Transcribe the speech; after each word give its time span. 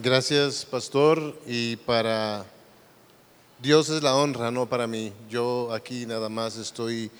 Gracias, 0.00 0.64
pastor. 0.64 1.38
Y 1.46 1.76
para 1.76 2.46
Dios 3.60 3.90
es 3.90 4.02
la 4.02 4.16
honra, 4.16 4.50
no 4.50 4.66
para 4.66 4.86
mí. 4.86 5.12
Yo 5.28 5.70
aquí 5.70 6.06
nada 6.06 6.30
más 6.30 6.56
estoy 6.56 7.10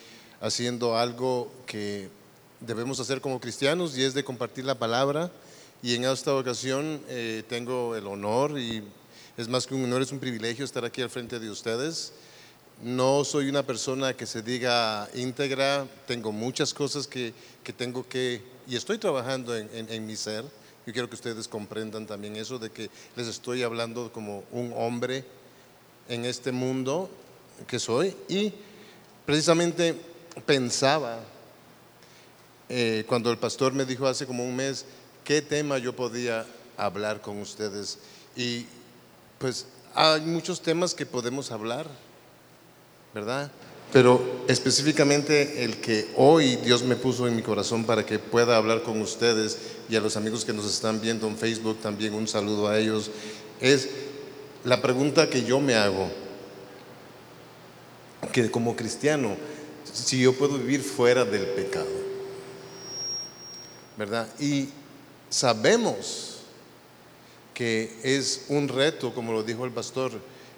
haciendo 0.41 0.97
algo 0.97 1.53
que 1.67 2.09
debemos 2.61 2.99
hacer 2.99 3.21
como 3.21 3.41
cristianos 3.41 3.99
y 3.99 4.03
es 4.03 4.15
de 4.15 4.25
compartir 4.25 4.65
la 4.65 4.75
palabra. 4.75 5.31
Y 5.83 5.95
en 5.97 6.07
esta 6.07 6.35
ocasión 6.35 7.03
eh, 7.11 7.43
tengo 7.47 7.95
el 7.95 8.07
honor 8.07 8.59
y 8.59 8.83
es 9.37 9.49
más 9.49 9.67
que 9.67 9.75
un 9.75 9.85
honor, 9.85 10.01
es 10.01 10.11
un 10.11 10.19
privilegio 10.19 10.65
estar 10.65 10.87
aquí 10.87 11.03
al 11.03 11.11
frente 11.11 11.39
de 11.39 11.51
ustedes. 11.51 12.15
No 12.83 13.23
soy 13.25 13.51
una 13.51 13.65
persona 13.65 14.15
que 14.15 14.25
se 14.25 14.41
diga 14.41 15.11
íntegra, 15.15 15.87
tengo 16.07 16.33
muchas 16.33 16.73
cosas 16.73 17.07
que, 17.07 17.35
que 17.63 17.75
tengo 17.75 18.09
que, 18.09 18.41
y 18.67 18.77
estoy 18.77 18.97
trabajando 18.97 19.55
en, 19.55 19.69
en, 19.75 19.93
en 19.93 20.07
mi 20.07 20.17
ser 20.17 20.62
yo 20.87 20.93
quiero 20.93 21.09
que 21.09 21.15
ustedes 21.15 21.47
comprendan 21.47 22.07
también 22.07 22.37
eso 22.37 22.59
de 22.59 22.71
que 22.71 22.91
les 23.17 23.27
estoy 23.27 23.63
hablando 23.63 24.13
como 24.13 24.45
un 24.51 24.73
hombre 24.77 25.25
en 26.09 26.25
este 26.25 26.51
mundo 26.53 27.09
que 27.67 27.79
soy 27.79 28.17
y 28.29 28.53
precisamente 29.25 29.95
pensaba 30.45 31.21
eh, 32.69 33.05
cuando 33.07 33.31
el 33.31 33.39
pastor 33.39 33.73
me 33.73 33.85
dijo 33.85 34.07
hace 34.07 34.27
como 34.27 34.45
un 34.45 34.57
mes 34.57 34.85
qué 35.25 35.43
tema 35.43 35.79
yo 35.79 35.95
podía 35.95 36.47
hablar 36.77 37.21
con 37.21 37.39
ustedes 37.41 37.99
y 38.35 38.67
pues 39.39 39.67
hay 39.95 40.23
muchos 40.23 40.63
temas 40.63 40.95
que 40.95 41.05
podemos 41.05 41.51
hablar, 41.51 41.87
¿verdad? 43.13 43.51
Pero 43.93 44.45
específicamente 44.49 45.65
el 45.65 45.77
que 45.77 46.09
hoy 46.17 46.57
Dios 46.57 46.83
me 46.83 46.97
puso 46.97 47.29
en 47.29 47.37
mi 47.37 47.43
corazón 47.43 47.85
para 47.85 48.07
que 48.07 48.19
pueda 48.19 48.57
hablar 48.57 48.83
con 48.83 49.01
ustedes 49.03 49.59
y 49.91 49.97
a 49.97 50.01
los 50.01 50.17
amigos 50.17 50.47
que 50.47 50.55
nos 50.55 50.65
están 50.65 51.01
viendo 51.01 51.29
en 51.29 51.37
Facebook 51.37 51.79
también 51.83 52.15
un 52.15 52.27
saludo 52.27 52.69
a 52.69 52.79
ellos, 52.79 53.11
es 53.61 53.91
la 54.65 54.81
pregunta 54.81 55.29
que 55.29 55.45
yo 55.45 55.61
me 55.61 55.75
hago, 55.75 56.11
que 58.33 58.51
como 58.51 58.75
cristiano, 58.77 59.37
si 59.93 60.23
yo 60.23 60.33
puedo 60.33 60.57
vivir 60.57 60.83
fuera 60.83 61.27
del 61.27 61.45
pecado, 61.49 61.91
¿verdad? 63.99 64.27
Y 64.41 64.71
sabemos 65.29 66.39
que 67.53 67.95
es 68.03 68.47
un 68.49 68.69
reto, 68.69 69.13
como 69.13 69.33
lo 69.33 69.43
dijo 69.43 69.67
el 69.67 69.73
pastor, 69.73 70.13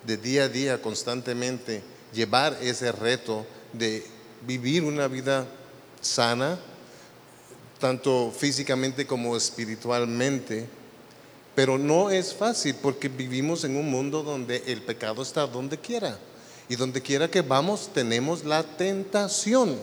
de 0.07 0.17
día 0.19 0.45
a 0.45 0.49
día, 0.49 0.81
constantemente, 0.81 1.83
llevar 2.15 2.57
ese 2.63 2.93
reto 2.93 3.45
de 3.73 4.05
vivir 4.47 4.85
una 4.85 5.09
vida 5.09 5.47
sana, 6.01 6.59
tanto 7.81 8.33
físicamente 8.37 9.07
como 9.07 9.37
espiritualmente. 9.37 10.67
Pero 11.55 11.79
no 11.79 12.11
es 12.11 12.35
fácil 12.35 12.75
porque 12.81 13.09
vivimos 13.09 13.65
en 13.65 13.77
un 13.77 13.91
mundo 13.91 14.23
donde 14.23 14.63
el 14.67 14.83
pecado 14.83 15.23
está 15.23 15.47
donde 15.47 15.79
quiera. 15.79 16.19
Y 16.69 16.77
donde 16.77 17.03
quiera 17.03 17.31
que 17.31 17.43
vamos 17.43 17.91
tenemos 17.93 18.45
la 18.45 18.63
tentación. 18.63 19.77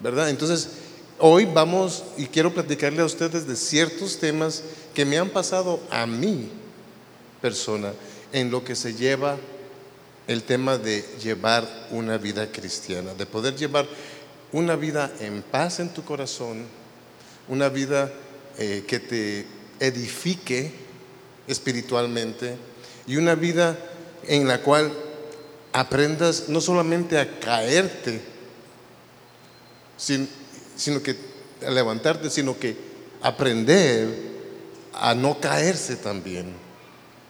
¿Verdad? 0.00 0.30
Entonces, 0.30 0.68
hoy 1.18 1.44
vamos 1.44 2.04
y 2.16 2.26
quiero 2.26 2.54
platicarle 2.54 3.02
a 3.02 3.06
ustedes 3.06 3.46
de 3.46 3.56
ciertos 3.56 4.18
temas 4.18 4.62
que 4.94 5.04
me 5.04 5.18
han 5.18 5.28
pasado 5.30 5.80
a 5.90 6.06
mí, 6.06 6.48
persona, 7.42 7.92
en 8.32 8.50
lo 8.50 8.64
que 8.64 8.76
se 8.76 8.94
lleva 8.94 9.36
el 10.26 10.42
tema 10.42 10.78
de 10.78 11.04
llevar 11.22 11.88
una 11.90 12.16
vida 12.18 12.50
cristiana, 12.50 13.14
de 13.14 13.26
poder 13.26 13.56
llevar 13.56 13.86
una 14.52 14.76
vida 14.76 15.12
en 15.20 15.42
paz 15.42 15.80
en 15.80 15.90
tu 15.90 16.04
corazón, 16.04 16.64
una 17.48 17.68
vida 17.68 18.10
eh, 18.58 18.84
que 18.86 19.00
te 19.00 19.46
edifique 19.80 20.72
espiritualmente 21.46 22.56
y 23.06 23.16
una 23.16 23.34
vida 23.34 23.76
en 24.26 24.48
la 24.48 24.62
cual 24.62 24.92
aprendas 25.72 26.48
no 26.48 26.60
solamente 26.60 27.18
a 27.18 27.40
caerte, 27.40 28.20
sino 29.96 31.02
que 31.02 31.16
a 31.66 31.70
levantarte, 31.70 32.30
sino 32.30 32.58
que 32.58 32.76
aprender 33.20 34.08
a 34.94 35.14
no 35.14 35.40
caerse 35.40 35.96
también. 35.96 36.63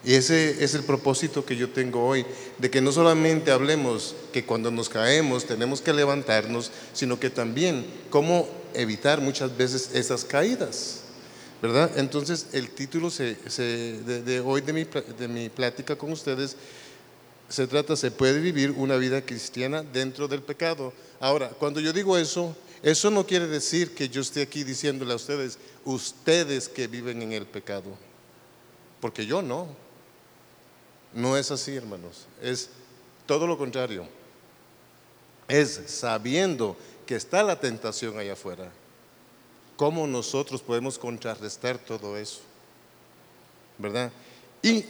Y 0.05 0.15
ese 0.15 0.63
es 0.63 0.75
el 0.75 0.83
propósito 0.83 1.47
que 1.47 1.57
yo 1.57 1.71
tengo 1.71 2.05
hoy, 2.07 2.27
de 2.59 2.71
que 2.71 2.83
no 2.83 2.93
solamente 2.93 3.51
hablemos 3.51 4.15
que 4.33 4.45
cuando 4.45 4.71
nos 4.71 4.89
caemos 4.89 5.47
tenemos 5.47 5.81
que 5.81 5.95
levantarnos, 5.95 6.71
sino 6.93 7.19
que 7.19 7.31
también 7.31 7.87
cómo 8.11 8.47
evitar 8.75 9.21
muchas 9.21 9.57
veces 9.57 9.91
esas 9.95 10.25
caídas. 10.25 11.01
¿Verdad? 11.63 11.93
Entonces 11.97 12.49
el 12.53 12.69
título 12.69 13.09
de, 13.09 14.43
hoy 14.45 14.61
de 14.61 14.73
mi, 14.75 14.85
de 14.85 15.29
mi 15.29 15.49
plática 15.49 15.97
con 15.97 16.13
ustedes 16.13 16.57
se 17.49 17.67
trata, 17.67 17.97
se 17.97 18.11
puede 18.11 18.41
vivir 18.41 18.73
una 18.73 18.97
vida 18.97 19.25
cristiana 19.25 19.83
dentro 19.83 20.29
del 20.29 20.43
pecado. 20.43 20.93
Ahora, 21.21 21.49
cuando 21.49 21.81
yo 21.81 21.93
digo 21.93 22.19
eso, 22.19 22.55
eso 22.83 23.11
no 23.11 23.27
quiere 23.27 23.47
decir 23.47 23.95
que 23.95 24.09
yo 24.09 24.21
esté 24.21 24.43
aquí 24.43 24.65
diciéndole 24.65 25.13
a 25.13 25.17
ustedes, 25.17 25.59
ustedes 25.85 26.69
que 26.69 26.87
viven 26.87 27.23
en 27.23 27.33
el 27.33 27.47
pecado, 27.47 27.97
porque 29.01 29.25
yo 29.25 29.41
no. 29.41 29.84
No 31.15 31.37
es 31.37 31.51
así, 31.51 31.77
hermanos. 31.77 32.27
Es 32.43 32.71
todo 33.27 33.47
lo 33.47 33.57
contrario. 33.57 34.07
Es 35.47 35.81
sabiendo 35.87 36.77
que 37.07 37.15
está 37.15 37.43
la 37.43 37.61
tentación 37.61 38.19
allá 38.19 38.33
afuera. 38.33 38.71
¿Cómo 39.77 40.07
nosotros 40.07 40.63
podemos 40.63 40.99
contrarrestar 40.99 41.79
todo 41.79 42.17
eso? 42.17 42.41
¿Verdad? 43.79 44.11
Y 44.63 44.85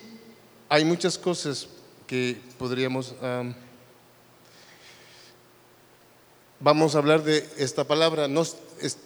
hay 0.69 0.85
muchas 0.85 1.19
cosas 1.19 1.69
que 2.07 2.41
podríamos... 2.59 3.15
vamos 6.61 6.95
a 6.95 6.99
hablar 6.99 7.23
de 7.23 7.47
esta 7.59 7.85
palabra. 7.85 8.29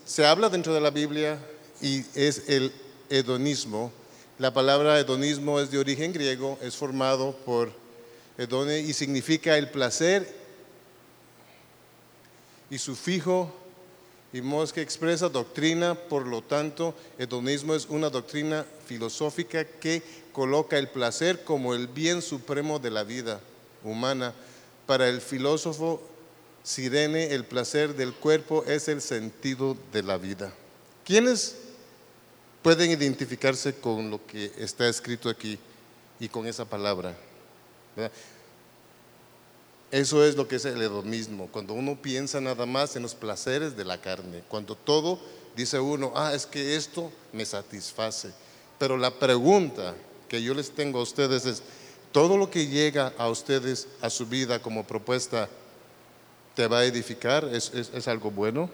se 0.05 0.27
habla 0.27 0.49
dentro 0.49 0.73
de 0.73 0.81
la 0.81 0.91
Biblia 0.91 1.39
y 1.81 2.05
es 2.15 2.49
el 2.49 2.73
hedonismo 3.09 3.93
la 4.39 4.53
palabra 4.53 4.99
hedonismo 4.99 5.61
es 5.61 5.71
de 5.71 5.79
origen 5.79 6.13
griego, 6.13 6.59
es 6.63 6.77
formado 6.77 7.35
por 7.45 7.73
hedone 8.37 8.81
y 8.81 8.93
significa 8.93 9.59
el 9.59 9.69
placer 9.69 10.33
y 12.71 12.79
su 12.79 12.95
fijo 12.95 13.53
y 14.33 14.43
que 14.73 14.83
expresa 14.83 15.29
doctrina, 15.29 15.95
por 15.95 16.27
lo 16.27 16.43
tanto, 16.43 16.95
hedonismo 17.19 17.75
es 17.75 17.87
una 17.87 18.11
doctrina 18.11 18.65
filosófica 18.87 19.65
que 19.65 20.03
coloca 20.33 20.79
el 20.79 20.89
placer 20.89 21.43
como 21.45 21.75
el 21.75 21.89
bien 21.89 22.21
supremo 22.21 22.79
de 22.79 22.91
la 22.91 23.05
vida 23.05 23.41
humana. 23.83 24.35
Para 24.87 25.09
el 25.09 25.21
filósofo 25.21 26.03
Sirene, 26.63 27.33
el 27.33 27.45
placer 27.45 27.95
del 27.97 28.13
cuerpo 28.13 28.65
es 28.67 28.89
el 28.89 29.01
sentido 29.01 29.77
de 29.93 30.03
la 30.03 30.19
vida. 30.19 30.53
¿Quiénes 31.05 31.57
pueden 32.63 32.91
identificarse 32.91 33.75
con 33.75 34.11
lo 34.11 34.25
que 34.27 34.53
está 34.59 34.89
escrito 34.89 35.29
aquí 35.29 35.59
y 36.21 36.29
con 36.29 36.47
esa 36.47 36.65
palabra. 36.65 37.17
Eso 39.91 40.25
es 40.25 40.37
lo 40.37 40.47
que 40.47 40.57
es 40.57 40.65
el 40.67 40.83
hedonismo, 40.83 41.49
cuando 41.51 41.73
uno 41.73 41.97
piensa 42.01 42.41
nada 42.41 42.67
más 42.67 42.95
en 42.97 43.03
los 43.03 43.15
placeres 43.15 43.77
de 43.77 43.85
la 43.85 44.01
carne, 44.01 44.43
cuando 44.49 44.75
todo 44.75 45.19
dice 45.57 45.81
uno, 45.81 46.13
ah, 46.15 46.35
es 46.35 46.45
que 46.45 46.77
esto 46.77 47.11
me 47.33 47.45
satisface. 47.47 48.33
Pero 48.79 48.97
la 48.97 49.11
pregunta 49.11 49.95
que 50.29 50.43
yo 50.43 50.53
les 50.53 50.71
tengo 50.71 50.99
a 50.99 51.03
ustedes 51.03 51.47
es, 51.47 51.63
¿todo 52.13 52.37
lo 52.37 52.51
que 52.51 52.67
llega 52.67 53.15
a 53.17 53.29
ustedes 53.29 53.89
a 54.03 54.11
su 54.11 54.27
vida 54.27 54.61
como 54.61 54.87
propuesta 54.87 55.49
te 56.55 56.67
va 56.67 56.81
a 56.81 56.85
edificar? 56.85 57.45
¿Es, 57.51 57.73
es 57.73 58.09
algo 58.09 58.31
bueno? 58.31 58.69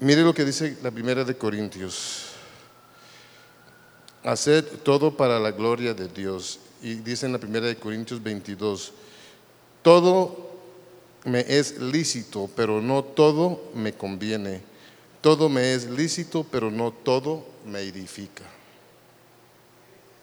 Mire 0.00 0.22
lo 0.22 0.32
que 0.32 0.44
dice 0.44 0.76
la 0.82 0.90
primera 0.90 1.24
de 1.24 1.36
Corintios. 1.36 2.26
Haced 4.22 4.64
todo 4.84 5.16
para 5.16 5.40
la 5.40 5.50
gloria 5.50 5.92
de 5.92 6.08
Dios. 6.08 6.60
Y 6.82 6.94
dice 6.94 7.26
en 7.26 7.32
la 7.32 7.38
primera 7.38 7.66
de 7.66 7.76
Corintios 7.76 8.22
22, 8.22 8.92
todo 9.82 10.50
me 11.24 11.40
es 11.48 11.78
lícito, 11.80 12.48
pero 12.54 12.80
no 12.80 13.02
todo 13.02 13.70
me 13.74 13.92
conviene. 13.92 14.62
Todo 15.20 15.48
me 15.48 15.74
es 15.74 15.86
lícito, 15.86 16.44
pero 16.44 16.70
no 16.70 16.92
todo 16.92 17.44
me 17.66 17.80
edifica. 17.80 18.44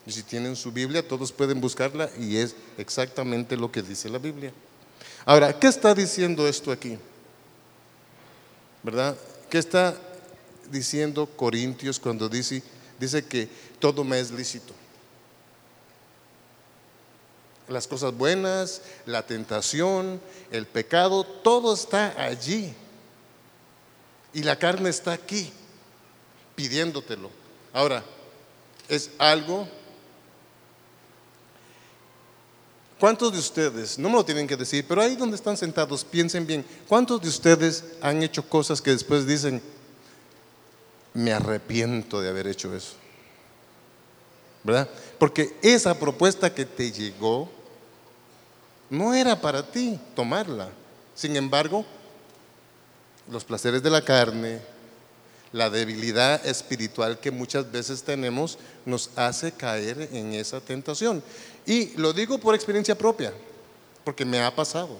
Y 0.06 0.12
si 0.12 0.22
tienen 0.22 0.56
su 0.56 0.72
Biblia, 0.72 1.06
todos 1.06 1.32
pueden 1.32 1.60
buscarla 1.60 2.08
y 2.18 2.38
es 2.38 2.56
exactamente 2.78 3.56
lo 3.56 3.70
que 3.70 3.82
dice 3.82 4.08
la 4.08 4.18
Biblia. 4.18 4.52
Ahora, 5.26 5.58
¿qué 5.58 5.66
está 5.66 5.94
diciendo 5.94 6.48
esto 6.48 6.72
aquí? 6.72 6.96
¿Verdad? 8.82 9.16
¿Qué 9.50 9.58
está 9.58 9.96
diciendo 10.70 11.26
Corintios 11.26 12.00
cuando 12.00 12.28
dice, 12.28 12.62
que 13.28 13.48
todo 13.78 14.04
me 14.04 14.18
es 14.18 14.30
lícito? 14.30 14.72
Las 17.68 17.86
cosas 17.86 18.12
buenas, 18.12 18.82
la 19.06 19.26
tentación, 19.26 20.20
el 20.50 20.66
pecado, 20.66 21.24
todo 21.24 21.74
está 21.74 22.14
allí. 22.22 22.72
Y 24.32 24.42
la 24.42 24.58
carne 24.58 24.90
está 24.90 25.12
aquí, 25.12 25.52
pidiéndotelo. 26.54 27.30
Ahora, 27.72 28.04
es 28.88 29.10
algo... 29.18 29.68
¿Cuántos 32.98 33.32
de 33.32 33.38
ustedes, 33.38 33.98
no 33.98 34.08
me 34.08 34.14
lo 34.14 34.24
tienen 34.24 34.46
que 34.46 34.56
decir, 34.56 34.84
pero 34.88 35.02
ahí 35.02 35.16
donde 35.16 35.36
están 35.36 35.56
sentados, 35.56 36.02
piensen 36.02 36.46
bien, 36.46 36.64
¿cuántos 36.88 37.20
de 37.20 37.28
ustedes 37.28 37.84
han 38.00 38.22
hecho 38.22 38.48
cosas 38.48 38.80
que 38.80 38.90
después 38.90 39.26
dicen, 39.26 39.60
me 41.12 41.32
arrepiento 41.32 42.20
de 42.20 42.30
haber 42.30 42.46
hecho 42.46 42.74
eso? 42.74 42.94
¿Verdad? 44.64 44.88
Porque 45.18 45.56
esa 45.62 45.98
propuesta 45.98 46.52
que 46.54 46.64
te 46.64 46.90
llegó 46.90 47.50
no 48.88 49.14
era 49.14 49.40
para 49.40 49.70
ti 49.70 49.98
tomarla. 50.14 50.70
Sin 51.14 51.36
embargo, 51.36 51.84
los 53.30 53.44
placeres 53.44 53.82
de 53.82 53.90
la 53.90 54.02
carne, 54.02 54.60
la 55.52 55.70
debilidad 55.70 56.44
espiritual 56.46 57.18
que 57.20 57.30
muchas 57.30 57.70
veces 57.70 58.02
tenemos 58.02 58.58
nos 58.84 59.10
hace 59.16 59.52
caer 59.52 60.08
en 60.12 60.34
esa 60.34 60.60
tentación. 60.60 61.22
Y 61.66 61.96
lo 61.96 62.12
digo 62.12 62.38
por 62.38 62.54
experiencia 62.54 62.96
propia, 62.96 63.34
porque 64.04 64.24
me 64.24 64.40
ha 64.40 64.54
pasado, 64.54 64.98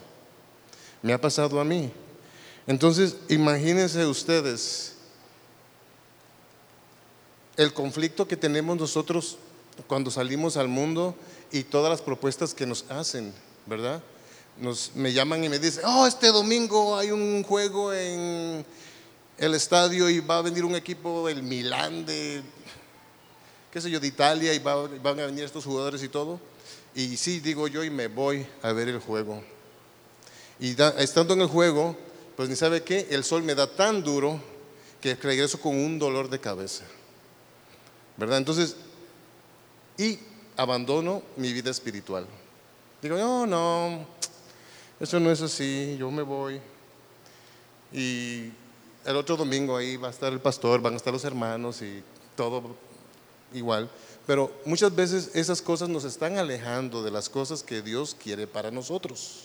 me 1.01 1.13
ha 1.13 1.21
pasado 1.21 1.61
a 1.61 1.65
mí. 1.65 1.93
Entonces, 2.67 3.17
imagínense 3.29 4.05
ustedes 4.05 4.95
el 7.57 7.73
conflicto 7.73 8.27
que 8.27 8.37
tenemos 8.37 8.77
nosotros 8.77 9.39
cuando 9.87 10.11
salimos 10.11 10.57
al 10.57 10.67
mundo 10.67 11.15
y 11.53 11.63
todas 11.63 11.91
las 11.91 12.03
propuestas 12.03 12.53
que 12.53 12.67
nos 12.67 12.85
hacen, 12.91 13.33
¿verdad? 13.67 14.03
Nos, 14.59 14.91
me 14.95 15.13
llaman 15.13 15.45
y 15.45 15.49
me 15.49 15.61
dicen, 15.61 15.85
oh, 15.87 16.07
este 16.07 16.29
domingo 16.29 16.97
hay 16.97 17.13
un 17.13 17.45
juego 17.45 17.93
en 17.93 18.67
el 19.39 19.55
estadio 19.55 20.11
y 20.11 20.21
va 20.21 20.39
a 20.39 20.43
venir 20.43 20.65
un 20.65 20.75
equipo 20.75 21.29
del 21.29 21.43
Milán, 21.43 22.05
de, 22.07 22.43
qué 23.71 23.81
sé 23.81 23.91
yo, 23.91 24.01
de 24.01 24.09
Italia 24.09 24.53
y 24.53 24.59
van 24.59 25.21
a 25.21 25.27
venir 25.27 25.45
estos 25.45 25.65
jugadores 25.65 26.03
y 26.03 26.09
todo. 26.09 26.41
Y 26.97 27.19
sí, 27.19 27.41
digo 27.41 27.69
yo, 27.69 27.85
y 27.85 27.91
me 27.91 28.09
voy 28.09 28.47
a 28.63 28.73
ver 28.73 28.89
el 28.89 28.99
juego. 29.01 29.45
Y 30.59 30.75
estando 30.99 31.35
en 31.35 31.43
el 31.43 31.47
juego, 31.47 31.95
pues 32.35 32.49
ni 32.49 32.57
sabe 32.57 32.83
qué, 32.83 33.07
el 33.11 33.23
sol 33.23 33.43
me 33.43 33.55
da 33.55 33.67
tan 33.67 34.03
duro 34.03 34.41
que 35.03 35.15
regreso 35.15 35.61
con 35.61 35.77
un 35.77 35.99
dolor 35.99 36.31
de 36.31 36.41
cabeza. 36.41 36.85
¿Verdad? 38.17 38.39
Entonces, 38.39 38.77
y 39.99 40.19
abandono 40.57 41.23
mi 41.37 41.53
vida 41.53 41.71
espiritual. 41.71 42.27
Digo, 43.03 43.19
no, 43.19 43.47
no, 43.47 44.07
eso 44.99 45.21
no 45.21 45.31
es 45.31 45.43
así, 45.43 45.99
yo 45.99 46.11
me 46.11 46.23
voy. 46.23 46.59
Y 47.93 48.51
el 49.05 49.17
otro 49.17 49.37
domingo 49.37 49.77
ahí 49.77 49.99
va 49.99 50.09
a 50.09 50.13
estar 50.13 50.33
el 50.33 50.41
pastor, 50.41 50.81
van 50.81 50.95
a 50.95 50.97
estar 50.97 51.13
los 51.13 51.25
hermanos 51.27 51.83
y 51.83 52.03
todo 52.35 52.75
igual. 53.53 53.91
Pero 54.27 54.53
muchas 54.65 54.95
veces 54.95 55.31
esas 55.35 55.63
cosas 55.63 55.89
nos 55.89 56.05
están 56.05 56.37
alejando 56.37 57.03
de 57.03 57.13
las 57.13 57.29
cosas 57.29 57.63
que 57.63 57.81
Dios 57.81 58.17
quiere 58.21 58.47
para 58.47 58.71
nosotros. 58.73 59.45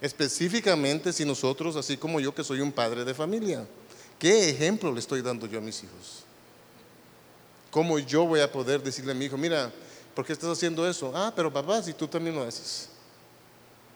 Específicamente 0.00 1.12
si 1.12 1.24
nosotros, 1.24 1.76
así 1.76 1.96
como 1.96 2.18
yo 2.20 2.34
que 2.34 2.42
soy 2.42 2.60
un 2.60 2.72
padre 2.72 3.04
de 3.04 3.14
familia, 3.14 3.64
¿qué 4.18 4.50
ejemplo 4.50 4.92
le 4.92 4.98
estoy 4.98 5.22
dando 5.22 5.46
yo 5.46 5.58
a 5.58 5.62
mis 5.62 5.84
hijos? 5.84 6.24
¿Cómo 7.70 7.98
yo 7.98 8.26
voy 8.26 8.40
a 8.40 8.50
poder 8.50 8.82
decirle 8.82 9.12
a 9.12 9.14
mi 9.14 9.26
hijo, 9.26 9.36
mira, 9.36 9.72
¿por 10.14 10.26
qué 10.26 10.32
estás 10.32 10.50
haciendo 10.50 10.88
eso? 10.88 11.12
Ah, 11.14 11.32
pero 11.34 11.52
papá, 11.52 11.80
si 11.82 11.92
tú 11.92 12.08
también 12.08 12.34
lo 12.34 12.42
haces. 12.42 12.88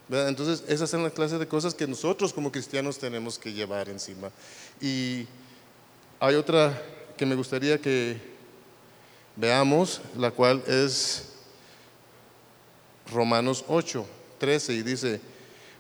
Entonces, 0.09 0.65
esas 0.69 0.89
son 0.89 1.03
las 1.03 1.13
clases 1.13 1.39
de 1.39 1.47
cosas 1.47 1.75
que 1.75 1.87
nosotros 1.87 2.33
como 2.33 2.51
cristianos 2.51 2.99
tenemos 2.99 3.39
que 3.39 3.53
llevar 3.53 3.89
encima. 3.89 4.31
Y 4.81 5.27
hay 6.19 6.37
otra 6.37 6.81
que 7.17 7.27
me 7.27 7.35
gustaría 7.35 7.79
que 7.79 8.38
veamos, 9.39 10.01
la 10.17 10.31
cual 10.33 10.63
es 10.67 11.29
Romanos 13.11 13.65
8, 13.69 14.05
13, 14.39 14.75
y 14.75 14.83
dice, 14.83 15.21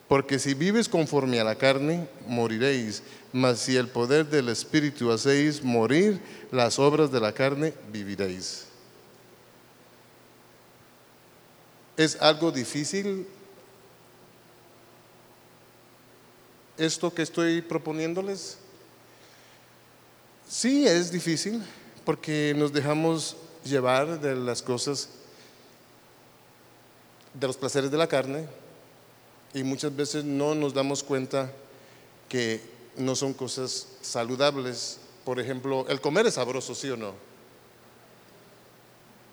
porque 0.07 0.39
si 0.39 0.55
vives 0.55 0.89
conforme 0.89 1.41
a 1.41 1.45
la 1.45 1.57
carne, 1.57 2.09
moriréis, 2.27 3.03
mas 3.33 3.59
si 3.59 3.77
el 3.77 3.89
poder 3.89 4.27
del 4.27 4.49
Espíritu 4.49 5.11
hacéis 5.13 5.63
morir 5.63 6.21
las 6.51 6.79
obras 6.79 7.11
de 7.11 7.21
la 7.21 7.33
carne, 7.33 7.75
viviréis. 7.93 8.65
¿Es 11.97 12.17
algo 12.23 12.53
difícil 12.53 13.27
esto 16.79 17.13
que 17.13 17.23
estoy 17.23 17.61
proponiéndoles? 17.61 18.57
Sí, 20.49 20.87
es 20.87 21.11
difícil 21.11 21.61
porque 22.05 22.55
nos 22.57 22.73
dejamos 22.73 23.37
llevar 23.69 24.20
de 24.20 24.35
las 24.35 24.62
cosas, 24.62 25.09
de 27.35 27.47
los 27.47 27.56
placeres 27.56 27.91
de 27.91 27.97
la 27.97 28.06
carne 28.06 28.47
y 29.55 29.62
muchas 29.62 29.94
veces 29.94 30.25
no 30.25 30.55
nos 30.55 30.75
damos 30.75 31.03
cuenta 31.03 31.53
que 32.29 32.61
no 32.97 33.15
son 33.15 33.32
cosas 33.35 33.87
saludables. 34.00 34.99
Por 35.25 35.41
ejemplo, 35.41 35.87
el 35.88 36.00
comer 36.00 36.26
es 36.26 36.35
sabroso, 36.35 36.75
¿sí 36.75 36.91
o 36.91 36.97
no? 36.97 37.15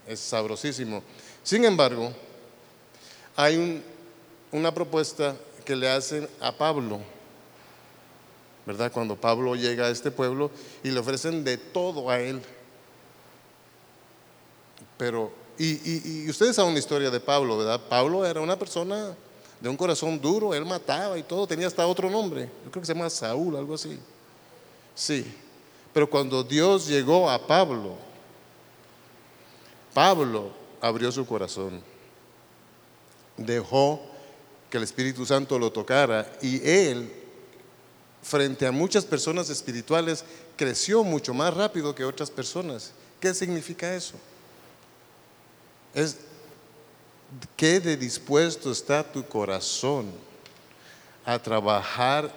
Es 0.08 0.20
sabrosísimo. 0.20 1.02
Sin 1.44 1.66
embargo, 1.66 2.14
hay 3.36 3.84
una 4.52 4.74
propuesta 4.74 5.36
que 5.66 5.76
le 5.76 5.90
hacen 5.90 6.30
a 6.40 6.52
Pablo 6.52 7.02
¿verdad? 8.66 8.92
Cuando 8.92 9.16
Pablo 9.16 9.56
llega 9.56 9.86
a 9.86 9.90
este 9.90 10.12
pueblo 10.12 10.50
y 10.84 10.90
le 10.90 11.00
ofrecen 11.00 11.44
de 11.44 11.58
todo 11.58 12.10
a 12.10 12.20
él. 12.20 12.42
Pero, 14.98 15.32
y, 15.58 16.30
ustedes 16.30 16.56
saben 16.56 16.74
la 16.74 16.80
historia 16.80 17.10
de 17.10 17.20
Pablo, 17.20 17.58
¿verdad? 17.58 17.82
Pablo 17.90 18.26
era 18.26 18.42
una 18.42 18.58
persona 18.58 19.16
de 19.60 19.70
un 19.70 19.78
corazón 19.78 20.20
duro, 20.20 20.54
él 20.54 20.66
mataba 20.66 21.18
y 21.18 21.24
todo, 21.24 21.48
tenía 21.48 21.68
hasta 21.68 21.86
otro 21.88 22.10
nombre, 22.10 22.50
yo 22.64 22.72
creo 22.72 22.82
que 22.82 22.86
se 22.86 22.94
llama 22.94 23.10
Saúl, 23.10 23.56
algo 23.56 23.76
así. 23.76 23.98
Sí, 24.94 25.26
pero 25.94 26.10
cuando 26.10 26.44
Dios 26.44 26.88
llegó 26.88 27.30
a 27.30 27.46
Pablo, 27.46 27.96
Pablo 29.94 30.52
abrió 30.82 31.12
su 31.12 31.26
corazón, 31.26 31.82
dejó 33.38 34.02
que 34.70 34.78
el 34.78 34.84
Espíritu 34.84 35.26
Santo 35.26 35.58
lo 35.58 35.72
tocara 35.72 36.30
y 36.42 36.68
él 36.68 37.12
frente 38.22 38.66
a 38.66 38.72
muchas 38.72 39.06
personas 39.06 39.50
espirituales 39.50 40.26
creció 40.56 41.04
mucho 41.04 41.34
más 41.34 41.54
rápido 41.54 41.94
que 41.94 42.04
otras 42.04 42.32
personas. 42.32 42.92
¿Qué 43.20 43.34
significa 43.34 43.96
eso? 43.96 44.16
Es 45.96 46.18
que 47.58 47.80
de 47.80 47.98
dispuesto 47.98 48.72
está 48.72 49.04
tu 49.04 49.26
corazón 49.26 50.12
a 51.26 51.40
trabajar 51.40 52.32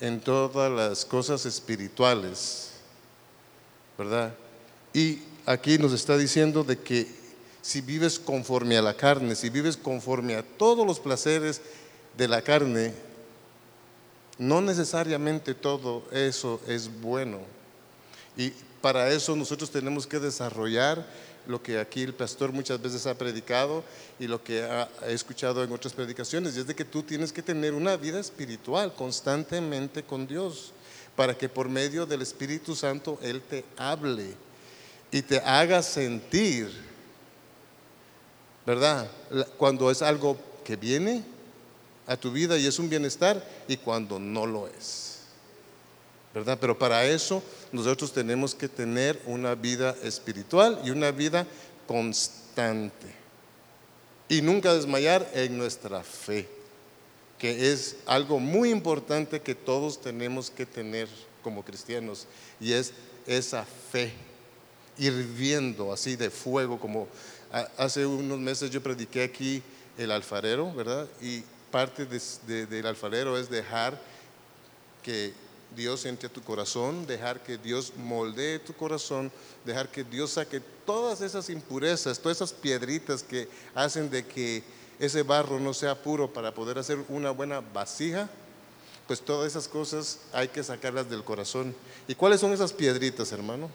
en 0.00 0.20
todas 0.20 0.70
las 0.70 1.04
cosas 1.04 1.46
espirituales, 1.46 2.72
¿verdad? 3.96 4.34
Y 4.92 5.20
aquí 5.46 5.78
nos 5.78 5.92
está 5.92 6.18
diciendo 6.18 6.64
de 6.64 6.78
que 6.78 7.06
si 7.62 7.80
vives 7.80 8.18
conforme 8.18 8.76
a 8.76 8.82
la 8.82 8.94
carne, 8.94 9.36
si 9.36 9.48
vives 9.48 9.76
conforme 9.76 10.34
a 10.34 10.42
todos 10.42 10.84
los 10.84 10.98
placeres 10.98 11.62
de 12.16 12.28
la 12.28 12.42
carne, 12.42 12.92
no 14.38 14.60
necesariamente 14.60 15.54
todo 15.54 16.02
eso 16.10 16.60
es 16.66 16.90
bueno. 17.00 17.38
Y 18.36 18.50
para 18.80 19.08
eso 19.10 19.36
nosotros 19.36 19.70
tenemos 19.70 20.06
que 20.06 20.18
desarrollar 20.18 21.06
lo 21.46 21.62
que 21.62 21.78
aquí 21.78 22.02
el 22.02 22.14
pastor 22.14 22.52
muchas 22.52 22.80
veces 22.80 23.06
ha 23.06 23.14
predicado 23.14 23.84
y 24.18 24.26
lo 24.26 24.42
que 24.42 24.62
ha, 24.62 24.88
escuchado 25.08 25.62
en 25.64 25.72
otras 25.72 25.92
predicaciones, 25.92 26.56
y 26.56 26.60
es 26.60 26.66
de 26.66 26.74
que 26.74 26.84
tú 26.84 27.02
tienes 27.02 27.32
que 27.32 27.42
tener 27.42 27.74
una 27.74 27.96
vida 27.96 28.20
espiritual 28.20 28.94
constantemente 28.94 30.02
con 30.02 30.26
Dios, 30.26 30.72
para 31.16 31.36
que 31.36 31.48
por 31.48 31.68
medio 31.68 32.06
del 32.06 32.22
Espíritu 32.22 32.74
Santo 32.74 33.18
Él 33.22 33.42
te 33.42 33.64
hable 33.76 34.34
y 35.10 35.22
te 35.22 35.38
haga 35.40 35.82
sentir, 35.82 36.70
¿verdad? 38.64 39.10
Cuando 39.58 39.90
es 39.90 40.00
algo 40.00 40.38
que 40.64 40.76
viene 40.76 41.22
a 42.06 42.16
tu 42.16 42.32
vida 42.32 42.56
y 42.58 42.66
es 42.66 42.78
un 42.78 42.88
bienestar 42.88 43.42
y 43.68 43.76
cuando 43.76 44.18
no 44.18 44.46
lo 44.46 44.68
es. 44.68 45.11
¿Verdad? 46.34 46.58
Pero 46.60 46.78
para 46.78 47.04
eso 47.04 47.42
nosotros 47.72 48.12
tenemos 48.12 48.54
que 48.54 48.68
tener 48.68 49.20
una 49.26 49.54
vida 49.54 49.94
espiritual 50.02 50.80
y 50.84 50.90
una 50.90 51.10
vida 51.10 51.46
constante. 51.86 53.14
Y 54.28 54.40
nunca 54.40 54.72
desmayar 54.72 55.30
en 55.34 55.58
nuestra 55.58 56.02
fe, 56.02 56.48
que 57.38 57.72
es 57.72 57.96
algo 58.06 58.38
muy 58.38 58.70
importante 58.70 59.42
que 59.42 59.54
todos 59.54 60.00
tenemos 60.00 60.50
que 60.50 60.64
tener 60.64 61.08
como 61.42 61.62
cristianos. 61.62 62.26
Y 62.60 62.72
es 62.72 62.92
esa 63.26 63.64
fe 63.90 64.12
hirviendo 64.96 65.92
así 65.92 66.16
de 66.16 66.30
fuego, 66.30 66.78
como 66.78 67.08
hace 67.76 68.06
unos 68.06 68.38
meses 68.38 68.70
yo 68.70 68.82
prediqué 68.82 69.22
aquí 69.24 69.62
el 69.98 70.10
alfarero, 70.10 70.72
¿verdad? 70.72 71.06
Y 71.20 71.42
parte 71.70 72.06
del 72.06 72.86
alfarero 72.86 73.38
es 73.38 73.50
dejar 73.50 74.00
que 75.02 75.32
Dios 75.76 76.04
entre 76.06 76.28
a 76.28 76.32
tu 76.32 76.42
corazón, 76.42 77.06
dejar 77.06 77.42
que 77.42 77.58
Dios 77.58 77.92
moldee 77.96 78.58
tu 78.58 78.72
corazón, 78.74 79.30
dejar 79.64 79.90
que 79.90 80.04
Dios 80.04 80.32
saque 80.32 80.60
todas 80.84 81.20
esas 81.20 81.50
impurezas, 81.50 82.18
todas 82.18 82.38
esas 82.38 82.52
piedritas 82.52 83.22
que 83.22 83.48
hacen 83.74 84.10
de 84.10 84.26
que 84.26 84.62
ese 84.98 85.22
barro 85.22 85.58
no 85.58 85.74
sea 85.74 86.00
puro 86.00 86.32
para 86.32 86.54
poder 86.54 86.78
hacer 86.78 87.04
una 87.08 87.30
buena 87.30 87.60
vasija, 87.60 88.28
pues 89.06 89.20
todas 89.20 89.50
esas 89.50 89.68
cosas 89.68 90.20
hay 90.32 90.48
que 90.48 90.62
sacarlas 90.62 91.10
del 91.10 91.24
corazón. 91.24 91.74
¿Y 92.06 92.14
cuáles 92.14 92.40
son 92.40 92.52
esas 92.52 92.72
piedritas, 92.72 93.32
hermano? 93.32 93.68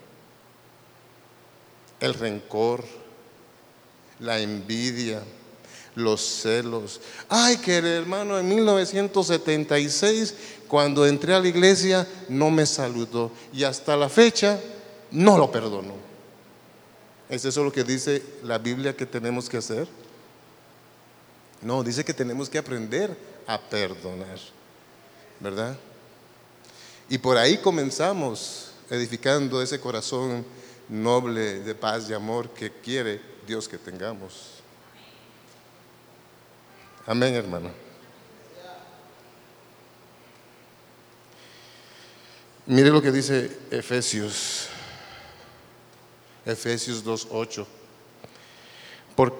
El 2.00 2.13
rencor, 2.13 2.86
la 4.20 4.39
envidia, 4.39 5.24
los 5.98 6.22
celos. 6.22 7.01
Ay, 7.27 7.58
que 7.58 7.77
hermano 7.77 8.38
en 8.39 8.48
1976, 8.48 10.34
cuando 10.68 11.06
entré 11.06 11.34
a 11.34 11.39
la 11.39 11.48
iglesia, 11.48 12.08
no 12.30 12.50
me 12.50 12.66
saludó. 12.66 13.32
Y 13.51 13.63
hasta 13.63 13.98
la 13.98 14.08
fecha, 14.08 14.60
no 15.12 15.38
lo 15.38 15.51
perdonó. 15.51 15.96
¿Es 17.30 17.44
eso 17.44 17.63
lo 17.63 17.72
que 17.72 17.84
dice 17.84 18.24
la 18.44 18.58
Biblia 18.58 18.96
que 18.96 19.06
tenemos 19.06 19.50
que 19.50 19.58
hacer? 19.58 19.88
No, 21.62 21.84
dice 21.84 22.06
que 22.06 22.13
tenemos 22.13 22.50
que 22.50 22.58
aprender 22.58 23.18
a 23.48 23.60
perdonar. 23.60 24.38
¿Verdad? 25.39 25.77
Y 27.10 27.18
por 27.18 27.38
ahí 27.38 27.58
comenzamos 27.58 28.72
edificando 28.89 29.62
ese 29.62 29.80
corazón 29.80 30.46
noble 30.89 31.60
de 31.60 31.75
paz 31.75 32.10
y 32.10 32.13
amor 32.13 32.50
que 32.50 32.72
quiere 32.72 33.20
Dios 33.46 33.68
que 33.68 33.77
tengamos. 33.77 34.56
Amén, 37.09 37.35
hermano. 37.35 37.71
Mire 42.65 42.89
lo 42.89 43.01
que 43.01 43.13
dice 43.13 43.49
Efesios, 43.71 44.67
Efesios 46.45 47.05
2.8. 47.05 47.65
Por, 49.15 49.33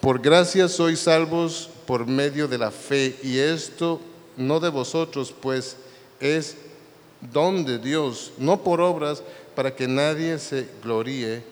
por 0.00 0.20
gracia 0.20 0.66
sois 0.66 0.98
salvos 0.98 1.70
por 1.86 2.04
medio 2.04 2.48
de 2.48 2.58
la 2.58 2.72
fe, 2.72 3.16
y 3.22 3.38
esto 3.38 4.00
no 4.36 4.58
de 4.58 4.70
vosotros, 4.70 5.32
pues 5.40 5.76
es 6.18 6.56
don 7.20 7.64
de 7.64 7.78
Dios, 7.78 8.32
no 8.38 8.60
por 8.64 8.80
obras, 8.80 9.22
para 9.54 9.76
que 9.76 9.86
nadie 9.86 10.36
se 10.40 10.66
gloríe 10.82 11.44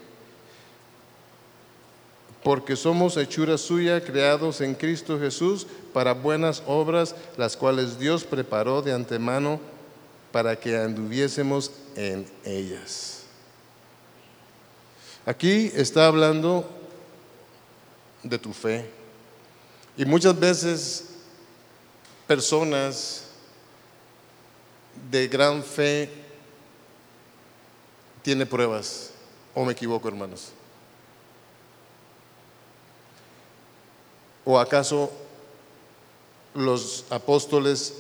porque 2.43 2.75
somos 2.75 3.17
hechura 3.17 3.57
suya, 3.57 4.03
creados 4.03 4.61
en 4.61 4.75
Cristo 4.75 5.19
Jesús 5.19 5.67
para 5.93 6.13
buenas 6.13 6.63
obras, 6.67 7.15
las 7.37 7.57
cuales 7.57 7.99
Dios 7.99 8.25
preparó 8.25 8.83
de 8.83 8.93
antemano 8.93 9.61
para 10.33 10.59
que 10.59 10.77
anduviésemos 10.77 11.71
en 11.95 12.27
ellas. 12.45 13.23
Aquí 15.25 15.71
está 15.75 16.07
hablando 16.07 16.69
de 18.25 18.39
tu 18.39 18.53
fe. 18.53 18.91
Y 19.97 20.05
muchas 20.05 20.39
veces 20.39 21.05
personas 22.27 23.25
de 25.11 25.29
gran 25.29 25.63
fe 25.63 26.11
tienen 28.23 28.49
pruebas. 28.49 29.11
¿O 29.55 29.65
me 29.65 29.73
equivoco, 29.73 30.09
hermanos? 30.09 30.53
¿O 34.45 34.59
acaso 34.59 35.11
los 36.55 37.05
apóstoles 37.11 37.95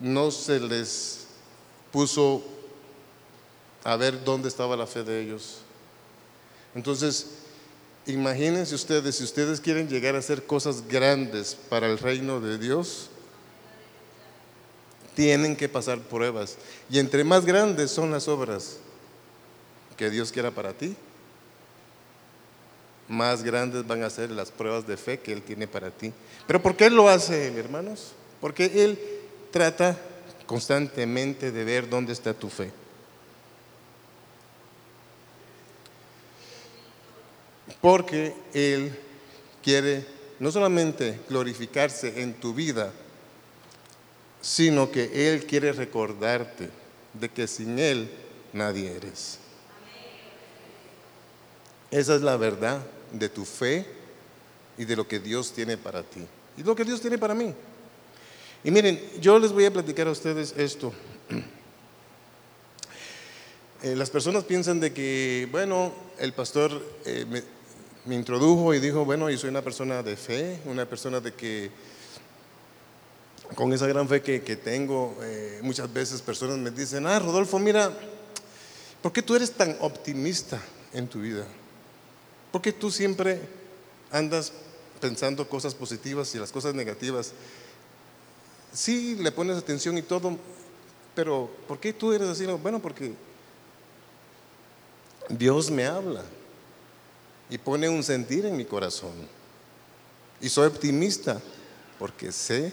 no 0.00 0.30
se 0.30 0.60
les 0.60 1.26
puso 1.90 2.42
a 3.84 3.96
ver 3.96 4.22
dónde 4.24 4.48
estaba 4.48 4.76
la 4.76 4.86
fe 4.86 5.02
de 5.02 5.22
ellos? 5.22 5.58
Entonces, 6.74 7.26
imagínense 8.06 8.74
ustedes, 8.74 9.16
si 9.16 9.24
ustedes 9.24 9.60
quieren 9.60 9.88
llegar 9.88 10.14
a 10.14 10.18
hacer 10.18 10.44
cosas 10.44 10.86
grandes 10.86 11.56
para 11.68 11.86
el 11.86 11.98
reino 11.98 12.40
de 12.40 12.58
Dios, 12.58 13.10
tienen 15.14 15.56
que 15.56 15.68
pasar 15.68 15.98
pruebas. 16.00 16.58
Y 16.88 16.98
entre 16.98 17.24
más 17.24 17.44
grandes 17.44 17.90
son 17.90 18.10
las 18.10 18.28
obras 18.28 18.76
que 19.96 20.10
Dios 20.10 20.30
quiera 20.30 20.52
para 20.52 20.74
ti, 20.74 20.94
más 23.08 23.42
grandes 23.42 23.86
van 23.86 24.02
a 24.02 24.10
ser 24.10 24.30
las 24.30 24.50
pruebas 24.50 24.86
de 24.86 24.96
fe 24.96 25.18
que 25.18 25.32
Él 25.32 25.42
tiene 25.42 25.66
para 25.66 25.90
ti. 25.90 26.12
Pero 26.46 26.62
¿por 26.62 26.76
qué 26.76 26.86
Él 26.86 26.94
lo 26.94 27.08
hace, 27.08 27.48
hermanos? 27.58 28.12
Porque 28.40 28.84
Él 28.84 28.98
trata 29.50 29.98
constantemente 30.46 31.50
de 31.50 31.64
ver 31.64 31.88
dónde 31.88 32.12
está 32.12 32.34
tu 32.34 32.48
fe. 32.48 32.70
Porque 37.80 38.34
Él 38.52 38.96
quiere 39.62 40.06
no 40.38 40.52
solamente 40.52 41.20
glorificarse 41.28 42.22
en 42.22 42.34
tu 42.34 42.54
vida, 42.54 42.92
sino 44.40 44.90
que 44.90 45.32
Él 45.32 45.46
quiere 45.46 45.72
recordarte 45.72 46.70
de 47.14 47.28
que 47.28 47.46
sin 47.46 47.78
Él 47.78 48.10
nadie 48.52 48.92
eres. 48.92 49.38
Esa 51.90 52.14
es 52.14 52.20
la 52.20 52.36
verdad 52.36 52.82
de 53.12 53.28
tu 53.28 53.44
fe 53.44 53.86
y 54.76 54.84
de 54.84 54.96
lo 54.96 55.06
que 55.06 55.18
Dios 55.18 55.52
tiene 55.52 55.76
para 55.76 56.02
ti. 56.02 56.24
Y 56.56 56.62
lo 56.62 56.74
que 56.74 56.84
Dios 56.84 57.00
tiene 57.00 57.18
para 57.18 57.34
mí. 57.34 57.54
Y 58.64 58.70
miren, 58.70 59.00
yo 59.20 59.38
les 59.38 59.52
voy 59.52 59.64
a 59.64 59.72
platicar 59.72 60.08
a 60.08 60.10
ustedes 60.10 60.54
esto. 60.56 60.92
Eh, 63.80 63.94
las 63.94 64.10
personas 64.10 64.42
piensan 64.42 64.80
de 64.80 64.92
que, 64.92 65.46
bueno, 65.52 65.92
el 66.18 66.32
pastor 66.32 66.84
eh, 67.04 67.24
me, 68.06 68.14
introdujo 68.16 68.74
y 68.74 68.80
dijo, 68.80 69.04
bueno, 69.04 69.30
yo 69.30 69.38
soy 69.38 69.50
una 69.50 69.62
persona 69.62 70.02
de 70.02 70.16
fe, 70.16 70.58
una 70.64 70.84
persona 70.84 71.20
de 71.20 71.32
que, 71.32 71.70
con 73.54 73.72
esa 73.72 73.86
gran 73.86 74.08
fe 74.08 74.20
que, 74.20 74.56
tengo, 74.56 75.16
eh, 75.22 75.60
muchas 75.62 75.92
veces 75.92 76.20
personas 76.22 76.58
me 76.58 76.72
dicen, 76.72 77.06
ah, 77.06 77.20
Rodolfo, 77.20 77.60
mira, 77.60 77.92
¿por 79.00 79.12
qué 79.12 79.22
tú 79.22 79.36
eres 79.36 79.52
tan 79.52 79.76
optimista 79.78 80.60
en 80.92 81.06
tu 81.06 81.20
vida? 81.20 81.46
Porque 82.52 82.72
tú 82.72 82.90
siempre 82.90 83.40
andas 84.10 84.52
pensando 85.00 85.48
cosas 85.48 85.74
positivas 85.74 86.34
y 86.34 86.38
las 86.38 86.52
cosas 86.52 86.74
negativas. 86.74 87.32
Sí, 88.72 89.16
le 89.16 89.32
pones 89.32 89.56
atención 89.56 89.96
y 89.96 90.02
todo, 90.02 90.36
pero 91.14 91.50
¿por 91.66 91.78
qué 91.78 91.92
tú 91.92 92.12
eres 92.12 92.28
así? 92.28 92.46
Bueno, 92.46 92.80
porque 92.80 93.12
Dios 95.28 95.70
me 95.70 95.86
habla 95.86 96.24
y 97.50 97.58
pone 97.58 97.88
un 97.88 98.02
sentir 98.02 98.46
en 98.46 98.56
mi 98.56 98.64
corazón. 98.64 99.12
Y 100.40 100.48
soy 100.48 100.66
optimista 100.66 101.40
porque 101.98 102.30
sé 102.32 102.72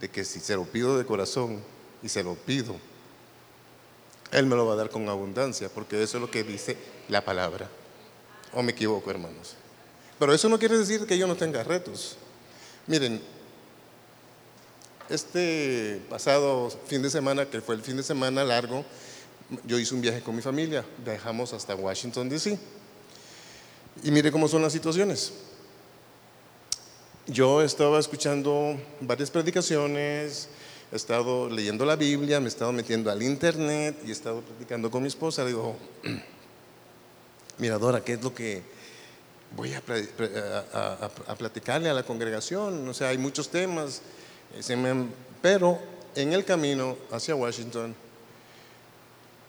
de 0.00 0.08
que 0.08 0.24
si 0.24 0.40
se 0.40 0.54
lo 0.54 0.64
pido 0.64 0.96
de 0.96 1.04
corazón 1.04 1.62
y 2.02 2.08
se 2.08 2.22
lo 2.22 2.34
pido, 2.34 2.76
Él 4.30 4.46
me 4.46 4.56
lo 4.56 4.66
va 4.66 4.74
a 4.74 4.76
dar 4.76 4.90
con 4.90 5.08
abundancia, 5.08 5.68
porque 5.68 6.02
eso 6.02 6.18
es 6.18 6.20
lo 6.20 6.30
que 6.30 6.44
dice 6.44 6.76
la 7.08 7.24
palabra. 7.24 7.68
¿O 8.56 8.62
me 8.62 8.72
equivoco, 8.72 9.10
hermanos? 9.10 9.54
Pero 10.18 10.32
eso 10.32 10.48
no 10.48 10.58
quiere 10.58 10.78
decir 10.78 11.06
que 11.06 11.18
yo 11.18 11.26
no 11.26 11.36
tenga 11.36 11.62
retos. 11.62 12.16
Miren, 12.86 13.20
este 15.10 16.00
pasado 16.08 16.70
fin 16.86 17.02
de 17.02 17.10
semana, 17.10 17.44
que 17.44 17.60
fue 17.60 17.74
el 17.74 17.82
fin 17.82 17.98
de 17.98 18.02
semana 18.02 18.42
largo, 18.44 18.82
yo 19.66 19.78
hice 19.78 19.94
un 19.94 20.00
viaje 20.00 20.22
con 20.22 20.34
mi 20.34 20.40
familia. 20.40 20.86
Viajamos 21.04 21.52
hasta 21.52 21.74
Washington, 21.74 22.30
D.C. 22.30 22.58
Y 24.02 24.10
mire 24.10 24.32
cómo 24.32 24.48
son 24.48 24.62
las 24.62 24.72
situaciones. 24.72 25.34
Yo 27.26 27.60
estaba 27.60 27.98
escuchando 27.98 28.80
varias 29.02 29.30
predicaciones, 29.30 30.48
he 30.90 30.96
estado 30.96 31.50
leyendo 31.50 31.84
la 31.84 31.96
Biblia, 31.96 32.40
me 32.40 32.46
he 32.46 32.48
estado 32.48 32.72
metiendo 32.72 33.10
al 33.10 33.22
internet 33.22 33.98
y 34.06 34.08
he 34.08 34.12
estado 34.12 34.40
platicando 34.40 34.90
con 34.90 35.02
mi 35.02 35.08
esposa. 35.08 35.42
Le 35.42 35.48
digo, 35.48 35.76
Miradora, 37.58 38.04
¿qué 38.04 38.14
es 38.14 38.22
lo 38.22 38.34
que 38.34 38.62
voy 39.56 39.72
a, 39.72 39.80
platicarle 41.38 41.88
a 41.88 41.94
la 41.94 42.02
congregación? 42.02 42.86
O 42.88 42.94
sea, 42.94 43.08
hay 43.08 43.18
muchos 43.18 43.48
temas, 43.48 44.02
eh, 44.54 45.06
pero 45.40 45.78
en 46.14 46.32
el 46.32 46.44
camino 46.44 46.96
hacia 47.10 47.34
Washington, 47.34 47.94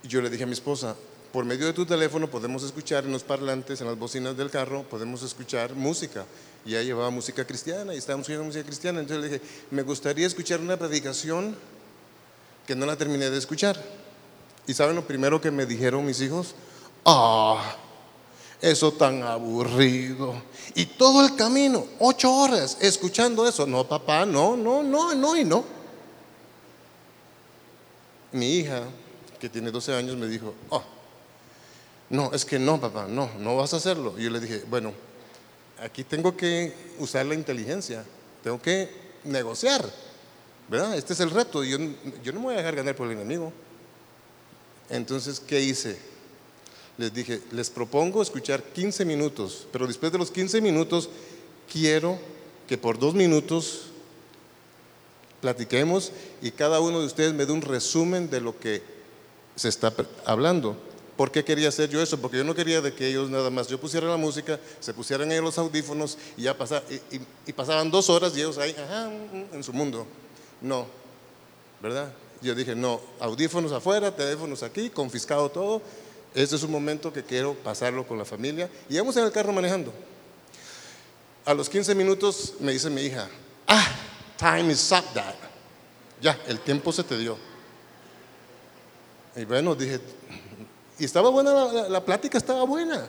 yo 0.03 0.21
le 0.21 0.29
dije 0.29 0.43
a 0.43 0.47
mi 0.47 0.53
esposa, 0.53 0.95
por 1.31 1.43
medio 1.43 1.65
de 1.65 1.73
tu 1.73 1.85
teléfono 1.85 2.29
podemos 2.29 2.63
escuchar 2.63 3.03
en 3.03 3.11
los 3.11 3.23
parlantes, 3.23 3.81
en 3.81 3.87
las 3.87 3.97
bocinas 3.97 4.37
del 4.37 4.49
carro, 4.49 4.83
podemos 4.83 5.21
escuchar 5.23 5.75
música. 5.75 6.25
Y 6.65 6.71
ella 6.71 6.83
llevaba 6.83 7.09
música 7.09 7.45
cristiana 7.45 7.93
y 7.93 7.97
estábamos 7.97 8.25
escuchando 8.25 8.45
música 8.45 8.65
cristiana. 8.65 8.99
Entonces 8.99 9.23
le 9.23 9.37
dije, 9.37 9.45
me 9.71 9.81
gustaría 9.83 10.27
escuchar 10.27 10.59
una 10.59 10.77
predicación 10.77 11.55
que 12.65 12.75
no 12.75 12.85
la 12.85 12.95
terminé 12.95 13.29
de 13.29 13.37
escuchar. 13.37 13.81
¿Y 14.65 14.73
saben 14.73 14.95
lo 14.95 15.05
primero 15.05 15.39
que 15.39 15.51
me 15.51 15.65
dijeron 15.65 16.05
mis 16.05 16.19
hijos? 16.21 16.55
Ah, 17.05 17.77
eso 18.61 18.91
tan 18.93 19.23
aburrido. 19.23 20.35
Y 20.75 20.85
todo 20.85 21.25
el 21.25 21.35
camino, 21.35 21.85
ocho 21.99 22.33
horas, 22.33 22.77
escuchando 22.81 23.47
eso. 23.47 23.65
No, 23.65 23.87
papá, 23.87 24.25
no, 24.25 24.55
no, 24.55 24.83
no, 24.83 25.13
no 25.13 25.37
y 25.37 25.43
no. 25.43 25.63
mi 28.31 28.57
hija, 28.57 28.83
que 29.39 29.49
tiene 29.49 29.71
12 29.71 29.95
años, 29.95 30.15
me 30.15 30.27
dijo, 30.27 30.53
oh, 30.69 30.83
no, 32.09 32.31
es 32.33 32.45
que 32.45 32.59
no, 32.59 32.79
papá, 32.79 33.07
no, 33.07 33.29
no 33.39 33.57
vas 33.57 33.73
a 33.73 33.77
hacerlo. 33.77 34.15
Y 34.17 34.23
yo 34.23 34.29
le 34.29 34.39
dije, 34.39 34.63
bueno, 34.69 34.93
aquí 35.81 36.03
tengo 36.03 36.35
que 36.35 36.73
usar 36.99 37.25
la 37.25 37.33
inteligencia, 37.33 38.03
tengo 38.43 38.61
que 38.61 38.89
negociar, 39.23 39.85
¿verdad? 40.67 40.95
Este 40.95 41.13
es 41.13 41.19
el 41.19 41.31
reto, 41.31 41.63
yo, 41.63 41.77
yo 42.23 42.31
no 42.33 42.39
me 42.39 42.45
voy 42.45 42.53
a 42.55 42.57
dejar 42.57 42.75
ganar 42.75 42.95
por 42.95 43.07
el 43.07 43.13
enemigo. 43.13 43.51
Entonces, 44.89 45.39
¿qué 45.39 45.59
hice? 45.59 45.97
Les 46.97 47.13
dije, 47.13 47.41
les 47.51 47.69
propongo 47.69 48.21
escuchar 48.21 48.63
15 48.63 49.05
minutos, 49.05 49.67
pero 49.71 49.85
después 49.85 50.11
de 50.11 50.17
los 50.17 50.31
15 50.31 50.61
minutos 50.61 51.09
quiero 51.71 52.17
que 52.67 52.77
por 52.77 52.97
dos 52.97 53.13
minutos 53.13 53.83
platiquemos 55.41 56.11
y 56.41 56.51
cada 56.51 56.79
uno 56.79 56.99
de 56.99 57.05
ustedes 57.05 57.33
me 57.33 57.45
dé 57.45 57.53
un 57.53 57.61
resumen 57.61 58.29
de 58.29 58.41
lo 58.41 58.59
que 58.59 58.81
se 59.55 59.69
está 59.69 59.93
hablando. 60.25 60.75
¿Por 61.15 61.31
qué 61.31 61.43
quería 61.43 61.69
hacer 61.69 61.89
yo 61.89 62.01
eso? 62.01 62.19
Porque 62.19 62.37
yo 62.37 62.43
no 62.43 62.53
quería 62.53 62.81
de 62.81 62.93
que 62.93 63.07
ellos 63.07 63.29
nada 63.29 63.49
más, 63.49 63.67
yo 63.67 63.79
pusiera 63.79 64.07
la 64.07 64.17
música, 64.17 64.59
se 64.79 64.93
pusieran 64.93 65.31
ellos 65.31 65.43
los 65.43 65.57
audífonos 65.57 66.17
y 66.35 66.43
ya 66.43 66.57
pasaba, 66.57 66.83
y, 67.45 67.53
pasaban 67.53 67.89
dos 67.89 68.09
horas 68.09 68.33
y 68.35 68.41
ellos 68.41 68.57
ahí, 68.59 68.75
ajá, 68.77 69.11
en 69.51 69.63
su 69.63 69.73
mundo. 69.73 70.05
No, 70.61 70.85
¿verdad? 71.81 72.13
Yo 72.41 72.53
dije, 72.53 72.75
no, 72.75 73.01
audífonos 73.19 73.71
afuera, 73.71 74.15
teléfonos 74.15 74.61
aquí, 74.61 74.91
confiscado 74.91 75.49
todo. 75.49 75.81
Este 76.33 76.55
es 76.55 76.63
un 76.63 76.71
momento 76.71 77.11
que 77.11 77.23
quiero 77.23 77.53
pasarlo 77.55 78.07
con 78.07 78.17
la 78.17 78.25
familia. 78.25 78.69
Y 78.89 78.97
vamos 78.97 79.15
en 79.17 79.23
el 79.23 79.31
carro 79.31 79.51
manejando. 79.53 79.93
A 81.45 81.53
los 81.53 81.69
15 81.69 81.95
minutos 81.95 82.55
me 82.59 82.73
dice 82.73 82.89
mi 82.89 83.01
hija, 83.01 83.27
ah, 83.67 83.87
time 84.37 84.71
is 84.71 84.91
up, 84.91 85.03
dad. 85.13 85.35
Ya, 86.21 86.37
el 86.47 86.59
tiempo 86.59 86.91
se 86.91 87.03
te 87.03 87.17
dio. 87.17 87.37
Y 89.35 89.45
bueno, 89.45 89.75
dije, 89.75 89.99
y 90.99 91.05
estaba 91.05 91.29
buena 91.29 91.87
la, 91.89 92.03
plática, 92.03 92.37
estaba 92.37 92.63
buena. 92.63 93.07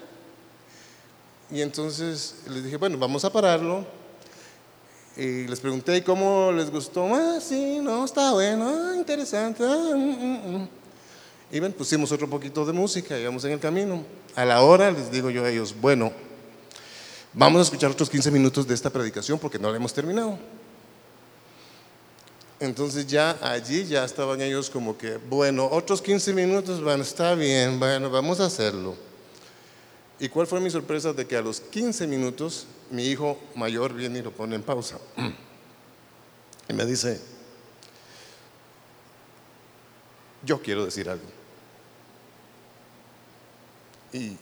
Y 1.50 1.62
entonces 1.62 2.36
les 2.46 2.64
dije, 2.64 2.76
bueno, 2.76 2.98
vamos 2.98 3.24
a 3.24 3.32
pararlo. 3.32 3.86
Y 5.16 5.48
les 5.48 5.58
pregunté, 5.58 5.96
¿y 5.96 6.02
cómo 6.02 6.52
les 6.52 6.70
gustó? 6.70 7.14
Ah, 7.14 7.40
sí, 7.40 7.80
no, 7.80 8.04
está 8.04 8.32
bueno, 8.32 8.68
ah, 8.68 8.94
interesante. 8.94 9.64
Ah, 9.64 9.94
mm, 9.94 9.98
mm, 9.98 10.56
mm". 10.56 10.68
Y 11.50 11.60
ven, 11.60 11.72
pusimos 11.72 12.12
otro 12.12 12.28
poquito 12.28 12.64
de 12.66 12.72
música, 12.72 13.18
íbamos 13.18 13.44
en 13.44 13.52
el 13.52 13.60
camino. 13.60 14.04
A 14.34 14.44
la 14.44 14.62
hora 14.62 14.90
les 14.90 15.10
digo 15.10 15.30
yo 15.30 15.44
a 15.44 15.50
ellos, 15.50 15.74
bueno, 15.80 16.12
vamos 17.32 17.60
a 17.60 17.62
escuchar 17.62 17.90
otros 17.90 18.10
15 18.10 18.30
minutos 18.30 18.66
de 18.66 18.74
esta 18.74 18.90
predicación 18.90 19.38
porque 19.38 19.58
no 19.58 19.70
la 19.70 19.76
hemos 19.76 19.94
terminado. 19.94 20.38
Entonces 22.60 23.06
ya 23.06 23.38
allí 23.40 23.84
ya 23.84 24.04
estaban 24.04 24.40
ellos 24.42 24.68
como 24.68 24.98
que, 24.98 25.16
bueno, 25.16 25.68
otros 25.70 26.02
15 26.02 26.34
minutos, 26.34 26.82
bueno, 26.82 27.02
está 27.02 27.34
bien, 27.34 27.78
bueno, 27.78 28.10
vamos 28.10 28.40
a 28.40 28.46
hacerlo. 28.46 28.96
¿Y 30.20 30.28
cuál 30.28 30.46
fue 30.46 30.60
mi 30.60 30.68
sorpresa? 30.68 31.12
De 31.12 31.26
que 31.26 31.36
a 31.36 31.40
los 31.40 31.60
15 31.60 32.06
minutos 32.08 32.66
mi 32.90 33.04
hijo 33.04 33.38
mayor 33.54 33.94
viene 33.94 34.18
y 34.18 34.22
lo 34.22 34.32
pone 34.32 34.56
en 34.56 34.62
pausa. 34.62 34.98
Y 36.70 36.74
me 36.74 36.84
dice, 36.84 37.18
yo 40.44 40.60
quiero 40.60 40.84
decir 40.84 41.08
algo. 41.08 41.37
Y 44.12 44.36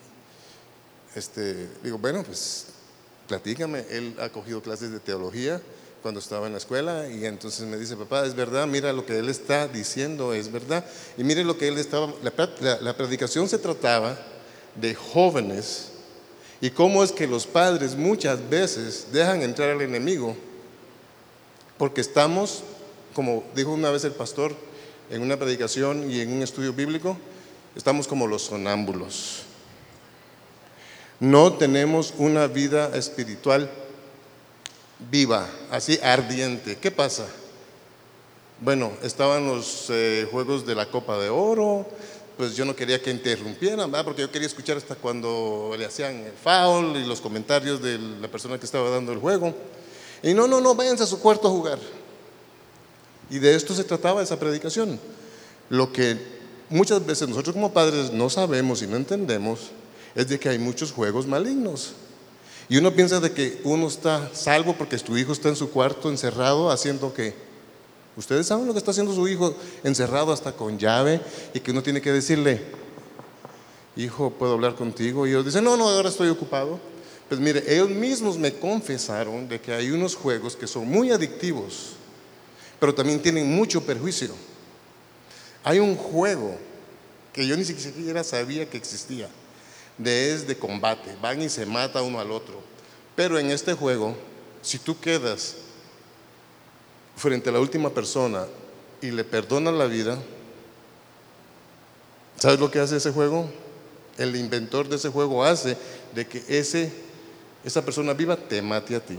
este, 1.14 1.68
digo, 1.82 1.98
bueno, 1.98 2.22
pues 2.22 2.66
platícame. 3.26 3.84
Él 3.90 4.16
ha 4.20 4.28
cogido 4.28 4.62
clases 4.62 4.90
de 4.90 5.00
teología 5.00 5.60
cuando 6.02 6.20
estaba 6.20 6.46
en 6.46 6.52
la 6.52 6.58
escuela 6.58 7.08
y 7.08 7.24
entonces 7.24 7.66
me 7.66 7.76
dice, 7.76 7.96
papá, 7.96 8.24
es 8.24 8.34
verdad, 8.34 8.66
mira 8.66 8.92
lo 8.92 9.04
que 9.04 9.18
él 9.18 9.28
está 9.28 9.66
diciendo, 9.66 10.32
es 10.32 10.52
verdad. 10.52 10.84
Y 11.18 11.24
mire 11.24 11.42
lo 11.42 11.58
que 11.58 11.68
él 11.68 11.78
estaba, 11.78 12.12
la, 12.80 12.96
predicación 12.96 13.48
se 13.48 13.58
trataba 13.58 14.16
de 14.76 14.94
jóvenes 14.94 15.88
y 16.60 16.70
cómo 16.70 17.02
es 17.02 17.10
que 17.10 17.26
los 17.26 17.46
padres 17.46 17.96
muchas 17.96 18.48
veces 18.48 19.08
dejan 19.10 19.42
entrar 19.42 19.70
al 19.70 19.82
enemigo 19.82 20.36
porque 21.76 22.02
estamos, 22.02 22.62
como 23.14 23.44
dijo 23.54 23.72
una 23.72 23.90
vez 23.90 24.04
el 24.04 24.12
pastor 24.12 24.54
en 25.10 25.22
una 25.22 25.36
predicación 25.36 26.10
y 26.10 26.20
en 26.20 26.32
un 26.32 26.42
estudio 26.42 26.72
bíblico, 26.72 27.16
estamos 27.74 28.06
como 28.06 28.26
los 28.26 28.42
sonámbulos. 28.42 29.45
No 31.20 31.54
tenemos 31.54 32.12
una 32.18 32.46
vida 32.46 32.94
espiritual 32.94 33.70
viva, 35.10 35.48
así 35.70 35.98
ardiente. 36.02 36.76
¿Qué 36.76 36.90
pasa? 36.90 37.26
Bueno, 38.60 38.92
estaban 39.02 39.46
los 39.46 39.86
eh, 39.90 40.28
juegos 40.30 40.66
de 40.66 40.74
la 40.74 40.86
Copa 40.86 41.18
de 41.18 41.28
Oro, 41.28 41.86
pues 42.36 42.54
yo 42.54 42.64
no 42.64 42.76
quería 42.76 43.00
que 43.00 43.10
interrumpieran, 43.10 43.90
¿verdad? 43.90 44.04
porque 44.04 44.22
yo 44.22 44.30
quería 44.30 44.46
escuchar 44.46 44.76
hasta 44.76 44.94
cuando 44.94 45.74
le 45.78 45.86
hacían 45.86 46.16
el 46.16 46.32
foul 46.32 46.96
y 46.96 47.04
los 47.06 47.20
comentarios 47.20 47.82
de 47.82 47.98
la 47.98 48.28
persona 48.28 48.58
que 48.58 48.66
estaba 48.66 48.90
dando 48.90 49.12
el 49.12 49.18
juego. 49.18 49.54
Y 50.22 50.34
no, 50.34 50.46
no, 50.46 50.60
no, 50.60 50.74
váyanse 50.74 51.04
a 51.04 51.06
su 51.06 51.20
cuarto 51.20 51.48
a 51.48 51.50
jugar. 51.50 51.78
Y 53.30 53.38
de 53.38 53.54
esto 53.54 53.74
se 53.74 53.84
trataba 53.84 54.22
esa 54.22 54.38
predicación. 54.38 55.00
Lo 55.70 55.92
que 55.92 56.16
muchas 56.68 57.04
veces 57.04 57.28
nosotros 57.28 57.54
como 57.54 57.72
padres 57.72 58.12
no 58.12 58.28
sabemos 58.28 58.82
y 58.82 58.86
no 58.86 58.96
entendemos 58.96 59.70
es 60.16 60.28
de 60.28 60.40
que 60.40 60.48
hay 60.48 60.58
muchos 60.58 60.90
juegos 60.90 61.26
malignos. 61.26 61.92
Y 62.68 62.78
uno 62.78 62.92
piensa 62.92 63.20
de 63.20 63.30
que 63.30 63.60
uno 63.62 63.86
está 63.86 64.34
salvo 64.34 64.74
porque 64.76 64.98
tu 64.98 65.16
hijo 65.16 65.32
está 65.32 65.50
en 65.50 65.56
su 65.56 65.70
cuarto 65.70 66.08
encerrado 66.08 66.70
haciendo 66.70 67.14
que 67.14 67.34
ustedes 68.16 68.46
saben 68.46 68.66
lo 68.66 68.72
que 68.72 68.78
está 68.78 68.90
haciendo 68.90 69.14
su 69.14 69.28
hijo 69.28 69.54
encerrado 69.84 70.32
hasta 70.32 70.52
con 70.52 70.78
llave 70.78 71.20
y 71.54 71.60
que 71.60 71.70
uno 71.70 71.82
tiene 71.82 72.00
que 72.00 72.10
decirle, 72.10 72.62
hijo, 73.94 74.30
¿puedo 74.30 74.54
hablar 74.54 74.74
contigo? 74.74 75.26
Y 75.26 75.30
ellos 75.30 75.44
dicen, 75.44 75.62
no, 75.62 75.76
no, 75.76 75.88
ahora 75.88 76.08
estoy 76.08 76.28
ocupado. 76.30 76.80
Pues 77.28 77.38
mire, 77.38 77.62
ellos 77.68 77.90
mismos 77.90 78.38
me 78.38 78.54
confesaron 78.54 79.48
de 79.48 79.60
que 79.60 79.72
hay 79.72 79.90
unos 79.90 80.16
juegos 80.16 80.56
que 80.56 80.66
son 80.66 80.88
muy 80.88 81.10
adictivos, 81.10 81.92
pero 82.80 82.94
también 82.94 83.20
tienen 83.20 83.54
mucho 83.54 83.82
perjuicio. 83.82 84.30
Hay 85.62 85.78
un 85.78 85.94
juego 85.94 86.56
que 87.32 87.46
yo 87.46 87.56
ni 87.56 87.64
siquiera 87.64 88.24
sabía 88.24 88.68
que 88.68 88.78
existía 88.78 89.28
de 89.98 90.34
es 90.34 90.46
de 90.46 90.58
combate, 90.58 91.16
van 91.20 91.42
y 91.42 91.48
se 91.48 91.66
mata 91.66 92.02
uno 92.02 92.20
al 92.20 92.30
otro. 92.30 92.60
Pero 93.14 93.38
en 93.38 93.50
este 93.50 93.74
juego, 93.74 94.14
si 94.62 94.78
tú 94.78 94.98
quedas 95.00 95.56
frente 97.16 97.48
a 97.48 97.52
la 97.52 97.60
última 97.60 97.90
persona 97.90 98.46
y 99.00 99.10
le 99.10 99.24
perdonas 99.24 99.74
la 99.74 99.86
vida, 99.86 100.18
¿sabes 102.36 102.60
lo 102.60 102.70
que 102.70 102.80
hace 102.80 102.96
ese 102.96 103.10
juego? 103.10 103.48
El 104.18 104.36
inventor 104.36 104.88
de 104.88 104.96
ese 104.96 105.08
juego 105.08 105.44
hace 105.44 105.76
de 106.14 106.26
que 106.26 106.42
ese, 106.48 106.92
esa 107.64 107.84
persona 107.84 108.12
viva 108.12 108.36
te 108.36 108.60
mate 108.60 108.96
a 108.96 109.00
ti. 109.00 109.18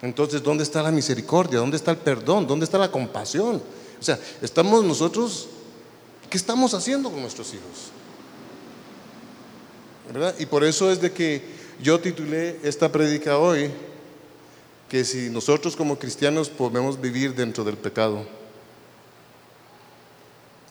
Entonces, 0.00 0.42
¿dónde 0.42 0.62
está 0.62 0.82
la 0.82 0.90
misericordia? 0.90 1.58
¿Dónde 1.58 1.76
está 1.76 1.90
el 1.90 1.96
perdón? 1.98 2.46
¿Dónde 2.46 2.64
está 2.64 2.78
la 2.78 2.90
compasión? 2.90 3.56
O 4.00 4.02
sea, 4.02 4.18
estamos 4.40 4.84
nosotros, 4.84 5.48
¿qué 6.30 6.38
estamos 6.38 6.72
haciendo 6.72 7.10
con 7.10 7.20
nuestros 7.20 7.52
hijos? 7.52 7.90
Y 10.38 10.46
por 10.46 10.64
eso 10.64 10.90
es 10.90 11.00
de 11.00 11.12
que 11.12 11.42
yo 11.80 12.00
titulé 12.00 12.58
esta 12.62 12.90
prédica 12.90 13.38
hoy, 13.38 13.70
que 14.88 15.04
si 15.04 15.28
nosotros 15.28 15.76
como 15.76 15.98
cristianos 15.98 16.48
podemos 16.48 17.00
vivir 17.00 17.34
dentro 17.34 17.62
del 17.62 17.76
pecado. 17.76 18.26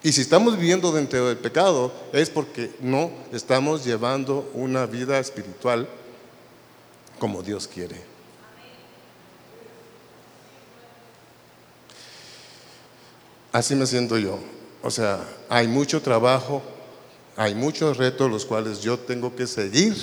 Y 0.04 0.12
si 0.12 0.22
estamos 0.22 0.58
viviendo 0.58 0.92
dentro 0.92 1.28
del 1.28 1.38
pecado 1.38 1.92
es 2.14 2.30
porque 2.30 2.72
no 2.80 3.12
estamos 3.32 3.84
llevando 3.84 4.50
una 4.54 4.86
vida 4.86 5.20
espiritual 5.20 5.88
como 7.20 7.44
Dios 7.44 7.68
quiere. 7.68 7.96
Así 13.52 13.76
me 13.76 13.88
siento 13.88 14.18
yo. 14.18 14.40
O 14.84 14.92
sea, 14.92 15.28
hay 15.50 15.68
mucho 15.68 16.02
trabajo 16.02 16.62
hay 17.38 17.54
muchos 17.54 17.98
retos 17.98 18.32
los 18.32 18.46
cuales 18.46 18.82
yo 18.82 18.98
tengo 18.98 19.36
que 19.36 19.46
seguir 19.46 19.96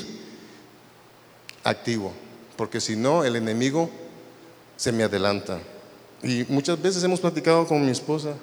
activo, 1.64 2.12
porque 2.56 2.80
si 2.80 2.94
no, 2.94 3.24
el 3.24 3.34
enemigo 3.34 3.90
se 4.76 4.92
me 4.92 5.02
adelanta. 5.02 5.58
Y 6.22 6.44
muchas 6.48 6.80
veces 6.80 7.02
hemos 7.02 7.20
platicado 7.20 7.66
con 7.66 7.84
mi 7.84 7.90
esposa 7.90 8.34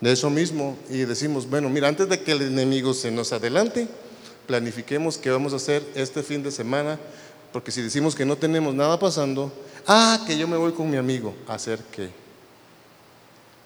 de 0.00 0.10
eso 0.12 0.28
mismo 0.28 0.76
y 0.90 0.98
decimos, 0.98 1.48
bueno, 1.48 1.70
mira, 1.70 1.86
antes 1.86 2.08
de 2.08 2.20
que 2.20 2.32
el 2.32 2.42
enemigo 2.42 2.92
se 2.94 3.12
nos 3.12 3.32
adelante, 3.32 3.86
planifiquemos 4.48 5.18
qué 5.18 5.30
vamos 5.30 5.52
a 5.52 5.56
hacer 5.56 5.84
este 5.94 6.24
fin 6.24 6.42
de 6.42 6.50
semana, 6.50 6.98
porque 7.52 7.70
si 7.70 7.80
decimos 7.80 8.16
que 8.16 8.26
no 8.26 8.36
tenemos 8.36 8.74
nada 8.74 8.98
pasando, 8.98 9.52
ah, 9.86 10.20
que 10.26 10.36
yo 10.36 10.48
me 10.48 10.56
voy 10.56 10.72
con 10.72 10.90
mi 10.90 10.96
amigo, 10.96 11.32
¿a 11.46 11.54
hacer 11.54 11.78
qué? 11.92 12.10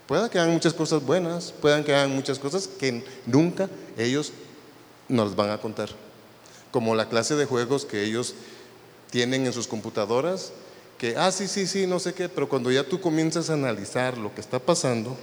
Pueda 0.07 0.29
que 0.29 0.39
hagan 0.39 0.53
muchas 0.53 0.75
cosas 0.75 1.03
buenas, 1.03 1.51
puedan 1.63 1.83
que 1.83 1.95
hagan 1.95 2.11
muchas 2.11 2.39
cosas 2.39 2.67
que 2.67 3.05
nunca 3.27 3.71
ellos 3.97 4.33
nos 5.11 5.37
van 5.37 5.51
a 5.51 5.59
contar. 5.59 5.91
Como 6.71 6.95
la 6.95 7.09
clase 7.09 7.35
de 7.35 7.45
juegos 7.45 7.85
que 7.85 8.05
ellos 8.05 8.35
tienen 9.11 9.45
en 9.45 9.53
sus 9.53 9.67
computadoras, 9.67 10.53
que, 10.97 11.17
ah, 11.17 11.33
sí, 11.33 11.49
sí, 11.49 11.67
sí, 11.67 11.87
no 11.87 11.99
sé 11.99 12.15
qué, 12.15 12.29
pero 12.29 12.49
cuando 12.49 12.71
ya 12.71 12.85
tú 12.85 13.01
comienzas 13.01 13.51
a 13.51 13.55
analizar 13.55 14.17
lo 14.17 14.35
que 14.35 14.41
está 14.41 14.59
pasando, 14.59 15.17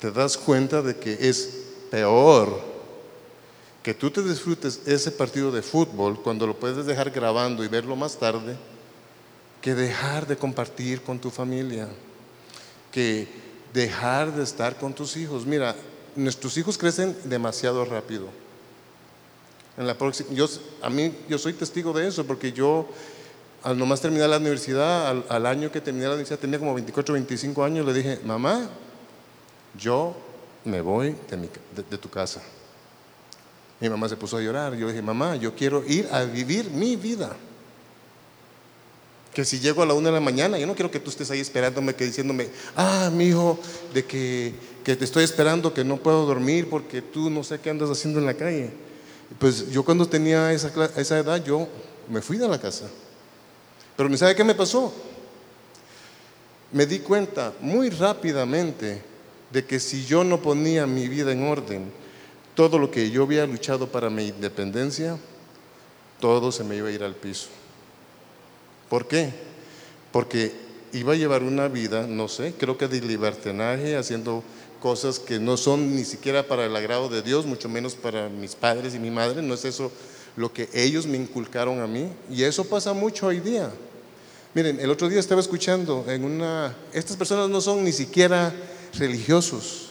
te 0.00 0.10
das 0.10 0.36
cuenta 0.36 0.82
de 0.82 0.96
que 0.96 1.16
es 1.20 1.64
peor 1.90 2.74
que 3.84 3.94
tú 3.94 4.10
te 4.10 4.22
disfrutes 4.22 4.80
ese 4.86 5.10
partido 5.10 5.52
de 5.52 5.60
fútbol 5.60 6.20
cuando 6.22 6.46
lo 6.46 6.58
puedes 6.58 6.86
dejar 6.86 7.10
grabando 7.10 7.62
y 7.62 7.68
verlo 7.68 7.94
más 7.94 8.16
tarde, 8.16 8.56
que 9.60 9.74
dejar 9.74 10.26
de 10.26 10.38
compartir 10.38 11.02
con 11.02 11.18
tu 11.18 11.30
familia, 11.30 11.88
que 12.90 13.28
dejar 13.74 14.34
de 14.34 14.42
estar 14.42 14.78
con 14.78 14.94
tus 14.94 15.18
hijos. 15.18 15.44
Mira, 15.44 15.76
nuestros 16.16 16.56
hijos 16.56 16.78
crecen 16.78 17.14
demasiado 17.24 17.84
rápido. 17.84 18.28
En 19.76 19.86
la 19.86 19.98
próxima, 19.98 20.30
yo, 20.32 20.48
a 20.82 20.90
mí, 20.90 21.12
yo 21.28 21.36
soy 21.36 21.52
testigo 21.52 21.92
de 21.92 22.06
eso 22.06 22.24
porque 22.24 22.52
yo, 22.52 22.86
al 23.62 23.76
nomás 23.76 24.00
terminar 24.00 24.28
la 24.28 24.36
universidad, 24.36 25.08
al, 25.28 25.46
año 25.46 25.72
que 25.72 25.80
terminé 25.80 26.04
la 26.04 26.12
universidad, 26.12 26.38
tenía 26.38 26.58
como 26.60 26.74
24, 26.74 27.12
25 27.14 27.64
años, 27.64 27.84
le 27.84 27.92
dije, 27.92 28.20
mamá, 28.24 28.68
yo 29.76 30.14
me 30.64 30.80
voy 30.80 31.16
de, 31.90 31.98
tu 31.98 32.08
casa. 32.08 32.40
Mi 33.80 33.88
mamá 33.88 34.08
se 34.08 34.16
puso 34.16 34.36
a 34.36 34.40
llorar. 34.40 34.74
Yo 34.76 34.86
dije, 34.86 35.02
mamá, 35.02 35.34
yo 35.36 35.54
quiero 35.54 35.84
ir 35.84 36.08
a 36.12 36.22
vivir 36.22 36.70
mi 36.70 36.94
vida. 36.94 37.36
Que 39.34 39.44
si 39.44 39.58
llego 39.58 39.82
a 39.82 39.86
la 39.86 39.94
una 39.94 40.10
de 40.10 40.14
la 40.14 40.20
mañana, 40.20 40.56
yo 40.56 40.66
no 40.68 40.76
quiero 40.76 40.92
que 40.92 41.00
tú 41.00 41.10
estés 41.10 41.28
ahí 41.32 41.40
esperándome, 41.40 41.94
que 41.94 42.04
diciéndome, 42.04 42.48
ah, 42.76 43.10
mi 43.12 43.26
hijo, 43.26 43.58
de 43.92 44.04
que, 44.04 44.54
que 44.84 44.94
te 44.94 45.04
estoy 45.04 45.24
esperando, 45.24 45.74
que 45.74 45.82
no 45.82 45.96
puedo 45.96 46.24
dormir 46.24 46.70
porque 46.70 47.02
tú 47.02 47.28
no 47.28 47.42
sé 47.42 47.58
qué 47.58 47.70
andas 47.70 47.90
haciendo 47.90 48.20
en 48.20 48.26
la 48.26 48.34
calle. 48.34 48.70
Pues 49.38 49.70
yo 49.70 49.84
cuando 49.84 50.06
tenía 50.06 50.52
esa, 50.52 51.18
edad, 51.18 51.42
yo 51.44 51.68
me 52.08 52.20
fui 52.20 52.36
de 52.36 52.48
la 52.48 52.60
casa. 52.60 52.86
Pero 53.96 54.08
¿me 54.08 54.16
sabe 54.16 54.34
qué 54.34 54.44
me 54.44 54.54
pasó? 54.54 54.92
Me 56.72 56.86
di 56.86 57.00
cuenta 57.00 57.52
muy 57.60 57.90
rápidamente 57.90 59.02
de 59.50 59.64
que 59.64 59.78
si 59.78 60.04
yo 60.04 60.24
no 60.24 60.40
ponía 60.40 60.86
mi 60.86 61.08
vida 61.08 61.32
en 61.32 61.44
orden, 61.44 61.92
todo 62.54 62.78
lo 62.78 62.90
que 62.90 63.10
yo 63.10 63.22
había 63.22 63.46
luchado 63.46 63.88
para 63.88 64.10
mi 64.10 64.28
independencia, 64.28 65.16
todo 66.20 66.50
se 66.52 66.64
me 66.64 66.76
iba 66.76 66.88
a 66.88 66.92
ir 66.92 67.02
al 67.02 67.14
piso. 67.14 67.48
¿Por 68.88 69.06
qué? 69.06 69.32
Porque 70.12 70.52
iba 70.92 71.12
a 71.12 71.16
llevar 71.16 71.42
una 71.42 71.68
vida, 71.68 72.06
no 72.06 72.28
sé, 72.28 72.54
creo 72.58 72.78
que 72.78 72.88
de 72.88 73.00
libertinaje, 73.00 73.96
haciendo 73.96 74.42
cosas 74.84 75.18
que 75.18 75.38
no 75.38 75.56
son 75.56 75.96
ni 75.96 76.04
siquiera 76.04 76.46
para 76.46 76.66
el 76.66 76.76
agrado 76.76 77.08
de 77.08 77.22
Dios, 77.22 77.46
mucho 77.46 77.70
menos 77.70 77.94
para 77.94 78.28
mis 78.28 78.54
padres 78.54 78.94
y 78.94 78.98
mi 78.98 79.10
madre, 79.10 79.40
no 79.40 79.54
es 79.54 79.64
eso 79.64 79.90
lo 80.36 80.52
que 80.52 80.68
ellos 80.74 81.06
me 81.06 81.16
inculcaron 81.16 81.80
a 81.80 81.86
mí. 81.86 82.12
Y 82.30 82.42
eso 82.42 82.66
pasa 82.66 82.92
mucho 82.92 83.28
hoy 83.28 83.40
día. 83.40 83.70
Miren, 84.52 84.78
el 84.78 84.90
otro 84.90 85.08
día 85.08 85.20
estaba 85.20 85.40
escuchando 85.40 86.04
en 86.06 86.22
una, 86.22 86.76
estas 86.92 87.16
personas 87.16 87.48
no 87.48 87.62
son 87.62 87.82
ni 87.82 87.92
siquiera 87.92 88.52
religiosos. 88.98 89.88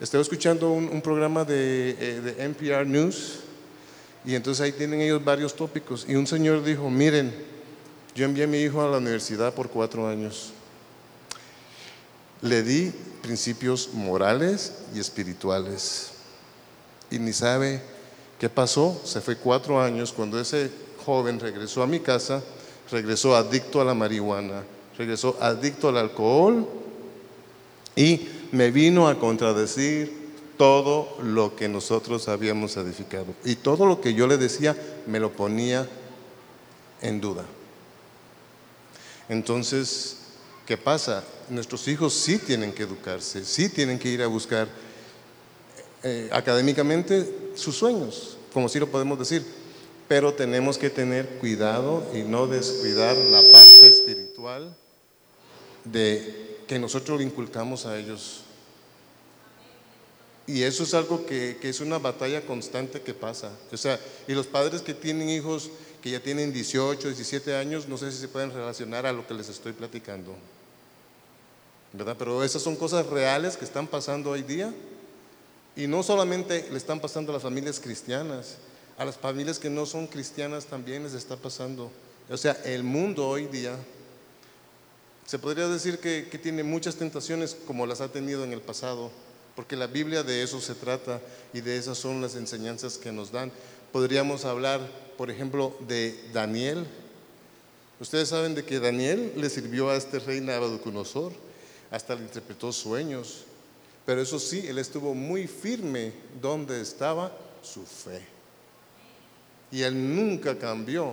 Estaba 0.00 0.22
escuchando 0.22 0.70
un, 0.70 1.02
programa 1.02 1.44
de, 1.44 1.96
eh, 1.98 2.20
de 2.20 2.44
NPR 2.44 2.86
News 2.86 3.40
y 4.24 4.36
entonces 4.36 4.64
ahí 4.64 4.70
tienen 4.70 5.00
ellos 5.00 5.24
varios 5.24 5.56
tópicos. 5.56 6.06
Y 6.08 6.14
un 6.14 6.28
señor 6.28 6.62
dijo, 6.62 6.88
miren, 6.90 7.34
yo 8.14 8.24
envié 8.24 8.44
a 8.44 8.46
mi 8.46 8.58
hijo 8.58 8.80
a 8.80 8.88
la 8.88 8.98
universidad 8.98 9.52
por 9.52 9.68
cuatro 9.68 10.06
años. 10.06 10.52
Le 12.42 12.62
di 12.62 12.92
principios 13.22 13.90
morales 13.92 14.72
y 14.94 15.00
espirituales. 15.00 16.10
Y 17.10 17.18
ni 17.18 17.32
sabe 17.32 17.82
qué 18.38 18.48
pasó. 18.48 19.00
Se 19.04 19.20
fue 19.20 19.36
cuatro 19.36 19.80
años 19.80 20.12
cuando 20.12 20.40
ese 20.40 20.70
joven 21.04 21.40
regresó 21.40 21.82
a 21.82 21.86
mi 21.86 22.00
casa, 22.00 22.42
regresó 22.90 23.34
adicto 23.34 23.80
a 23.80 23.84
la 23.84 23.94
marihuana, 23.94 24.62
regresó 24.96 25.36
adicto 25.40 25.88
al 25.88 25.96
alcohol 25.96 26.68
y 27.96 28.28
me 28.52 28.70
vino 28.70 29.08
a 29.08 29.18
contradecir 29.18 30.16
todo 30.56 31.16
lo 31.22 31.56
que 31.56 31.68
nosotros 31.68 32.28
habíamos 32.28 32.76
edificado. 32.76 33.34
Y 33.44 33.56
todo 33.56 33.86
lo 33.86 34.00
que 34.00 34.14
yo 34.14 34.26
le 34.26 34.36
decía 34.36 34.76
me 35.06 35.20
lo 35.20 35.32
ponía 35.32 35.88
en 37.00 37.20
duda. 37.20 37.44
Entonces, 39.28 40.18
¿Qué 40.68 40.76
pasa? 40.76 41.24
Nuestros 41.50 41.88
hijos 41.88 42.12
sí 42.12 42.38
tienen 42.38 42.72
que 42.72 42.82
educarse, 42.82 43.44
sí 43.44 43.68
tienen 43.68 43.98
que 43.98 44.08
ir 44.08 44.22
a 44.22 44.26
buscar 44.26 44.68
eh, 46.02 46.28
académicamente 46.32 47.52
sus 47.54 47.76
sueños, 47.76 48.36
como 48.52 48.68
sí 48.68 48.78
lo 48.78 48.88
podemos 48.88 49.18
decir, 49.18 49.44
pero 50.06 50.32
tenemos 50.32 50.78
que 50.78 50.90
tener 50.90 51.26
cuidado 51.38 52.06
y 52.14 52.22
no 52.22 52.46
descuidar 52.46 53.16
la 53.16 53.42
parte 53.52 53.88
espiritual 53.88 54.76
de 55.84 56.60
que 56.66 56.78
nosotros 56.78 57.20
inculcamos 57.20 57.84
a 57.86 57.98
ellos. 57.98 58.42
Y 60.46 60.62
eso 60.62 60.84
es 60.84 60.94
algo 60.94 61.26
que, 61.26 61.58
que, 61.60 61.68
es 61.68 61.80
una 61.80 61.98
batalla 61.98 62.40
constante 62.46 63.02
que 63.02 63.12
pasa. 63.12 63.52
O 63.70 63.76
sea, 63.76 64.00
y 64.26 64.32
los 64.32 64.46
padres 64.46 64.80
que 64.80 64.94
tienen 64.94 65.28
hijos 65.28 65.70
que 66.02 66.10
ya 66.10 66.20
tienen 66.20 66.52
18, 66.52 67.08
17 67.08 67.56
años, 67.56 67.88
no 67.88 67.98
sé 67.98 68.10
si 68.12 68.18
se 68.18 68.28
pueden 68.28 68.52
relacionar 68.52 69.04
a 69.04 69.12
lo 69.12 69.26
que 69.26 69.34
les 69.34 69.48
estoy 69.48 69.72
platicando. 69.72 70.34
¿Verdad? 71.92 72.16
Pero 72.18 72.44
esas 72.44 72.62
son 72.62 72.76
cosas 72.76 73.06
reales 73.06 73.56
que 73.56 73.64
están 73.64 73.86
pasando 73.86 74.30
hoy 74.30 74.42
día. 74.42 74.72
Y 75.76 75.86
no 75.86 76.02
solamente 76.02 76.66
le 76.70 76.76
están 76.76 77.00
pasando 77.00 77.30
a 77.30 77.34
las 77.34 77.42
familias 77.42 77.78
cristianas, 77.78 78.56
a 78.96 79.04
las 79.04 79.16
familias 79.16 79.58
que 79.58 79.70
no 79.70 79.86
son 79.86 80.08
cristianas 80.08 80.66
también 80.66 81.04
les 81.04 81.14
está 81.14 81.36
pasando. 81.36 81.90
O 82.28 82.36
sea, 82.36 82.52
el 82.64 82.82
mundo 82.82 83.28
hoy 83.28 83.46
día 83.46 83.76
se 85.24 85.38
podría 85.38 85.68
decir 85.68 85.98
que, 85.98 86.28
que 86.30 86.38
tiene 86.38 86.62
muchas 86.62 86.96
tentaciones 86.96 87.56
como 87.66 87.86
las 87.86 88.00
ha 88.00 88.10
tenido 88.10 88.44
en 88.44 88.52
el 88.52 88.60
pasado, 88.60 89.10
porque 89.54 89.76
la 89.76 89.86
Biblia 89.86 90.22
de 90.22 90.42
eso 90.42 90.60
se 90.60 90.74
trata 90.74 91.20
y 91.52 91.60
de 91.60 91.76
esas 91.76 91.96
son 91.96 92.20
las 92.20 92.34
enseñanzas 92.34 92.98
que 92.98 93.12
nos 93.12 93.30
dan. 93.30 93.52
Podríamos 93.92 94.44
hablar, 94.44 94.80
por 95.16 95.30
ejemplo, 95.30 95.76
de 95.86 96.18
Daniel. 96.32 96.86
Ustedes 98.00 98.28
saben 98.30 98.54
de 98.54 98.64
que 98.64 98.80
Daniel 98.80 99.32
le 99.36 99.48
sirvió 99.48 99.90
a 99.90 99.96
este 99.96 100.18
rey 100.18 100.40
Nabucodonosor 100.40 101.32
hasta 101.90 102.14
le 102.14 102.22
interpretó 102.22 102.72
sueños. 102.72 103.44
Pero 104.04 104.22
eso 104.22 104.38
sí, 104.38 104.66
él 104.66 104.78
estuvo 104.78 105.14
muy 105.14 105.46
firme 105.46 106.12
donde 106.40 106.80
estaba 106.80 107.32
su 107.62 107.84
fe. 107.84 108.22
Y 109.70 109.82
él 109.82 110.16
nunca 110.16 110.58
cambió 110.58 111.12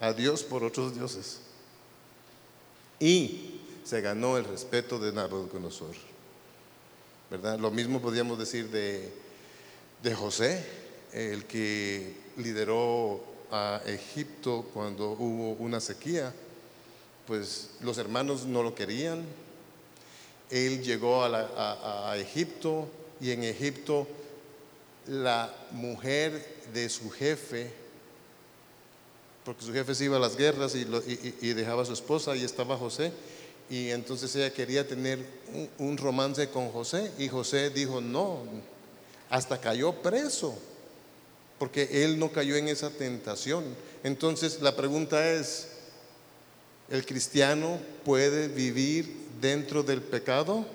a 0.00 0.12
Dios 0.12 0.42
por 0.42 0.64
otros 0.64 0.94
dioses. 0.94 1.40
Y 2.98 3.60
se 3.84 4.00
ganó 4.00 4.36
el 4.36 4.44
respeto 4.44 4.98
de 4.98 5.12
Nabucodonosor. 5.12 5.94
¿Verdad? 7.30 7.58
Lo 7.58 7.70
mismo 7.70 8.00
podríamos 8.00 8.38
decir 8.38 8.68
de, 8.70 9.10
de 10.02 10.14
José, 10.14 10.64
el 11.12 11.46
que 11.46 12.16
lideró 12.36 13.22
a 13.50 13.80
Egipto 13.86 14.68
cuando 14.74 15.12
hubo 15.12 15.52
una 15.52 15.80
sequía. 15.80 16.34
Pues 17.26 17.70
los 17.80 17.98
hermanos 17.98 18.44
no 18.46 18.62
lo 18.62 18.74
querían, 18.74 19.24
él 20.50 20.82
llegó 20.82 21.24
a, 21.24 22.16
Egipto 22.16 22.88
y 23.20 23.30
en 23.30 23.44
Egipto 23.44 24.06
la 25.06 25.52
mujer 25.70 26.44
de 26.74 26.88
su 26.88 27.08
jefe, 27.10 27.70
porque 29.44 29.64
su 29.64 29.72
jefe 29.72 29.94
se 29.94 30.04
iba 30.04 30.16
a 30.16 30.20
las 30.20 30.36
guerras 30.36 30.74
y, 30.74 30.84
dejaba 31.54 31.82
a 31.82 31.86
su 31.86 31.92
esposa 31.92 32.36
y 32.36 32.44
estaba 32.44 32.76
José, 32.76 33.12
y 33.70 33.90
entonces 33.90 34.34
ella 34.34 34.52
quería 34.52 34.86
tener 34.86 35.20
un, 35.78 35.96
romance 35.96 36.48
con 36.48 36.70
José 36.70 37.12
y 37.18 37.28
José 37.28 37.70
dijo 37.70 38.00
no, 38.00 38.42
hasta 39.30 39.60
cayó 39.60 39.92
preso, 40.02 40.58
porque 41.58 42.04
él 42.04 42.18
no 42.18 42.32
cayó 42.32 42.56
en 42.56 42.68
esa 42.68 42.90
tentación. 42.90 43.64
Entonces 44.02 44.60
la 44.60 44.74
pregunta 44.74 45.30
es, 45.30 45.68
¿el 46.88 47.06
cristiano 47.06 47.78
puede 48.04 48.48
vivir 48.48 49.29
dentro 49.40 49.82
del 49.82 50.02
pecado? 50.02 50.66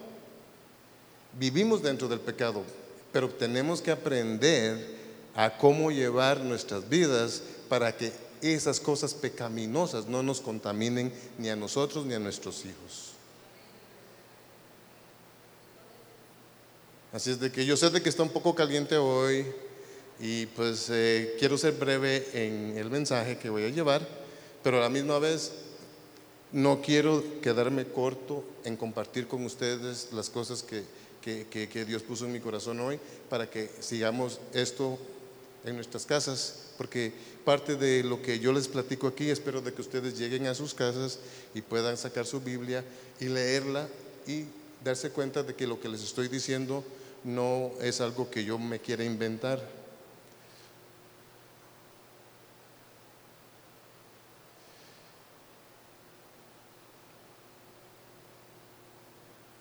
Vivimos 1.38 1.82
dentro 1.82 2.08
del 2.08 2.20
pecado, 2.20 2.64
pero 3.12 3.30
tenemos 3.30 3.82
que 3.82 3.92
aprender 3.92 4.96
a 5.36 5.58
cómo 5.58 5.92
llevar 5.92 6.40
nuestras 6.40 6.88
vidas 6.88 7.44
para 7.68 7.96
que 7.96 8.12
esas 8.42 8.80
cosas 8.80 9.14
pecaminosas 9.14 10.08
no 10.08 10.24
nos 10.24 10.40
contaminen 10.40 11.12
ni 11.38 11.50
a 11.50 11.56
nosotros 11.56 12.06
ni 12.06 12.14
a 12.14 12.20
nuestros 12.20 12.66
hijos. 12.66 13.12
Así 17.12 17.32
es 17.32 17.40
de 17.40 17.52
que 17.52 17.66
yo 17.66 17.78
sé 17.78 17.90
de 17.90 18.02
que 18.02 18.10
está 18.10 18.24
un 18.24 18.30
poco 18.30 18.54
caliente 18.56 18.98
hoy 18.98 19.46
y 20.20 20.46
pues 20.48 20.90
eh, 20.90 21.36
quiero 21.40 21.58
ser 21.58 21.74
breve 21.74 22.28
en 22.34 22.78
el 22.78 22.90
mensaje 22.90 23.38
que 23.38 23.50
voy 23.50 23.64
a 23.64 23.70
llevar, 23.70 24.08
pero 24.64 24.78
a 24.78 24.82
la 24.82 24.90
misma 24.90 25.20
vez 25.20 25.52
no 26.52 26.82
quiero 26.82 27.24
quedarme 27.42 27.86
corto 27.86 28.44
en 28.64 28.78
compartir 28.78 29.28
con 29.28 29.46
ustedes 29.46 30.10
las 30.14 30.30
cosas 30.30 30.64
que, 30.64 30.84
Dios 31.86 32.04
puso 32.04 32.26
en 32.26 32.32
mi 32.32 32.40
corazón 32.40 32.80
hoy 32.80 33.00
para 33.30 33.50
que 33.50 33.70
sigamos 33.80 34.40
esto 34.54 34.98
en 35.66 35.76
nuestras 35.76 36.06
casas, 36.06 36.72
porque 36.78 37.12
parte 37.44 37.76
de 37.76 38.04
lo 38.04 38.22
que 38.22 38.40
yo 38.40 38.54
les 38.54 38.68
platico 38.68 39.08
aquí, 39.08 39.30
espero 39.30 39.62
de 39.62 39.74
que 39.74 39.82
ustedes 39.82 40.18
lleguen 40.18 40.46
a 40.48 40.56
sus 40.56 40.74
casas 40.74 41.20
y 41.54 41.62
puedan 41.62 41.98
sacar 41.98 42.26
su 42.26 42.42
Biblia 42.42 42.84
y 43.20 43.26
leerla 43.26 43.88
y 44.28 44.46
darse 44.84 45.10
cuenta 45.10 45.42
de 45.42 45.56
que 45.56 45.66
lo 45.66 45.80
que 45.80 45.90
les 45.90 46.04
estoy 46.04 46.28
diciendo 46.28 46.84
no 47.24 47.72
es 47.82 48.02
algo 48.02 48.30
que 48.30 48.46
yo 48.46 48.60
me 48.60 48.80
quiera 48.80 49.04
inventar. 49.04 49.85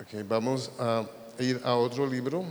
Ok, 0.06 0.22
vamos 0.28 0.70
a 0.78 1.06
ir 1.38 1.62
a 1.64 1.76
otro 1.76 2.06
libro, 2.06 2.44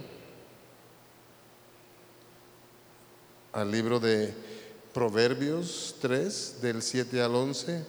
al 3.52 3.70
libro 3.70 4.00
de 4.00 4.34
Proverbios 4.92 5.94
3, 6.02 6.62
del 6.64 6.82
7 6.82 7.22
al 7.22 7.36
11, 7.36 7.86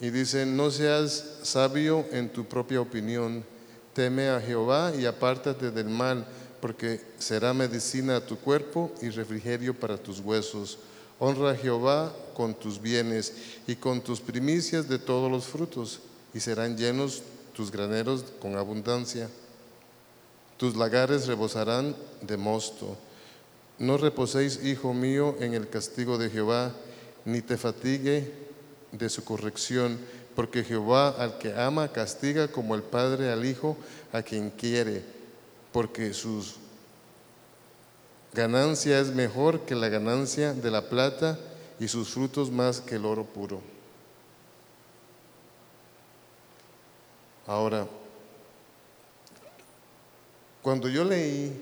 y 0.00 0.10
dice, 0.10 0.46
no 0.46 0.72
seas 0.72 1.38
sabio 1.44 2.04
en 2.10 2.28
tu 2.28 2.44
propia 2.44 2.80
opinión, 2.80 3.44
teme 3.94 4.30
a 4.30 4.40
Jehová 4.40 4.92
y 4.98 5.06
apártate 5.06 5.70
del 5.70 5.88
mal, 5.88 6.26
porque 6.60 7.00
será 7.20 7.54
medicina 7.54 8.16
a 8.16 8.26
tu 8.26 8.36
cuerpo 8.36 8.90
y 9.00 9.10
refrigerio 9.10 9.78
para 9.78 9.96
tus 9.96 10.18
huesos. 10.18 10.78
Honra 11.20 11.52
a 11.52 11.56
Jehová 11.56 12.12
con 12.34 12.54
tus 12.54 12.82
bienes 12.82 13.32
y 13.68 13.76
con 13.76 14.00
tus 14.00 14.20
primicias 14.20 14.88
de 14.88 14.98
todos 14.98 15.30
los 15.30 15.44
frutos, 15.44 16.00
y 16.34 16.40
serán 16.40 16.76
llenos 16.76 17.22
tus 17.60 17.70
graneros 17.70 18.24
con 18.40 18.56
abundancia. 18.56 19.28
Tus 20.56 20.74
lagares 20.76 21.26
rebosarán 21.26 21.94
de 22.22 22.38
mosto. 22.38 22.96
No 23.78 23.98
reposéis, 23.98 24.64
hijo 24.64 24.94
mío, 24.94 25.36
en 25.40 25.52
el 25.52 25.68
castigo 25.68 26.16
de 26.16 26.30
Jehová, 26.30 26.72
ni 27.26 27.42
te 27.42 27.58
fatigue 27.58 28.32
de 28.92 29.10
su 29.10 29.24
corrección, 29.24 29.98
porque 30.34 30.64
Jehová 30.64 31.10
al 31.10 31.36
que 31.36 31.54
ama 31.54 31.92
castiga 31.92 32.48
como 32.48 32.74
el 32.74 32.82
Padre 32.82 33.30
al 33.30 33.44
Hijo 33.44 33.76
a 34.10 34.22
quien 34.22 34.48
quiere, 34.48 35.04
porque 35.70 36.14
su 36.14 36.42
ganancia 38.32 39.00
es 39.00 39.08
mejor 39.08 39.66
que 39.66 39.74
la 39.74 39.90
ganancia 39.90 40.54
de 40.54 40.70
la 40.70 40.88
plata 40.88 41.38
y 41.78 41.88
sus 41.88 42.08
frutos 42.08 42.50
más 42.50 42.80
que 42.80 42.94
el 42.94 43.04
oro 43.04 43.24
puro. 43.24 43.60
Ahora, 47.50 47.84
cuando 50.62 50.88
yo 50.88 51.02
leí 51.02 51.60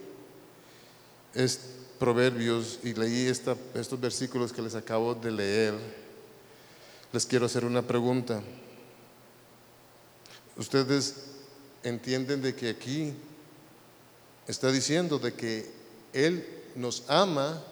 Proverbios 1.99 2.79
y 2.85 2.93
leí 2.93 3.27
estos 3.27 3.99
versículos 3.99 4.53
que 4.53 4.61
les 4.61 4.75
acabo 4.75 5.15
de 5.15 5.31
leer, 5.31 5.75
les 7.11 7.25
quiero 7.25 7.47
hacer 7.47 7.65
una 7.65 7.81
pregunta. 7.81 8.43
Ustedes 10.59 11.25
entienden 11.83 12.43
de 12.43 12.55
que 12.55 12.69
aquí 12.69 13.15
está 14.47 14.71
diciendo 14.71 15.19
de 15.19 15.33
que 15.33 15.71
Él 16.13 16.47
nos 16.77 17.05
ama 17.09 17.63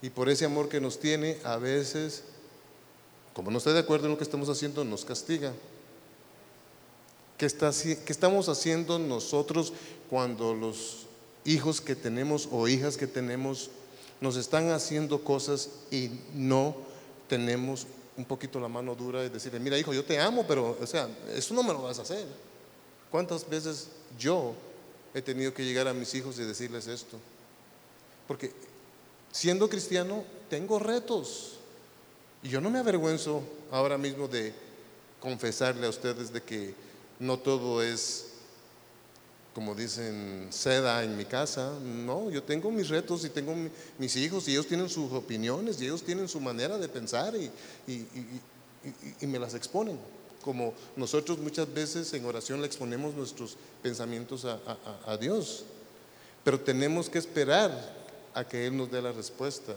y 0.00 0.08
por 0.08 0.28
ese 0.28 0.44
amor 0.44 0.68
que 0.68 0.80
nos 0.80 1.00
tiene, 1.00 1.38
a 1.42 1.56
veces, 1.56 2.22
como 3.34 3.50
no 3.50 3.58
está 3.58 3.72
de 3.72 3.80
acuerdo 3.80 4.06
en 4.06 4.12
lo 4.12 4.18
que 4.18 4.24
estamos 4.24 4.48
haciendo, 4.48 4.84
nos 4.84 5.04
castiga. 5.04 5.52
¿Qué, 7.44 7.48
está, 7.48 7.70
¿Qué 7.72 8.10
estamos 8.10 8.48
haciendo 8.48 8.98
nosotros 8.98 9.74
cuando 10.08 10.54
los 10.54 11.04
hijos 11.44 11.82
que 11.82 11.94
tenemos 11.94 12.48
o 12.50 12.68
hijas 12.68 12.96
que 12.96 13.06
tenemos 13.06 13.68
nos 14.22 14.36
están 14.36 14.70
haciendo 14.70 15.22
cosas 15.22 15.68
y 15.90 16.08
no 16.32 16.74
tenemos 17.28 17.86
un 18.16 18.24
poquito 18.24 18.58
la 18.58 18.68
mano 18.68 18.94
dura 18.94 19.22
y 19.26 19.28
decirle, 19.28 19.60
mira 19.60 19.76
hijo, 19.78 19.92
yo 19.92 20.06
te 20.06 20.18
amo, 20.18 20.46
pero 20.48 20.78
o 20.80 20.86
sea, 20.86 21.06
eso 21.34 21.52
no 21.52 21.62
me 21.62 21.74
lo 21.74 21.82
vas 21.82 21.98
a 21.98 22.02
hacer. 22.02 22.26
¿Cuántas 23.10 23.46
veces 23.46 23.88
yo 24.18 24.54
he 25.12 25.20
tenido 25.20 25.52
que 25.52 25.66
llegar 25.66 25.86
a 25.86 25.92
mis 25.92 26.14
hijos 26.14 26.38
y 26.38 26.44
decirles 26.44 26.86
esto? 26.86 27.18
Porque 28.26 28.52
siendo 29.32 29.68
cristiano 29.68 30.24
tengo 30.48 30.78
retos 30.78 31.58
y 32.42 32.48
yo 32.48 32.62
no 32.62 32.70
me 32.70 32.78
avergüenzo 32.78 33.42
ahora 33.70 33.98
mismo 33.98 34.28
de 34.28 34.54
confesarle 35.20 35.86
a 35.86 35.90
ustedes 35.90 36.32
de 36.32 36.42
que 36.42 36.93
no 37.18 37.38
todo 37.38 37.82
es, 37.82 38.26
como 39.54 39.74
dicen, 39.74 40.48
seda 40.50 41.02
en 41.04 41.16
mi 41.16 41.24
casa. 41.24 41.72
No, 41.82 42.30
yo 42.30 42.42
tengo 42.42 42.70
mis 42.70 42.88
retos 42.88 43.24
y 43.24 43.30
tengo 43.30 43.54
mis 43.98 44.16
hijos 44.16 44.48
y 44.48 44.52
ellos 44.52 44.66
tienen 44.66 44.88
sus 44.88 45.12
opiniones 45.12 45.80
y 45.80 45.84
ellos 45.84 46.02
tienen 46.02 46.28
su 46.28 46.40
manera 46.40 46.78
de 46.78 46.88
pensar 46.88 47.34
y, 47.36 47.50
me 49.26 49.38
las 49.38 49.54
exponen. 49.54 49.98
Como 50.42 50.74
nosotros 50.96 51.38
muchas 51.38 51.72
veces 51.72 52.12
en 52.12 52.26
oración 52.26 52.60
le 52.60 52.66
exponemos 52.66 53.14
nuestros 53.14 53.56
pensamientos 53.82 54.44
a 54.44 55.16
Dios. 55.16 55.64
Pero 56.42 56.60
tenemos 56.60 57.08
que 57.08 57.18
esperar 57.18 57.72
a 58.34 58.44
que 58.44 58.66
Él 58.66 58.76
nos 58.76 58.90
dé 58.90 59.00
la 59.00 59.12
respuesta 59.12 59.74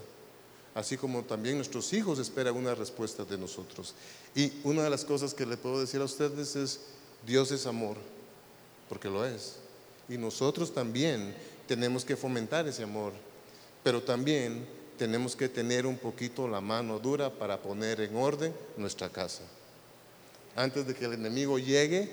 así 0.77 0.95
como 0.95 1.23
también 1.23 1.55
nuestros 1.55 1.91
hijos 1.93 2.19
esperan 2.19 2.55
una 2.55 2.75
respuesta 2.75 3.25
de 3.25 3.35
nosotros. 3.35 3.95
Y 4.35 4.53
una 4.63 4.83
de 4.83 4.91
las 4.91 5.03
cosas 5.03 5.33
que 5.33 5.43
le 5.43 5.57
puedo 5.57 5.79
decir 5.79 5.99
a 6.01 6.03
ustedes 6.03 6.55
es, 6.55 6.81
Dios 7.25 7.51
es 7.51 7.65
amor, 7.65 7.97
porque 8.89 9.09
lo 9.09 9.25
es. 9.25 9.57
Y 10.09 10.17
nosotros 10.17 10.73
también 10.73 11.35
tenemos 11.67 12.05
que 12.05 12.15
fomentar 12.15 12.67
ese 12.67 12.83
amor, 12.83 13.13
pero 13.83 14.01
también 14.01 14.65
tenemos 14.97 15.35
que 15.35 15.49
tener 15.49 15.85
un 15.85 15.97
poquito 15.97 16.47
la 16.47 16.61
mano 16.61 16.99
dura 16.99 17.29
para 17.29 17.61
poner 17.61 18.01
en 18.01 18.15
orden 18.15 18.53
nuestra 18.77 19.09
casa. 19.09 19.43
Antes 20.55 20.87
de 20.87 20.95
que 20.95 21.05
el 21.05 21.13
enemigo 21.13 21.59
llegue 21.59 22.11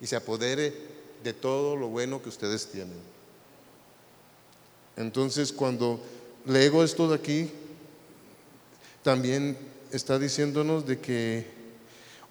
y 0.00 0.06
se 0.06 0.16
apodere 0.16 0.72
de 1.24 1.32
todo 1.32 1.76
lo 1.76 1.88
bueno 1.88 2.22
que 2.22 2.28
ustedes 2.28 2.66
tienen. 2.66 2.98
Entonces, 4.96 5.52
cuando 5.52 6.00
leo 6.44 6.84
esto 6.84 7.08
de 7.08 7.14
aquí, 7.14 7.50
también 9.02 9.56
está 9.92 10.18
diciéndonos 10.18 10.86
de 10.86 10.98
que 10.98 11.55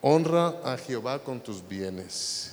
Honra 0.02 0.60
a 0.64 0.78
Jehová 0.78 1.24
con 1.24 1.42
tus 1.42 1.68
bienes 1.68 2.52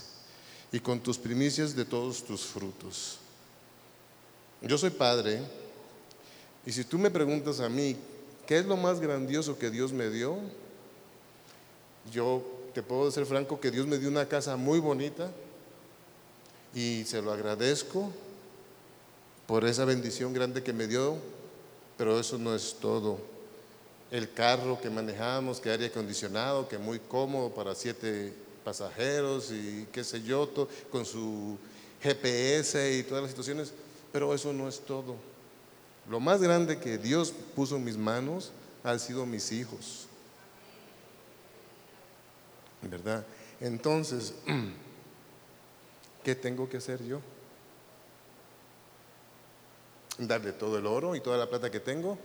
y 0.73 0.81
con 0.81 1.01
tus 1.01 1.19
primicias 1.19 1.77
de 1.77 1.85
todos 1.85 2.25
tus 2.25 2.43
frutos. 2.43 3.19
Yo 4.63 4.79
soy 4.79 4.91
padre 4.91 5.41
y 6.65 6.73
si 6.73 6.85
tú 6.85 6.99
me 6.99 7.11
preguntas 7.11 7.61
a 7.61 7.69
mí, 7.69 7.97
¿qué 8.47 8.59
es 8.59 8.67
lo 8.67 8.77
más 8.77 9.01
grandioso 9.01 9.59
que 9.59 9.71
Dios 9.71 9.93
me 9.93 10.09
dio? 10.09 10.37
Yo 12.13 12.43
te 12.75 12.83
puedo 12.83 13.07
decir 13.07 13.27
franco 13.27 13.61
que 13.61 13.71
Dios 13.71 13.87
me 13.87 13.99
dio 13.99 14.09
una 14.09 14.27
casa 14.27 14.57
muy 14.57 14.79
bonita 14.79 15.31
y 16.75 17.05
se 17.05 17.21
lo 17.21 17.33
agradezco 17.33 18.11
por 19.47 19.65
esa 19.65 19.85
bendición 19.85 20.33
grande 20.33 20.63
que 20.63 20.73
me 20.73 20.87
dio, 20.87 21.17
pero 21.99 22.19
eso 22.19 22.39
no 22.39 22.55
es 22.55 22.77
todo 22.81 23.32
el 24.13 24.31
carro 24.31 24.79
que 24.79 24.91
manejamos, 24.91 25.59
que 25.59 25.71
aire 25.71 25.87
acondicionado, 25.87 26.69
que 26.69 26.77
muy 26.77 26.99
cómodo 27.01 27.49
para 27.49 27.75
siete 27.75 28.35
pasajeros 28.63 29.51
y 29.51 29.89
qué 29.91 30.05
sé 30.05 30.23
yo, 30.23 30.49
con 30.91 31.07
su 31.07 31.57
GPS 32.03 32.99
y 32.99 33.03
todas 33.05 33.23
las 33.23 33.31
situaciones, 33.31 33.73
pero 34.13 34.35
eso 34.35 34.53
no 34.53 34.69
es 34.69 34.81
todo. 34.81 35.17
Lo 36.11 36.21
más 36.21 36.43
grande 36.43 36.79
que 36.79 36.99
Dios 36.99 37.33
puso 37.57 37.77
en 37.77 37.85
mis 37.85 37.97
manos 37.97 38.53
han 38.85 39.01
sido 39.01 39.25
mis 39.25 39.51
hijos. 39.51 40.07
¿Verdad? 42.83 43.25
Entonces, 43.63 44.35
¿qué 46.23 46.35
tengo 46.35 46.69
que 46.69 46.77
hacer 46.77 47.03
yo? 47.03 47.21
¿Darle 50.19 50.53
todo 50.53 50.77
el 50.77 50.87
oro 50.87 51.17
y 51.17 51.21
toda 51.21 51.39
la 51.39 51.49
plata 51.49 51.71
que 51.71 51.81
tengo? 51.81 52.19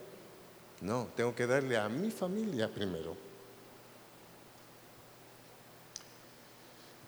No, 0.81 1.07
tengo 1.15 1.33
que 1.33 1.47
darle 1.47 1.77
a 1.77 1.89
mi 1.89 2.11
familia 2.11 2.69
primero. 2.69 3.15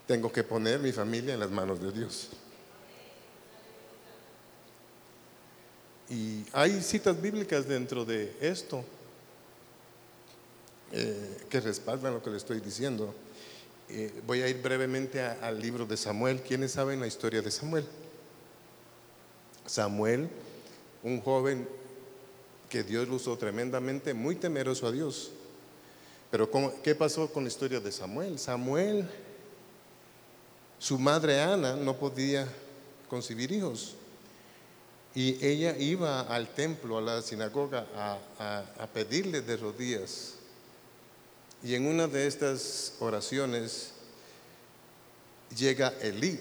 Tengo 0.08 0.32
que 0.32 0.44
poner 0.44 0.80
mi 0.80 0.92
familia 0.92 1.36
en 1.36 1.40
las 1.40 1.52
manos 1.52 1.80
de 1.80 1.92
Dios. 1.92 2.30
Y 6.10 6.44
hay 6.54 6.82
citas 6.82 7.22
bíblicas 7.22 7.68
dentro 7.68 8.04
de 8.04 8.36
esto 8.42 8.84
eh, 10.92 11.38
que 11.48 11.60
respaldan 11.60 12.16
lo 12.16 12.24
que 12.24 12.32
le 12.32 12.38
estoy 12.38 12.60
diciendo. 12.60 13.14
Eh, 13.88 14.12
voy 14.26 14.42
a 14.42 14.48
ir 14.48 14.60
brevemente 14.60 15.22
al 15.22 15.60
libro 15.60 15.86
de 15.86 15.96
Samuel. 15.96 16.42
¿Quiénes 16.42 16.72
saben 16.72 17.00
la 17.00 17.06
historia 17.06 17.44
de 17.44 17.52
Samuel? 17.52 17.86
Samuel, 19.68 20.28
un 21.04 21.22
joven 21.22 21.70
que 22.70 22.84
Dios 22.84 23.08
lo 23.08 23.16
usó 23.16 23.38
tremendamente, 23.38 24.14
muy 24.14 24.36
temeroso 24.36 24.88
a 24.88 24.92
Dios. 24.92 25.32
Pero 26.32 26.50
¿qué 26.84 26.94
pasó 26.94 27.32
con 27.32 27.44
la 27.44 27.50
historia 27.50 27.80
de 27.80 27.92
Samuel? 27.92 28.38
Samuel, 28.38 29.10
su 30.78 31.00
madre 31.00 31.42
Ana 31.42 31.76
no 31.76 31.98
podía 31.98 32.48
concebir 33.10 33.52
hijos. 33.52 33.96
Y 35.16 35.44
ella 35.44 35.76
iba 35.78 36.22
al 36.22 36.54
templo, 36.54 37.00
a 37.00 37.02
la 37.02 37.22
sinagoga, 37.24 37.88
a, 38.38 38.88
pedirle 38.94 39.42
de 39.42 39.58
rodillas. 39.58 40.36
Y 41.64 41.74
en 41.74 41.88
una 41.88 42.08
de 42.08 42.28
estas 42.28 42.94
oraciones 43.00 43.92
llega 45.58 45.94
Elí 46.02 46.40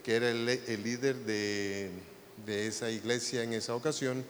que 0.00 0.14
era 0.14 0.30
el, 0.30 0.46
líder 0.82 1.16
de, 1.16 1.90
de 2.46 2.66
esa 2.66 2.90
iglesia 2.90 3.42
en 3.42 3.52
esa 3.52 3.74
ocasión. 3.74 4.24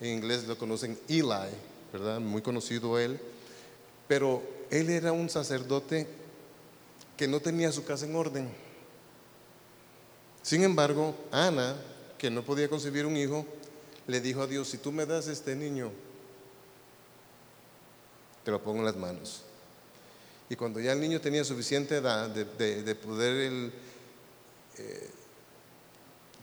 En 0.00 0.14
inglés 0.14 0.46
lo 0.46 0.56
conocen 0.56 0.98
Eli, 1.08 1.50
¿verdad? 1.92 2.20
Muy 2.20 2.42
conocido 2.42 2.98
él. 2.98 3.20
Pero 4.06 4.42
él 4.70 4.90
era 4.90 5.12
un 5.12 5.28
sacerdote 5.28 6.06
que 7.16 7.26
no 7.28 7.40
tenía 7.40 7.72
su 7.72 7.84
casa 7.84 8.06
en 8.06 8.14
orden. 8.14 8.48
Sin 10.42 10.62
embargo, 10.62 11.14
Ana, 11.30 11.76
que 12.16 12.30
no 12.30 12.44
podía 12.44 12.68
concebir 12.68 13.04
un 13.04 13.16
hijo, 13.16 13.44
le 14.06 14.20
dijo 14.20 14.42
a 14.42 14.46
Dios, 14.46 14.68
si 14.68 14.78
tú 14.78 14.92
me 14.92 15.04
das 15.04 15.26
este 15.26 15.54
niño, 15.54 15.90
te 18.44 18.50
lo 18.50 18.62
pongo 18.62 18.78
en 18.78 18.86
las 18.86 18.96
manos. 18.96 19.42
Y 20.48 20.56
cuando 20.56 20.80
ya 20.80 20.92
el 20.92 21.00
niño 21.00 21.20
tenía 21.20 21.44
suficiente 21.44 21.96
edad 21.96 22.30
de, 22.30 22.94
poder 22.94 23.70
eh, 24.78 25.10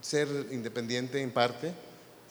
ser 0.00 0.28
independiente 0.52 1.20
en 1.20 1.32
parte, 1.32 1.72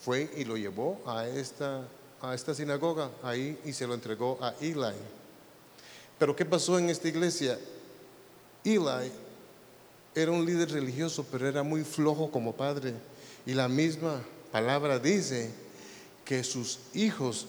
fue 0.06 0.30
y 0.38 0.46
lo 0.46 0.56
llevó 0.56 1.02
a 1.08 1.28
esta, 1.28 1.82
a 2.22 2.36
esta 2.36 2.54
sinagoga 2.54 3.10
ahí 3.24 3.58
y 3.66 3.74
se 3.74 3.88
lo 3.88 3.96
entregó 3.96 4.38
a 4.40 4.54
Eli. 4.62 4.96
Pero 6.20 6.36
¿qué 6.36 6.46
pasó 6.46 6.78
en 6.78 6.92
esta 6.92 7.08
iglesia? 7.08 7.58
Eli 8.64 9.12
era 10.14 10.32
un 10.32 10.46
líder 10.46 10.70
religioso, 10.70 11.26
pero 11.32 11.48
era 11.48 11.64
muy 11.64 11.84
flojo 11.84 12.30
como 12.30 12.54
padre. 12.54 12.94
Y 13.48 13.56
la 13.56 13.68
misma 13.68 14.22
palabra 14.52 15.00
dice 15.00 15.50
que 16.24 16.44
sus 16.44 16.78
hijos 16.94 17.48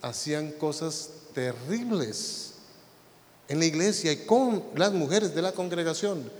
hacían 0.00 0.52
cosas 0.52 1.10
terribles 1.34 2.54
en 3.48 3.58
la 3.58 3.64
iglesia 3.66 4.12
y 4.12 4.26
con 4.26 4.62
las 4.76 4.92
mujeres 4.92 5.34
de 5.34 5.42
la 5.42 5.50
congregación. 5.50 6.30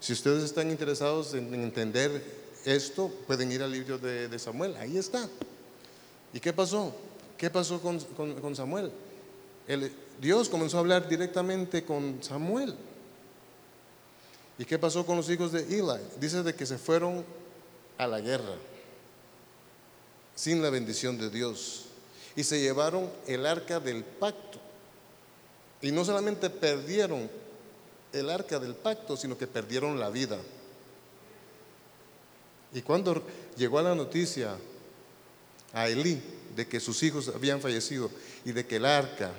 Si 0.00 0.12
ustedes 0.12 0.44
están 0.44 0.70
interesados 0.70 1.32
en 1.32 1.54
entender 1.54 2.43
esto, 2.64 3.10
pueden 3.26 3.52
ir 3.52 3.62
al 3.62 3.72
libro 3.72 3.98
de, 3.98 4.38
Samuel, 4.38 4.76
ahí 4.76 4.96
está. 4.96 5.28
¿Y 6.32 6.40
qué 6.40 6.52
pasó? 6.52 6.94
¿Qué 7.36 7.50
pasó 7.50 7.80
con, 7.80 8.56
Samuel? 8.56 8.90
Dios 10.20 10.48
comenzó 10.48 10.78
a 10.78 10.80
hablar 10.80 11.08
directamente 11.08 11.84
con 11.84 12.22
Samuel. 12.22 12.74
¿Y 14.58 14.64
qué 14.64 14.78
pasó 14.78 15.04
con 15.04 15.16
los 15.16 15.28
hijos 15.30 15.52
de 15.52 15.62
Eli? 15.62 16.00
Dice 16.20 16.42
de 16.42 16.54
que 16.54 16.64
se 16.64 16.78
fueron 16.78 17.24
a 17.98 18.06
la 18.06 18.20
guerra 18.20 18.54
sin 20.34 20.62
la 20.62 20.70
bendición 20.70 21.18
de 21.18 21.30
Dios 21.30 21.86
y 22.36 22.44
se 22.44 22.60
llevaron 22.60 23.10
el 23.26 23.46
arca 23.46 23.80
del 23.80 24.04
pacto. 24.04 24.58
Y 25.80 25.92
no 25.92 26.04
solamente 26.04 26.50
perdieron 26.50 27.30
el 28.12 28.30
arca 28.30 28.58
del 28.58 28.74
pacto, 28.74 29.16
sino 29.16 29.36
que 29.36 29.46
perdieron 29.46 30.00
la 30.00 30.10
vida. 30.10 30.38
Y 32.74 32.82
cuando 32.82 33.22
llegó 33.56 33.78
a 33.78 33.82
la 33.82 33.94
noticia 33.94 34.56
a 35.72 35.88
Elí 35.88 36.20
de 36.56 36.66
que 36.66 36.80
sus 36.80 37.02
hijos 37.04 37.28
habían 37.28 37.60
fallecido 37.60 38.10
y 38.44 38.52
de 38.52 38.66
que 38.66 38.76
el 38.76 38.84
arca 38.84 39.32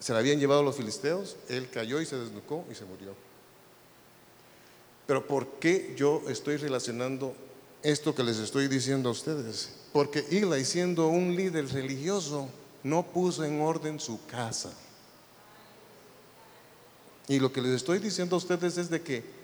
se 0.00 0.12
la 0.12 0.20
habían 0.20 0.40
llevado 0.40 0.62
los 0.62 0.76
filisteos, 0.76 1.36
él 1.48 1.68
cayó 1.70 2.00
y 2.00 2.06
se 2.06 2.16
desnucó 2.16 2.64
y 2.70 2.74
se 2.74 2.84
murió. 2.84 3.14
Pero 5.06 5.26
¿por 5.26 5.46
qué 5.58 5.94
yo 5.96 6.22
estoy 6.28 6.56
relacionando 6.56 7.34
esto 7.82 8.14
que 8.14 8.22
les 8.22 8.38
estoy 8.38 8.68
diciendo 8.68 9.08
a 9.08 9.12
ustedes? 9.12 9.70
Porque 9.92 10.24
Eli, 10.30 10.64
siendo 10.64 11.08
un 11.08 11.34
líder 11.34 11.68
religioso, 11.68 12.48
no 12.82 13.04
puso 13.04 13.44
en 13.44 13.60
orden 13.60 14.00
su 14.00 14.24
casa. 14.26 14.72
Y 17.26 17.38
lo 17.38 17.52
que 17.52 17.60
les 17.60 17.72
estoy 17.72 17.98
diciendo 17.98 18.36
a 18.36 18.38
ustedes 18.38 18.78
es 18.78 18.88
de 18.88 19.02
que 19.02 19.37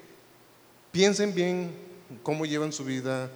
piensen 0.94 1.34
bien 1.34 1.72
cómo 2.22 2.46
llevan 2.46 2.72
su 2.72 2.84
vida, 2.84 3.28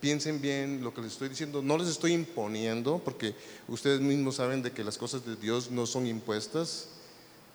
piensen 0.00 0.40
bien 0.40 0.82
lo 0.82 0.92
que 0.92 1.00
les 1.00 1.12
estoy 1.12 1.28
diciendo. 1.28 1.62
No 1.62 1.78
les 1.78 1.86
estoy 1.86 2.12
imponiendo, 2.12 3.00
porque 3.04 3.36
ustedes 3.68 4.00
mismos 4.00 4.34
saben 4.34 4.64
de 4.64 4.72
que 4.72 4.82
las 4.82 4.98
cosas 4.98 5.24
de 5.24 5.36
Dios 5.36 5.70
no 5.70 5.86
son 5.86 6.08
impuestas, 6.08 6.88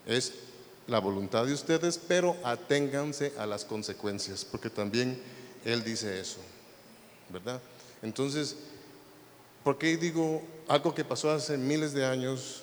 es 0.06 0.32
la 0.86 0.98
voluntad 0.98 1.44
de 1.44 1.52
ustedes, 1.52 1.98
pero 1.98 2.38
aténganse 2.42 3.34
a 3.36 3.44
las 3.44 3.66
consecuencias, 3.66 4.46
porque 4.46 4.70
también 4.70 5.20
Él 5.66 5.84
dice 5.84 6.18
eso, 6.18 6.38
¿verdad? 7.28 7.60
Entonces, 8.00 8.56
¿por 9.62 9.76
qué 9.76 9.98
digo 9.98 10.42
algo 10.68 10.94
que 10.94 11.04
pasó 11.04 11.30
hace 11.30 11.58
miles 11.58 11.92
de 11.92 12.06
años, 12.06 12.62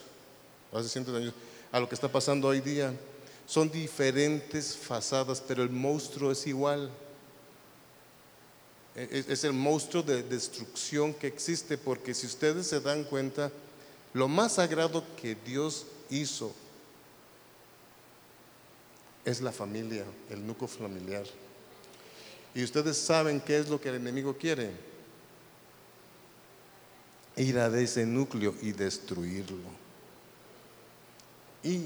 hace 0.73 0.89
cientos 0.89 1.13
de 1.13 1.21
años, 1.21 1.33
a 1.71 1.79
lo 1.79 1.87
que 1.87 1.93
está 1.93 2.11
pasando 2.11 2.47
hoy 2.47 2.59
día? 2.59 2.91
Son 3.47 3.71
diferentes 3.71 4.77
fazadas, 4.77 5.41
pero 5.41 5.63
el 5.63 5.71
monstruo 5.71 6.31
es 6.31 6.45
igual 6.45 6.91
es, 8.97 9.43
el 9.43 9.53
monstruo 9.53 10.01
de 10.01 10.23
destrucción 10.23 11.13
que 11.13 11.27
existe, 11.27 11.77
porque 11.77 12.15
si 12.15 12.25
ustedes 12.25 12.65
se 12.65 12.79
dan 12.79 13.03
cuenta, 13.03 13.51
lo 14.13 14.27
más 14.27 14.53
sagrado 14.53 15.03
que 15.21 15.35
Dios 15.35 15.85
hizo 16.09 16.51
es 19.23 19.39
la 19.39 19.51
familia, 19.51 20.03
el 20.31 20.45
núcleo 20.45 20.67
familiar. 20.67 21.25
Y 22.55 22.63
ustedes 22.63 22.97
saben 22.97 23.39
qué 23.39 23.59
es 23.59 23.69
lo 23.69 23.79
que 23.79 23.89
el 23.89 23.95
enemigo 23.95 24.35
quiere. 24.35 24.71
Ir 27.35 27.59
a 27.59 27.67
ese 27.79 28.03
núcleo 28.03 28.55
y 28.63 28.71
destruirlo. 28.71 29.69
Y 31.61 31.85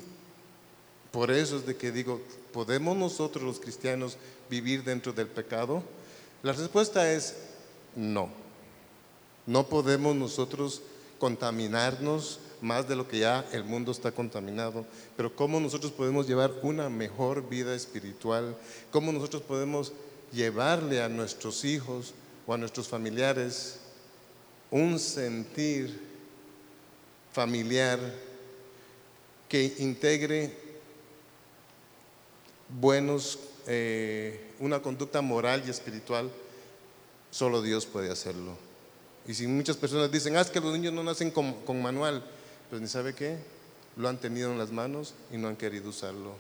por 1.12 1.32
eso 1.32 1.58
es 1.58 1.66
de 1.66 1.76
que 1.76 1.92
digo, 1.92 2.22
¿podemos 2.54 2.96
nosotros 2.96 3.44
los 3.44 3.60
cristianos 3.60 4.18
vivir 4.50 4.84
dentro 4.84 5.12
del 5.14 5.28
pecado? 5.28 5.84
La 6.44 6.54
respuesta 6.54 7.12
es 7.12 7.36
no. 7.96 8.30
No 9.46 9.68
podemos 9.68 10.16
nosotros 10.16 10.82
contaminarnos 11.20 12.40
más 12.62 12.88
de 12.88 12.96
lo 12.96 13.08
que 13.08 13.20
ya 13.20 13.46
el 13.52 13.64
mundo 13.64 13.92
está 13.92 14.12
contaminado, 14.12 14.86
pero 15.18 15.36
cómo 15.36 15.60
nosotros 15.60 15.92
podemos 15.92 16.28
llevar 16.28 16.52
una 16.62 16.90
mejor 16.90 17.50
vida 17.50 17.76
espiritual, 17.76 18.56
cómo 18.92 19.12
nosotros 19.12 19.42
podemos 19.42 19.94
llevarle 20.32 21.02
a 21.02 21.10
nuestros 21.10 21.66
hijos 21.66 22.14
o 22.48 22.54
a 22.54 22.58
nuestros 22.58 22.88
familiares 22.88 23.80
un 24.70 25.00
sentir 25.00 26.00
familiar 27.34 28.00
que 29.50 29.76
integre 29.80 30.56
buenos 32.80 33.40
eh, 33.68 34.54
una 34.60 34.82
conducta 34.82 35.22
moral 35.22 35.64
y 35.66 35.70
espiritual, 35.70 36.30
solo 37.30 37.62
Dios 37.62 37.86
puede 37.86 38.12
hacerlo. 38.12 38.58
Y 39.28 39.34
si 39.34 39.48
muchas 39.48 39.78
personas 39.78 40.12
dicen, 40.12 40.36
ah, 40.36 40.42
es 40.42 40.50
que 40.50 40.60
los 40.60 40.74
niños 40.74 40.94
no 40.94 41.04
nacen 41.04 41.32
con, 41.32 41.54
con 41.64 41.82
manual, 41.82 42.24
pues 42.70 42.82
ni 42.82 42.88
sabe 42.88 43.14
qué, 43.14 43.38
lo 43.98 44.10
han 44.10 44.18
tenido 44.18 44.52
en 44.52 44.58
las 44.58 44.72
manos 44.72 45.14
y 45.32 45.38
no 45.38 45.48
han 45.48 45.56
querido 45.56 45.90
usarlo. 45.90 46.36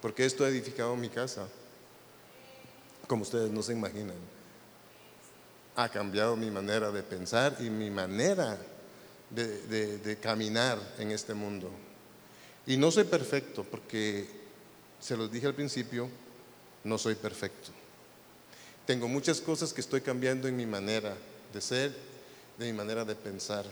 Porque 0.00 0.24
esto 0.24 0.44
ha 0.44 0.48
edificado 0.48 0.96
mi 0.96 1.08
casa, 1.08 1.46
como 3.06 3.22
ustedes 3.22 3.50
no 3.50 3.62
se 3.62 3.72
imaginan. 3.72 4.16
Ha 5.76 5.88
cambiado 5.88 6.36
mi 6.36 6.50
manera 6.50 6.90
de 6.90 7.02
pensar 7.02 7.56
y 7.60 7.70
mi 7.70 7.88
manera 7.88 8.58
de, 9.30 9.98
de 9.98 10.16
caminar 10.18 10.78
en 10.98 11.12
este 11.12 11.34
mundo. 11.34 11.70
Y 12.66 12.76
no 12.76 12.90
soy 12.90 13.04
perfecto, 13.04 13.64
porque 13.64 14.41
se 15.02 15.16
los 15.16 15.30
dije 15.30 15.48
al 15.48 15.54
principio, 15.54 16.08
no 16.84 16.96
soy 16.96 17.16
perfecto. 17.16 17.70
Tengo 18.86 19.08
muchas 19.08 19.40
cosas 19.40 19.72
que 19.72 19.80
estoy 19.80 20.00
cambiando 20.00 20.46
en 20.46 20.56
mi 20.56 20.64
manera 20.64 21.16
de 21.52 21.60
ser, 21.60 21.92
de 22.56 22.66
mi 22.66 22.72
manera 22.72 23.04
de 23.04 23.16
pensar. 23.16 23.66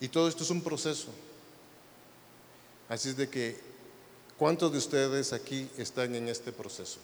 Y 0.00 0.08
todo 0.08 0.28
esto 0.28 0.44
es 0.44 0.50
un 0.50 0.62
proceso. 0.62 1.08
Así 2.90 3.08
es 3.08 3.16
de 3.16 3.28
que, 3.28 3.56
¿cuántos 4.36 4.70
de 4.70 4.78
ustedes 4.78 5.32
aquí 5.32 5.68
están 5.78 6.14
en 6.14 6.28
este 6.28 6.52
proceso? 6.52 6.98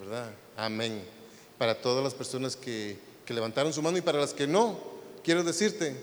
¿Verdad? 0.00 0.32
Amén. 0.56 1.04
Para 1.58 1.80
todas 1.80 2.02
las 2.02 2.14
personas 2.14 2.56
que, 2.56 2.98
que 3.24 3.34
levantaron 3.34 3.72
su 3.72 3.82
mano 3.82 3.98
y 3.98 4.02
para 4.02 4.18
las 4.18 4.34
que 4.34 4.48
no, 4.48 4.80
quiero 5.22 5.44
decirte 5.44 5.94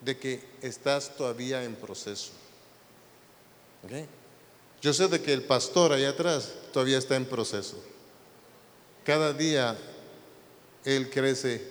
de 0.00 0.18
que 0.18 0.42
estás 0.60 1.16
todavía 1.16 1.62
en 1.62 1.76
proceso. 1.76 2.32
¿Okay? 3.84 4.08
Yo 4.82 4.92
sé 4.92 5.08
de 5.08 5.20
que 5.20 5.32
el 5.32 5.42
pastor 5.42 5.92
allá 5.92 6.10
atrás 6.10 6.52
todavía 6.72 6.98
está 6.98 7.16
en 7.16 7.26
proceso. 7.26 7.76
Cada 9.04 9.32
día 9.32 9.76
él 10.84 11.10
crece 11.10 11.66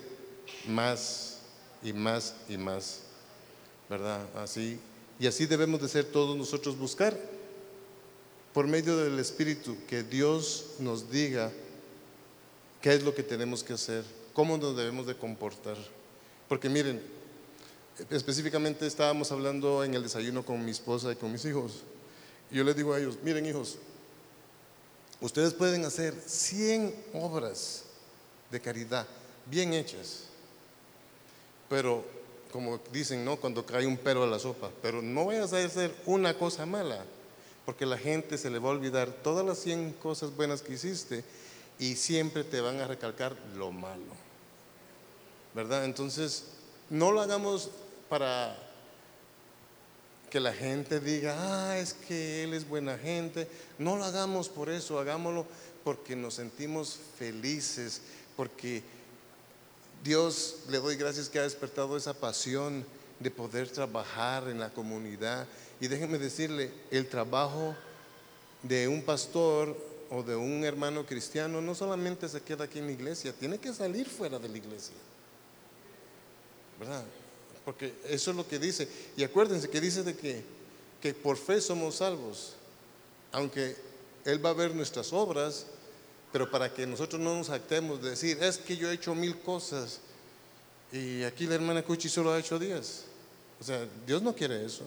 más 0.67 1.39
y 1.81 1.93
más 1.93 2.35
y 2.47 2.57
más, 2.57 3.01
¿verdad? 3.89 4.27
Así 4.35 4.79
y 5.19 5.27
así 5.27 5.45
debemos 5.45 5.81
de 5.81 5.89
ser 5.89 6.05
todos 6.05 6.37
nosotros 6.37 6.77
buscar 6.77 7.17
por 8.53 8.67
medio 8.67 8.95
del 8.97 9.19
Espíritu 9.19 9.75
que 9.85 10.01
Dios 10.01 10.75
nos 10.79 11.11
diga 11.11 11.51
qué 12.81 12.93
es 12.93 13.03
lo 13.03 13.13
que 13.13 13.21
tenemos 13.21 13.61
que 13.61 13.73
hacer, 13.73 14.05
cómo 14.33 14.57
nos 14.57 14.77
debemos 14.77 15.05
de 15.07 15.15
comportar. 15.15 15.75
Porque 16.47 16.69
miren, 16.69 17.01
específicamente 18.09 18.87
estábamos 18.87 19.29
hablando 19.33 19.83
en 19.83 19.93
el 19.93 20.03
desayuno 20.03 20.45
con 20.45 20.63
mi 20.63 20.71
esposa 20.71 21.11
y 21.11 21.17
con 21.17 21.33
mis 21.33 21.43
hijos 21.43 21.83
yo 22.51 22.63
les 22.63 22.75
digo 22.75 22.93
a 22.93 22.99
ellos, 22.99 23.17
miren 23.23 23.45
hijos, 23.45 23.77
Ustedes 25.21 25.53
pueden 25.53 25.83
hacer 25.83 26.13
100 26.13 26.95
obras 27.13 27.83
de 28.51 28.61
caridad 28.61 29.05
bien 29.47 29.73
hechas, 29.73 30.23
pero 31.67 32.05
como 32.53 32.79
dicen, 32.91 33.25
¿no? 33.25 33.35
Cuando 33.35 33.65
cae 33.65 33.85
un 33.85 33.97
pelo 33.97 34.23
a 34.23 34.27
la 34.27 34.39
sopa, 34.39 34.71
pero 34.81 35.01
no 35.01 35.25
vayas 35.25 35.51
a 35.51 35.63
hacer 35.63 35.93
una 36.05 36.37
cosa 36.37 36.65
mala, 36.65 37.03
porque 37.65 37.85
la 37.85 37.97
gente 37.97 38.37
se 38.37 38.49
le 38.49 38.59
va 38.59 38.69
a 38.69 38.71
olvidar 38.71 39.11
todas 39.11 39.45
las 39.45 39.59
100 39.59 39.93
cosas 39.93 40.33
buenas 40.35 40.61
que 40.61 40.73
hiciste 40.73 41.25
y 41.77 41.95
siempre 41.95 42.45
te 42.45 42.61
van 42.61 42.79
a 42.79 42.87
recalcar 42.87 43.35
lo 43.57 43.71
malo. 43.71 44.13
¿Verdad? 45.53 45.83
Entonces, 45.83 46.45
no 46.89 47.11
lo 47.11 47.19
hagamos 47.19 47.71
para 48.07 48.57
que 50.29 50.39
la 50.39 50.53
gente 50.53 50.99
diga, 50.99 51.35
ah, 51.37 51.77
es 51.77 51.93
que 51.93 52.43
él 52.43 52.53
es 52.53 52.67
buena 52.67 52.97
gente. 52.97 53.47
No 53.77 53.97
lo 53.97 54.03
hagamos 54.05 54.49
por 54.49 54.69
eso, 54.69 54.99
hagámoslo 54.99 55.45
porque 55.83 56.15
nos 56.15 56.35
sentimos 56.35 56.99
felices, 57.17 58.01
porque 58.35 58.83
Dios 60.03 60.57
le 60.69 60.77
doy 60.79 60.95
gracias 60.95 61.29
que 61.29 61.39
ha 61.39 61.43
despertado 61.43 61.97
esa 61.97 62.13
pasión 62.13 62.85
de 63.19 63.31
poder 63.31 63.69
trabajar 63.69 64.47
en 64.47 64.59
la 64.59 64.69
comunidad. 64.69 65.47
Y 65.81 65.87
déjenme 65.87 66.17
decirle, 66.17 66.71
el 66.91 67.07
trabajo 67.07 67.75
de 68.63 68.87
un 68.87 69.01
pastor 69.01 69.75
o 70.09 70.23
de 70.23 70.35
un 70.35 70.63
hermano 70.63 71.05
cristiano 71.05 71.61
no 71.61 71.75
solamente 71.75 72.27
se 72.27 72.41
queda 72.41 72.65
aquí 72.65 72.79
en 72.79 72.87
la 72.87 72.93
iglesia, 72.93 73.33
tiene 73.33 73.57
que 73.57 73.73
salir 73.73 74.07
fuera 74.07 74.39
de 74.39 74.49
la 74.49 74.57
iglesia. 74.57 74.95
¿Verdad? 76.79 77.03
Porque 77.65 77.93
eso 78.07 78.31
es 78.31 78.37
lo 78.37 78.47
que 78.47 78.59
dice. 78.59 78.87
Y 79.15 79.23
acuérdense 79.23 79.69
que 79.69 79.81
dice 79.81 80.03
de 80.03 80.15
que, 80.15 80.43
que 81.01 81.13
por 81.13 81.37
fe 81.37 81.61
somos 81.61 81.95
salvos. 81.95 82.55
Aunque 83.31 83.75
Él 84.25 84.43
va 84.43 84.49
a 84.49 84.53
ver 84.53 84.73
nuestras 84.73 85.13
obras, 85.13 85.65
pero 86.31 86.49
para 86.49 86.73
que 86.73 86.85
nosotros 86.87 87.21
no 87.21 87.35
nos 87.35 87.49
actemos 87.49 88.01
de 88.01 88.11
decir, 88.11 88.41
es 88.41 88.57
que 88.57 88.77
yo 88.77 88.89
he 88.89 88.93
hecho 88.93 89.15
mil 89.15 89.39
cosas 89.39 89.99
y 90.91 91.23
aquí 91.23 91.45
la 91.45 91.55
hermana 91.55 91.83
Cuchi 91.83 92.09
solo 92.09 92.31
ha 92.31 92.39
hecho 92.39 92.57
diez. 92.57 93.03
O 93.59 93.63
sea, 93.63 93.87
Dios 94.07 94.21
no 94.21 94.35
quiere 94.35 94.65
eso. 94.65 94.83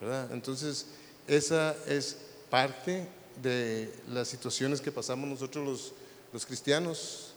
¿Verdad? 0.00 0.32
Entonces, 0.32 0.86
esa 1.26 1.76
es 1.86 2.16
parte 2.50 3.06
de 3.42 3.92
las 4.08 4.28
situaciones 4.28 4.80
que 4.80 4.90
pasamos 4.90 5.28
nosotros 5.28 5.64
los, 5.64 5.92
los 6.32 6.46
cristianos 6.46 7.32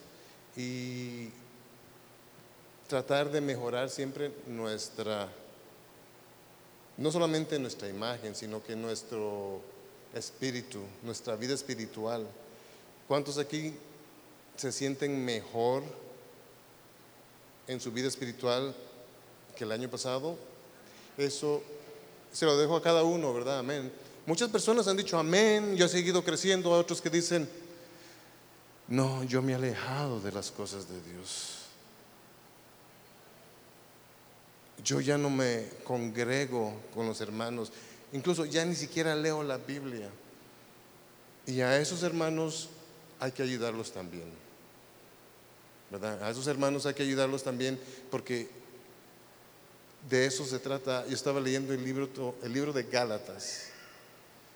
y 0.56 1.30
tratar 2.88 3.31
de 3.31 3.41
mejorar 3.41 3.89
siempre 3.89 4.31
nuestra, 4.47 5.29
no 6.97 7.11
solamente 7.11 7.57
nuestra 7.59 7.89
imagen, 7.89 8.36
sino 8.36 8.63
que 8.63 8.75
nuestro 8.75 9.61
espíritu, 10.13 10.79
nuestra 11.03 11.36
vida 11.36 11.53
espiritual. 11.53 12.27
¿Cuántos 13.07 13.38
aquí 13.38 13.73
se 14.55 14.71
sienten 14.71 15.23
mejor 15.23 15.83
en 17.67 17.79
su 17.79 17.91
vida 17.91 18.07
espiritual 18.07 18.75
que 19.55 19.63
el 19.63 19.71
año 19.71 19.89
pasado? 19.89 20.38
Eso 21.17 21.61
se 22.31 22.45
lo 22.45 22.57
dejo 22.57 22.75
a 22.75 22.81
cada 22.81 23.03
uno, 23.03 23.33
¿verdad? 23.33 23.59
Amén. 23.59 23.91
Muchas 24.25 24.49
personas 24.49 24.88
han 24.88 24.97
dicho 24.97 25.17
amén, 25.17 25.75
yo 25.75 25.86
he 25.86 25.89
seguido 25.89 26.23
creciendo, 26.23 26.73
a 26.73 26.79
otros 26.79 27.01
que 27.01 27.09
dicen, 27.09 27.47
no, 28.88 29.23
yo 29.23 29.41
me 29.41 29.51
he 29.51 29.55
alejado 29.55 30.19
de 30.19 30.31
las 30.31 30.51
cosas 30.51 30.88
de 30.89 30.99
Dios. 31.01 31.55
Yo 34.86 35.01
ya 35.01 35.17
no 35.17 35.31
me 35.31 35.65
congrego 35.83 36.71
con 36.93 37.07
los 37.07 37.19
hermanos, 37.19 37.71
incluso 38.13 38.45
ya 38.45 38.63
ni 38.63 38.75
siquiera 38.75 39.15
leo 39.15 39.41
la 39.41 39.57
Biblia. 39.57 40.09
Y 41.47 41.61
a 41.61 41.79
esos 41.79 42.03
hermanos 42.03 42.69
hay 43.19 43.31
que 43.31 43.41
ayudarlos 43.41 43.91
también. 43.91 44.25
¿Verdad? 45.89 46.21
A 46.23 46.29
esos 46.29 46.45
hermanos 46.45 46.86
hay 46.86 46.93
que 46.93 47.01
ayudarlos 47.01 47.43
también 47.43 47.79
porque 48.11 48.47
de 50.07 50.27
eso 50.27 50.45
se 50.45 50.59
trata. 50.59 51.03
Yo 51.07 51.15
estaba 51.15 51.39
leyendo 51.39 51.73
el 51.73 51.83
libro, 51.83 52.36
el 52.43 52.53
libro 52.53 52.71
de 52.71 52.83
Gálatas. 52.83 53.69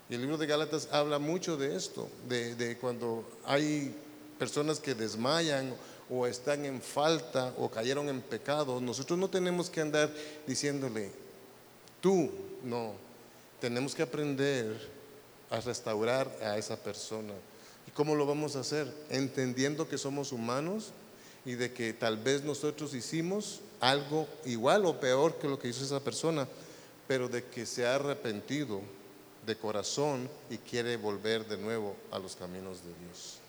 Y 0.08 0.14
el 0.14 0.20
libro 0.20 0.38
de 0.38 0.46
Gálatas 0.46 0.88
habla 0.92 1.18
mucho 1.18 1.56
de 1.56 1.74
esto, 1.74 2.08
de, 2.28 2.54
de 2.54 2.78
cuando 2.78 3.28
hay 3.44 3.94
personas 4.38 4.78
que 4.78 4.94
desmayan 4.94 5.74
o 6.10 6.26
están 6.26 6.64
en 6.64 6.82
falta 6.82 7.54
o 7.56 7.70
cayeron 7.70 8.08
en 8.08 8.20
pecado, 8.20 8.80
nosotros 8.80 9.18
no 9.18 9.30
tenemos 9.30 9.70
que 9.70 9.80
andar 9.80 10.10
diciéndole, 10.46 11.12
tú, 12.00 12.30
no, 12.64 12.94
tenemos 13.60 13.94
que 13.94 14.02
aprender 14.02 14.76
a 15.50 15.60
restaurar 15.60 16.28
a 16.42 16.58
esa 16.58 16.76
persona. 16.76 17.32
¿Y 17.86 17.90
cómo 17.92 18.14
lo 18.14 18.26
vamos 18.26 18.56
a 18.56 18.60
hacer? 18.60 18.92
Entendiendo 19.08 19.88
que 19.88 19.98
somos 19.98 20.32
humanos 20.32 20.92
y 21.44 21.52
de 21.52 21.72
que 21.72 21.92
tal 21.92 22.16
vez 22.16 22.42
nosotros 22.42 22.94
hicimos 22.94 23.60
algo 23.80 24.26
igual 24.44 24.84
o 24.86 24.98
peor 24.98 25.36
que 25.36 25.48
lo 25.48 25.58
que 25.58 25.68
hizo 25.68 25.84
esa 25.84 26.00
persona, 26.00 26.46
pero 27.06 27.28
de 27.28 27.44
que 27.44 27.66
se 27.66 27.86
ha 27.86 27.94
arrepentido 27.94 28.80
de 29.46 29.56
corazón 29.56 30.28
y 30.50 30.58
quiere 30.58 30.96
volver 30.96 31.46
de 31.46 31.56
nuevo 31.56 31.96
a 32.10 32.18
los 32.18 32.36
caminos 32.36 32.78
de 32.84 33.06
Dios. 33.06 33.39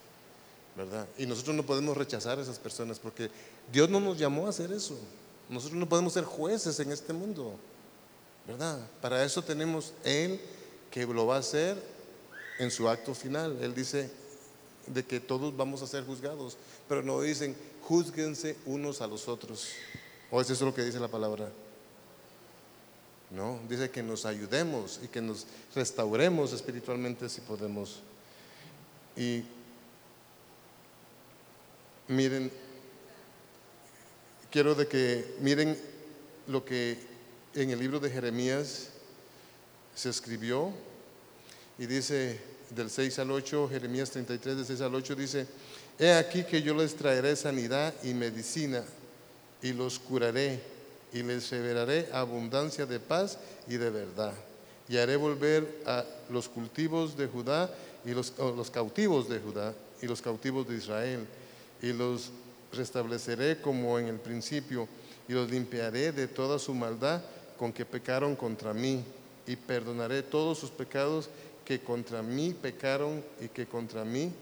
Y 1.18 1.26
nosotros 1.26 1.54
no 1.54 1.64
podemos 1.64 1.96
rechazar 1.96 2.38
a 2.38 2.42
esas 2.42 2.58
personas 2.58 2.98
porque 2.98 3.30
Dios 3.70 3.90
no 3.90 4.00
nos 4.00 4.18
llamó 4.18 4.46
a 4.46 4.50
hacer 4.50 4.72
eso. 4.72 4.98
Nosotros 5.48 5.78
no 5.78 5.88
podemos 5.88 6.14
ser 6.14 6.24
jueces 6.24 6.80
en 6.80 6.92
este 6.92 7.12
mundo, 7.12 7.56
¿verdad? 8.46 8.78
Para 9.00 9.22
eso 9.22 9.42
tenemos 9.42 9.92
Él 10.02 10.40
que 10.90 11.06
lo 11.06 11.26
va 11.26 11.36
a 11.36 11.40
hacer 11.40 11.76
en 12.58 12.70
su 12.70 12.88
acto 12.88 13.14
final. 13.14 13.58
Él 13.60 13.74
dice 13.74 14.10
de 14.86 15.04
que 15.04 15.20
todos 15.20 15.54
vamos 15.56 15.82
a 15.82 15.86
ser 15.86 16.04
juzgados, 16.04 16.56
pero 16.88 17.02
no 17.02 17.20
dicen 17.20 17.54
juzguense 17.82 18.56
unos 18.64 19.00
a 19.02 19.06
los 19.06 19.28
otros. 19.28 19.68
¿O 20.30 20.40
es 20.40 20.60
lo 20.60 20.74
que 20.74 20.82
dice 20.82 20.98
la 20.98 21.08
palabra? 21.08 21.50
No, 23.30 23.58
dice 23.68 23.90
que 23.90 24.02
nos 24.02 24.24
ayudemos 24.26 25.00
y 25.02 25.08
que 25.08 25.20
nos 25.20 25.46
restauremos 25.74 26.52
espiritualmente 26.52 27.28
si 27.28 27.40
podemos. 27.42 28.00
Y 29.16 29.42
miren, 32.12 32.50
quiero 34.50 34.74
de 34.74 34.86
que 34.86 35.34
miren 35.40 35.76
lo 36.46 36.64
que 36.64 36.98
en 37.54 37.70
el 37.70 37.78
libro 37.78 37.98
de 38.00 38.10
Jeremías 38.10 38.88
se 39.94 40.10
escribió 40.10 40.72
y 41.78 41.86
dice 41.86 42.40
del 42.70 42.90
6 42.90 43.18
al 43.18 43.30
8, 43.30 43.68
Jeremías 43.68 44.10
33, 44.10 44.56
del 44.56 44.66
6 44.66 44.80
al 44.80 44.94
8 44.94 45.14
dice, 45.14 45.46
he 45.98 46.12
aquí 46.12 46.44
que 46.44 46.62
yo 46.62 46.74
les 46.74 46.94
traeré 46.94 47.36
sanidad 47.36 47.94
y 48.02 48.14
medicina 48.14 48.82
y 49.62 49.72
los 49.72 49.98
curaré 49.98 50.60
y 51.12 51.22
les 51.22 51.50
revelaré 51.50 52.08
abundancia 52.12 52.86
de 52.86 53.00
paz 53.00 53.38
y 53.68 53.76
de 53.76 53.90
verdad. 53.90 54.32
Y 54.88 54.96
haré 54.96 55.16
volver 55.16 55.82
a 55.86 56.04
los 56.30 56.48
cultivos 56.48 57.16
de 57.16 57.26
Judá 57.26 57.70
y 58.04 58.10
los, 58.10 58.32
los 58.38 58.70
cautivos 58.70 59.28
de 59.28 59.38
Judá 59.38 59.74
y 60.00 60.06
los 60.06 60.20
cautivos 60.20 60.68
de 60.68 60.76
Israel 60.76 61.26
y 61.82 61.92
los 61.92 62.30
restableceré 62.72 63.60
como 63.60 63.98
en 63.98 64.06
el 64.06 64.18
principio 64.18 64.88
y 65.28 65.32
los 65.32 65.50
limpiaré 65.50 66.12
de 66.12 66.28
toda 66.28 66.58
su 66.58 66.72
maldad 66.72 67.20
con 67.58 67.72
que 67.72 67.84
pecaron 67.84 68.34
contra 68.34 68.72
mí 68.72 69.04
y 69.46 69.56
perdonaré 69.56 70.22
todos 70.22 70.58
sus 70.58 70.70
pecados 70.70 71.28
que 71.64 71.80
contra 71.80 72.22
mí 72.22 72.54
pecaron 72.60 73.22
y 73.40 73.48
que 73.48 73.66
contra 73.66 74.04
mí 74.04 74.32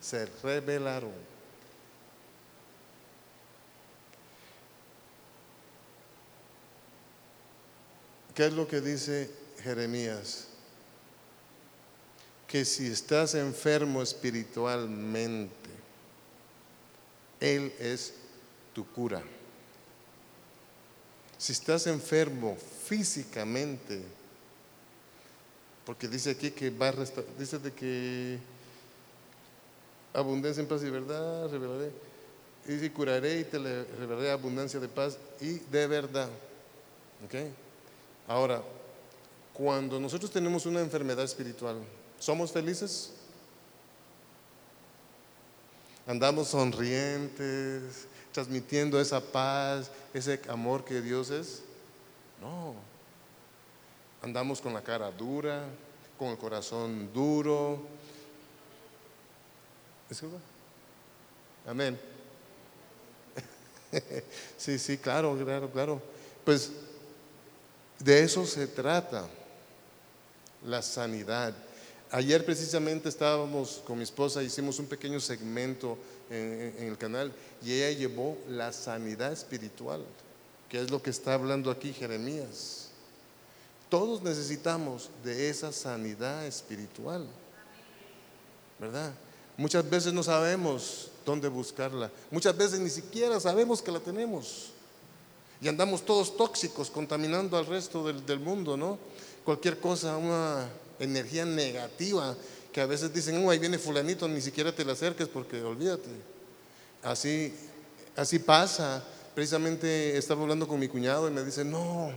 se 0.00 0.26
rebelaron. 0.42 1.12
¿Qué 8.34 8.46
es 8.46 8.52
lo 8.52 8.68
que 8.68 8.80
dice 8.80 9.28
Jeremías? 9.64 10.46
Que 12.46 12.64
si 12.64 12.86
estás 12.86 13.34
enfermo 13.34 14.00
espiritualmente, 14.00 15.57
él 17.40 17.72
es 17.78 18.14
tu 18.74 18.86
cura. 18.86 19.22
Si 21.36 21.52
estás 21.52 21.86
enfermo 21.86 22.56
físicamente, 22.84 24.02
porque 25.86 26.08
dice 26.08 26.30
aquí 26.30 26.50
que 26.50 26.70
va 26.70 26.88
a 26.88 26.94
dice 27.38 27.58
de 27.58 27.72
que 27.72 28.38
abundancia 30.12 30.60
en 30.60 30.68
paz 30.68 30.82
y 30.82 30.90
verdad, 30.90 31.48
revelaré, 31.48 31.92
y 32.66 32.72
dice 32.72 32.92
curaré 32.92 33.40
y 33.40 33.44
te 33.44 33.58
revelaré 33.58 34.30
abundancia 34.30 34.80
de 34.80 34.88
paz 34.88 35.16
y 35.40 35.58
de 35.58 35.86
verdad. 35.86 36.28
Ahora, 38.26 38.62
cuando 39.52 39.98
nosotros 39.98 40.30
tenemos 40.30 40.66
una 40.66 40.80
enfermedad 40.80 41.24
espiritual, 41.24 41.78
¿somos 42.18 42.52
felices? 42.52 43.12
Andamos 46.08 46.48
sonrientes, 46.48 48.08
transmitiendo 48.32 49.00
esa 49.00 49.20
paz, 49.20 49.92
ese 50.12 50.40
amor 50.48 50.84
que 50.84 51.00
Dios 51.00 51.30
es. 51.30 51.62
No, 52.40 52.74
andamos 54.22 54.60
con 54.60 54.74
la 54.74 54.82
cara 54.82 55.12
dura, 55.12 55.64
con 56.18 56.28
el 56.28 56.38
corazón 56.38 57.12
duro, 57.12 57.80
Disculpa. 60.08 60.38
Amén. 61.66 62.00
sí, 64.56 64.78
sí, 64.78 64.96
claro, 64.96 65.36
claro, 65.44 65.70
claro. 65.70 66.02
Pues 66.44 66.72
de 67.98 68.22
eso 68.22 68.46
se 68.46 68.66
trata, 68.66 69.28
la 70.64 70.80
sanidad. 70.80 71.54
Ayer 72.10 72.42
precisamente 72.42 73.10
estábamos 73.10 73.82
con 73.86 73.98
mi 73.98 74.04
esposa, 74.04 74.42
hicimos 74.42 74.78
un 74.78 74.86
pequeño 74.86 75.20
segmento 75.20 75.98
en, 76.30 76.74
el 76.78 76.96
canal 76.96 77.30
y 77.62 77.72
ella 77.72 77.98
llevó 77.98 78.38
la 78.48 78.72
sanidad 78.72 79.30
espiritual, 79.30 80.02
que 80.70 80.80
es 80.80 80.90
lo 80.90 81.02
que 81.02 81.10
está 81.10 81.34
hablando 81.34 81.70
aquí 81.70 81.92
Jeremías. 81.92 82.88
Todos 83.90 84.22
necesitamos 84.22 85.10
de 85.22 85.50
esa 85.50 85.70
sanidad 85.70 86.46
espiritual, 86.46 87.26
¿verdad? 88.78 89.12
Muchas 89.58 89.88
veces 89.88 90.12
no 90.12 90.22
sabemos 90.22 91.10
dónde 91.26 91.48
buscarla. 91.48 92.10
Muchas 92.30 92.56
veces 92.56 92.80
ni 92.80 92.90
siquiera 92.90 93.38
sabemos 93.38 93.82
que 93.82 93.92
la 93.92 94.00
tenemos. 94.00 94.70
Y 95.60 95.68
andamos 95.68 96.02
todos 96.02 96.36
tóxicos, 96.36 96.90
contaminando 96.90 97.58
al 97.58 97.66
resto 97.66 98.04
del, 98.04 98.38
mundo, 98.38 98.76
¿no? 98.76 98.98
Cualquier 99.44 99.80
cosa, 99.80 100.16
una 100.16 100.68
energía 100.98 101.44
negativa, 101.44 102.36
que 102.72 102.80
a 102.80 102.86
veces 102.86 103.12
dicen, 103.12 103.44
oh, 103.44 103.50
ahí 103.50 103.58
viene 103.58 103.78
fulanito, 103.78 104.28
ni 104.28 104.40
siquiera 104.40 104.74
te 104.74 104.84
le 104.84 104.92
acerques 104.92 105.28
porque 105.28 105.60
olvídate. 105.62 106.10
Así, 107.02 107.54
así 108.16 108.38
pasa. 108.38 109.04
Precisamente 109.34 110.16
estaba 110.16 110.42
hablando 110.42 110.66
con 110.66 110.80
mi 110.80 110.88
cuñado 110.88 111.28
y 111.28 111.30
me 111.30 111.44
dice, 111.44 111.64
no, 111.64 112.10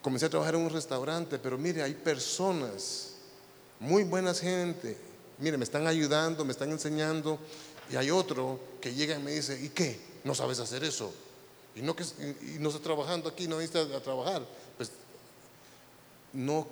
comencé 0.00 0.26
a 0.26 0.30
trabajar 0.30 0.54
en 0.54 0.62
un 0.62 0.70
restaurante, 0.70 1.38
pero 1.38 1.58
mire, 1.58 1.82
hay 1.82 1.94
personas, 1.94 3.10
muy 3.78 4.04
buenas 4.04 4.40
gente, 4.40 4.96
mire, 5.38 5.58
me 5.58 5.64
están 5.64 5.86
ayudando, 5.86 6.44
me 6.44 6.52
están 6.52 6.70
enseñando, 6.70 7.38
y 7.90 7.96
hay 7.96 8.10
otro 8.10 8.58
que 8.80 8.94
llega 8.94 9.16
y 9.16 9.22
me 9.22 9.32
dice, 9.32 9.60
¿y 9.62 9.68
qué? 9.68 10.00
¿No 10.24 10.34
sabes 10.34 10.60
hacer 10.60 10.82
eso? 10.84 11.12
Y 11.74 11.82
no, 11.82 11.94
que, 11.94 12.04
y 12.04 12.58
no 12.58 12.70
está 12.70 12.80
trabajando 12.80 13.28
aquí, 13.28 13.46
no 13.46 13.58
necesita 13.58 13.96
a 13.96 14.00
trabajar. 14.00 14.42
Pues 14.76 14.90
no, 16.32 16.66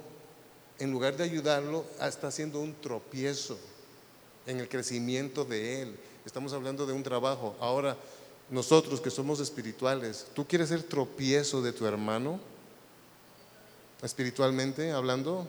en 0.78 0.90
lugar 0.90 1.16
de 1.16 1.24
ayudarlo, 1.24 1.84
está 2.00 2.28
haciendo 2.28 2.60
un 2.60 2.74
tropiezo 2.74 3.58
en 4.46 4.60
el 4.60 4.68
crecimiento 4.68 5.44
de 5.44 5.82
él. 5.82 5.96
Estamos 6.24 6.52
hablando 6.52 6.86
de 6.86 6.92
un 6.92 7.02
trabajo. 7.02 7.56
Ahora, 7.60 7.96
nosotros 8.50 9.00
que 9.00 9.10
somos 9.10 9.40
espirituales, 9.40 10.26
¿tú 10.34 10.46
quieres 10.46 10.68
ser 10.68 10.82
tropiezo 10.82 11.62
de 11.62 11.72
tu 11.72 11.86
hermano? 11.86 12.38
Espiritualmente 14.02 14.92
hablando. 14.92 15.46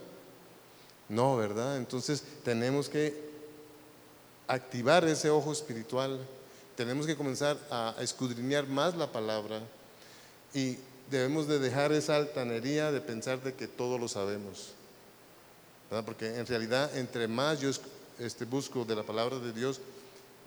No, 1.09 1.37
¿verdad? 1.37 1.77
Entonces 1.77 2.23
tenemos 2.43 2.89
que 2.89 3.27
activar 4.47 5.05
ese 5.05 5.29
ojo 5.29 5.51
espiritual, 5.51 6.19
tenemos 6.75 7.05
que 7.05 7.15
comenzar 7.15 7.57
a 7.69 7.95
escudriñar 7.99 8.67
más 8.67 8.95
la 8.95 9.11
palabra 9.11 9.61
y 10.53 10.77
debemos 11.09 11.47
de 11.47 11.59
dejar 11.59 11.91
esa 11.91 12.15
altanería 12.15 12.91
de 12.91 13.01
pensar 13.01 13.41
de 13.41 13.53
que 13.53 13.67
todo 13.67 13.97
lo 13.97 14.07
sabemos. 14.07 14.73
Porque 16.05 16.37
en 16.37 16.45
realidad 16.45 16.95
entre 16.97 17.27
más 17.27 17.59
yo 17.61 17.69
este, 18.19 18.45
busco 18.45 18.83
de 18.83 18.95
la 18.95 19.03
palabra 19.03 19.39
de 19.39 19.53
Dios, 19.53 19.79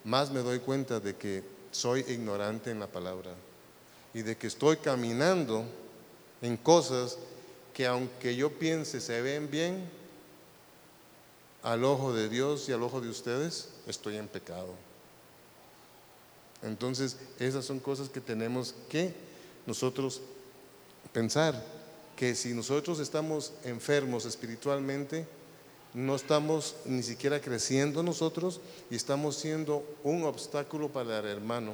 más 0.03 0.31
me 0.31 0.41
doy 0.41 0.59
cuenta 0.59 0.99
de 0.99 1.15
que 1.15 1.43
soy 1.71 2.01
ignorante 2.07 2.71
en 2.71 2.79
la 2.79 2.87
palabra 2.87 3.31
y 4.13 4.21
de 4.21 4.37
que 4.37 4.47
estoy 4.47 4.77
caminando 4.77 5.65
en 6.41 6.57
cosas 6.57 7.17
que 7.73 7.87
aunque 7.87 8.35
yo 8.35 8.51
piense 8.51 8.99
se 8.99 9.21
ven 9.21 9.49
bien, 9.49 9.89
al 11.63 11.83
ojo 11.83 12.13
de 12.13 12.27
Dios 12.27 12.67
y 12.69 12.73
al 12.73 12.83
ojo 12.83 13.01
de 13.01 13.09
ustedes, 13.09 13.69
estoy 13.87 14.17
en 14.17 14.27
pecado. 14.27 14.73
Entonces, 16.63 17.17
esas 17.39 17.65
son 17.65 17.79
cosas 17.79 18.09
que 18.09 18.19
tenemos 18.19 18.75
que 18.89 19.13
nosotros 19.65 20.21
pensar, 21.13 21.63
que 22.15 22.35
si 22.35 22.53
nosotros 22.53 22.99
estamos 22.99 23.53
enfermos 23.63 24.25
espiritualmente, 24.25 25.25
no 25.93 26.15
estamos 26.15 26.75
ni 26.85 27.03
siquiera 27.03 27.41
creciendo 27.41 28.03
nosotros 28.03 28.61
y 28.89 28.95
estamos 28.95 29.35
siendo 29.35 29.83
un 30.03 30.23
obstáculo 30.23 30.89
para 30.89 31.19
el 31.19 31.25
hermano 31.25 31.73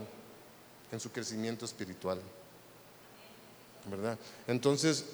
en 0.92 1.00
su 1.00 1.12
crecimiento 1.12 1.66
espiritual. 1.66 2.20
¿Verdad? 3.90 4.18
Entonces, 4.48 5.06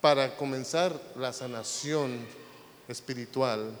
para 0.00 0.36
comenzar 0.36 1.00
la 1.16 1.32
sanación 1.32 2.18
espiritual, 2.88 3.72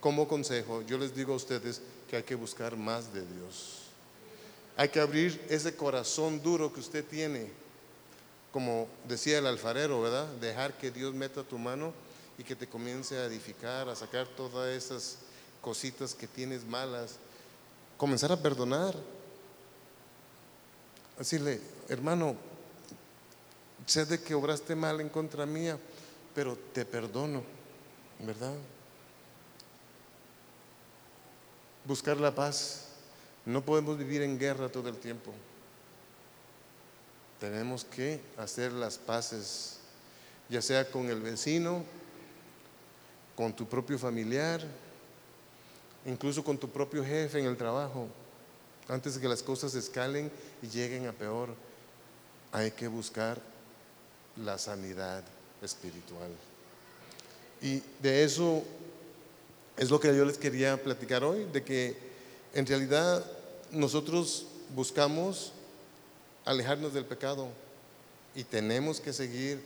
como 0.00 0.28
consejo, 0.28 0.82
yo 0.82 0.98
les 0.98 1.14
digo 1.14 1.32
a 1.32 1.36
ustedes 1.36 1.80
que 2.08 2.16
hay 2.16 2.22
que 2.22 2.34
buscar 2.34 2.76
más 2.76 3.12
de 3.12 3.22
Dios. 3.22 3.82
Hay 4.76 4.90
que 4.90 5.00
abrir 5.00 5.44
ese 5.48 5.74
corazón 5.74 6.40
duro 6.40 6.72
que 6.72 6.80
usted 6.80 7.04
tiene, 7.04 7.50
como 8.52 8.88
decía 9.06 9.38
el 9.38 9.46
alfarero, 9.46 10.00
¿verdad? 10.00 10.26
Dejar 10.40 10.76
que 10.78 10.90
Dios 10.90 11.14
meta 11.14 11.42
tu 11.42 11.58
mano 11.58 11.92
y 12.38 12.44
que 12.44 12.56
te 12.56 12.68
comience 12.68 13.16
a 13.18 13.24
edificar, 13.24 13.88
a 13.88 13.96
sacar 13.96 14.26
todas 14.28 14.68
esas 14.70 15.18
cositas 15.60 16.14
que 16.14 16.26
tienes 16.26 16.64
malas. 16.64 17.16
Comenzar 17.96 18.32
a 18.32 18.40
perdonar. 18.40 18.94
Decirle, 21.18 21.60
hermano, 21.88 22.36
sé 23.86 24.06
de 24.06 24.22
que 24.22 24.34
obraste 24.34 24.74
mal 24.76 25.00
en 25.00 25.08
contra 25.08 25.46
mía, 25.46 25.78
pero 26.34 26.56
te 26.72 26.84
perdono, 26.84 27.42
¿verdad? 28.20 28.54
buscar 31.88 32.18
la 32.18 32.32
paz. 32.32 32.84
No 33.46 33.64
podemos 33.64 33.96
vivir 33.96 34.20
en 34.22 34.38
guerra 34.38 34.68
todo 34.68 34.90
el 34.90 34.98
tiempo. 34.98 35.32
Tenemos 37.40 37.84
que 37.84 38.20
hacer 38.36 38.72
las 38.72 38.98
paces, 38.98 39.78
ya 40.48 40.60
sea 40.60 40.90
con 40.90 41.08
el 41.08 41.20
vecino, 41.20 41.84
con 43.36 43.54
tu 43.54 43.68
propio 43.68 43.98
familiar, 43.98 44.60
incluso 46.04 46.42
con 46.42 46.58
tu 46.58 46.68
propio 46.68 47.04
jefe 47.04 47.38
en 47.38 47.46
el 47.46 47.56
trabajo. 47.56 48.08
Antes 48.88 49.14
de 49.14 49.20
que 49.20 49.28
las 49.28 49.42
cosas 49.42 49.74
escalen 49.74 50.32
y 50.62 50.68
lleguen 50.68 51.06
a 51.06 51.12
peor, 51.12 51.50
hay 52.50 52.72
que 52.72 52.88
buscar 52.88 53.38
la 54.36 54.58
sanidad 54.58 55.22
espiritual. 55.62 56.30
Y 57.60 57.82
de 58.00 58.24
eso 58.24 58.62
es 59.76 59.90
lo 59.90 60.00
que 60.00 60.16
yo 60.16 60.24
les 60.24 60.38
quería 60.38 60.82
platicar 60.82 61.22
hoy, 61.22 61.44
de 61.44 61.62
que 61.62 61.96
en 62.54 62.66
realidad 62.66 63.24
nosotros 63.70 64.46
buscamos 64.74 65.52
alejarnos 66.48 66.94
del 66.94 67.04
pecado 67.04 67.48
y 68.34 68.42
tenemos 68.42 69.00
que 69.00 69.12
seguir 69.12 69.62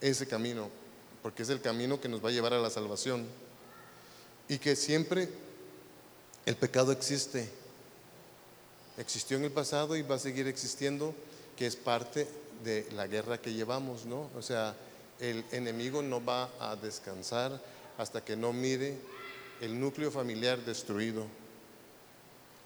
ese 0.00 0.26
camino, 0.26 0.70
porque 1.22 1.44
es 1.44 1.50
el 1.50 1.60
camino 1.60 2.00
que 2.00 2.08
nos 2.08 2.24
va 2.24 2.30
a 2.30 2.32
llevar 2.32 2.52
a 2.52 2.58
la 2.58 2.68
salvación. 2.68 3.26
Y 4.48 4.58
que 4.58 4.74
siempre 4.74 5.28
el 6.46 6.56
pecado 6.56 6.90
existe. 6.90 7.48
Existió 8.96 9.36
en 9.36 9.44
el 9.44 9.52
pasado 9.52 9.96
y 9.96 10.02
va 10.02 10.16
a 10.16 10.18
seguir 10.18 10.48
existiendo, 10.48 11.14
que 11.56 11.66
es 11.66 11.76
parte 11.76 12.26
de 12.64 12.88
la 12.94 13.06
guerra 13.06 13.38
que 13.38 13.52
llevamos, 13.52 14.04
¿no? 14.04 14.30
O 14.36 14.42
sea, 14.42 14.74
el 15.20 15.44
enemigo 15.52 16.02
no 16.02 16.24
va 16.24 16.50
a 16.58 16.74
descansar 16.74 17.60
hasta 17.98 18.24
que 18.24 18.36
no 18.36 18.52
mire 18.52 18.96
el 19.60 19.78
núcleo 19.78 20.10
familiar 20.10 20.58
destruido. 20.64 21.26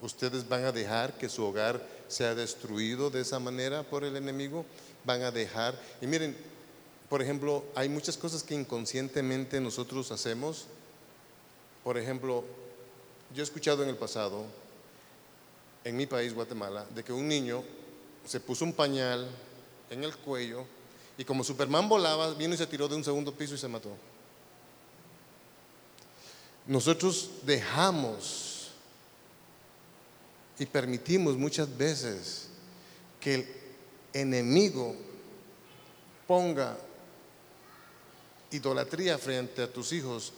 Ustedes 0.01 0.47
van 0.47 0.65
a 0.65 0.71
dejar 0.71 1.17
que 1.17 1.29
su 1.29 1.43
hogar 1.45 1.81
sea 2.13 2.35
destruido 2.35 3.09
de 3.09 3.21
esa 3.21 3.39
manera 3.39 3.83
por 3.83 4.03
el 4.03 4.15
enemigo. 4.15 4.65
Van 5.03 5.21
a 5.23 5.31
dejar. 5.31 5.79
Y 6.01 6.07
miren, 6.07 6.35
por 7.09 7.21
ejemplo, 7.21 7.63
hay 7.75 7.89
muchas 7.89 8.17
cosas 8.17 8.43
que 8.43 8.53
inconscientemente 8.55 9.59
nosotros 9.59 10.11
hacemos. 10.11 10.65
Por 11.83 11.97
ejemplo, 11.97 12.43
yo 13.35 13.41
he 13.41 13.43
escuchado 13.43 13.83
en 13.83 13.89
el 13.89 13.97
pasado, 13.97 14.45
en 15.83 15.97
mi 15.97 16.05
país, 16.05 16.33
Guatemala, 16.33 16.85
de 16.95 17.03
que 17.03 17.11
un 17.11 17.27
niño 17.27 17.63
se 18.25 18.39
puso 18.39 18.63
un 18.63 18.73
pañal 18.73 19.27
en 19.89 20.03
el 20.03 20.15
cuello 20.15 20.65
y 21.17 21.25
como 21.25 21.43
Superman 21.43 21.89
volaba, 21.89 22.33
vino 22.33 22.53
y 22.53 22.57
se 22.57 22.67
tiró 22.67 22.87
de 22.87 22.95
un 22.95 23.03
segundo 23.03 23.33
piso 23.33 23.55
y 23.55 23.57
se 23.57 23.67
mató. 23.67 23.91
Nosotros 26.65 27.29
dejamos 27.43 28.52
y 30.59 30.65
permitimos 30.65 31.37
muchas 31.37 31.75
veces 31.77 32.47
que 33.19 33.35
el 33.35 33.47
enemigo 34.13 34.95
ponga 36.27 36.77
idolatría 38.51 39.17
frente 39.17 39.63
a 39.63 39.71
tus 39.71 39.91
hijos 39.91 40.33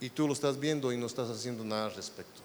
y 0.00 0.10
tú 0.10 0.26
lo 0.26 0.32
estás 0.32 0.58
viendo 0.58 0.92
y 0.92 0.96
no 0.96 1.06
estás 1.06 1.28
haciendo 1.28 1.62
nada 1.64 1.86
al 1.86 1.94
respecto. 1.94 2.40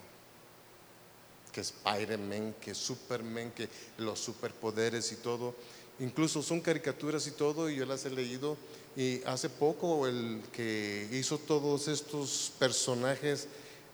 Que 1.53 1.61
Spider-Man, 1.61 2.55
que 2.59 2.75
Superman, 2.75 3.51
que 3.51 3.69
los 3.97 4.19
superpoderes 4.19 5.11
y 5.13 5.15
todo. 5.15 5.55
Incluso 5.99 6.43
son 6.43 6.59
caricaturas 6.59 7.25
y 7.27 7.31
todo, 7.31 7.69
y 7.69 7.77
yo 7.77 7.85
las 7.85 8.03
he 8.03 8.09
leído. 8.09 8.57
Y 8.97 9.23
hace 9.23 9.49
poco 9.49 10.05
el 10.07 10.41
que 10.51 11.07
hizo 11.13 11.37
todos 11.37 11.87
estos 11.87 12.51
personajes 12.59 13.47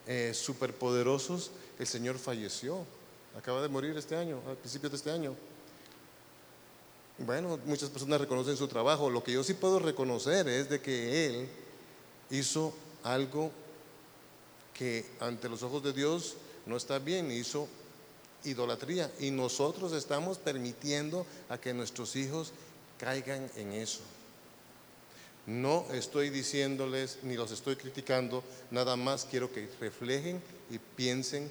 eh, 0.08 0.32
superpoderosos, 0.34 1.52
el 1.82 1.88
Señor 1.88 2.18
falleció. 2.18 2.84
Acaba 3.36 3.62
de 3.62 3.68
morir 3.68 3.96
este 3.96 4.16
año, 4.16 4.40
al 4.48 4.56
principio 4.56 4.90
de 4.90 4.96
este 4.96 5.10
año. 5.10 5.34
Bueno, 7.18 7.58
muchas 7.66 7.90
personas 7.90 8.20
reconocen 8.20 8.56
su 8.56 8.68
trabajo. 8.68 9.10
Lo 9.10 9.22
que 9.22 9.32
yo 9.32 9.44
sí 9.44 9.54
puedo 9.54 9.78
reconocer 9.78 10.48
es 10.48 10.68
de 10.68 10.80
que 10.80 11.26
Él 11.26 11.48
hizo 12.30 12.74
algo 13.04 13.50
que 14.74 15.06
ante 15.20 15.48
los 15.48 15.62
ojos 15.62 15.82
de 15.82 15.92
Dios 15.92 16.34
no 16.66 16.76
está 16.76 16.98
bien, 16.98 17.30
hizo 17.30 17.68
idolatría. 18.44 19.10
Y 19.20 19.30
nosotros 19.30 19.92
estamos 19.92 20.38
permitiendo 20.38 21.26
a 21.48 21.58
que 21.58 21.74
nuestros 21.74 22.16
hijos 22.16 22.52
caigan 22.98 23.50
en 23.56 23.72
eso. 23.72 24.00
No 25.46 25.84
estoy 25.92 26.30
diciéndoles 26.30 27.18
ni 27.22 27.34
los 27.34 27.50
estoy 27.50 27.76
criticando, 27.76 28.44
nada 28.70 28.96
más 28.96 29.26
quiero 29.28 29.52
que 29.52 29.68
reflejen 29.80 30.40
y 30.70 30.78
piensen 30.78 31.50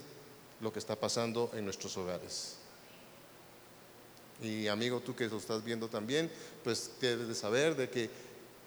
lo 0.61 0.71
que 0.71 0.79
está 0.79 0.95
pasando 0.95 1.51
en 1.53 1.65
nuestros 1.65 1.95
hogares. 1.97 2.55
Y 4.41 4.67
amigo, 4.67 4.99
tú 4.99 5.15
que 5.15 5.27
lo 5.27 5.37
estás 5.37 5.63
viendo 5.63 5.87
también, 5.87 6.31
pues 6.63 6.91
debes 6.99 7.27
de 7.27 7.35
saber 7.35 7.75
de 7.75 7.89
que 7.89 8.09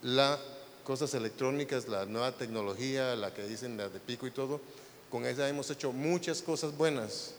las 0.03 0.39
cosas 0.85 1.15
electrónicas, 1.15 1.89
la 1.89 2.05
nueva 2.05 2.33
tecnología, 2.33 3.17
la 3.17 3.33
que 3.33 3.43
dicen 3.45 3.77
la 3.77 3.89
de 3.89 3.99
pico 3.99 4.27
y 4.27 4.31
todo, 4.31 4.61
con 5.11 5.25
esa 5.25 5.49
hemos 5.49 5.71
hecho 5.71 5.93
muchas 5.93 6.43
cosas 6.43 6.77
buenas, 6.77 7.33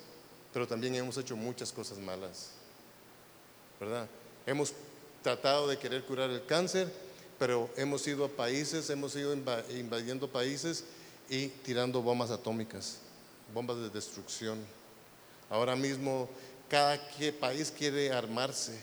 pero 0.53 0.67
también 0.67 0.95
hemos 0.95 1.17
hecho 1.17 1.35
muchas 1.35 1.71
cosas 1.71 1.97
malas. 1.97 2.51
¿Verdad? 3.79 4.07
Hemos 4.45 4.73
tratado 5.21 5.67
de 5.67 5.77
querer 5.77 6.03
curar 6.03 6.29
el 6.29 6.45
cáncer, 6.45 6.91
pero 7.37 7.69
hemos 7.75 8.05
ido 8.07 8.25
a 8.25 8.29
países, 8.29 8.89
hemos 8.89 9.15
ido 9.15 9.33
invadiendo 9.33 10.29
países 10.29 10.85
y 11.29 11.47
tirando 11.47 12.01
bombas 12.01 12.31
atómicas, 12.31 12.99
bombas 13.53 13.77
de 13.77 13.89
destrucción. 13.89 14.59
Ahora 15.49 15.75
mismo 15.75 16.29
cada 16.69 16.99
país 17.39 17.71
quiere 17.71 18.11
armarse 18.11 18.73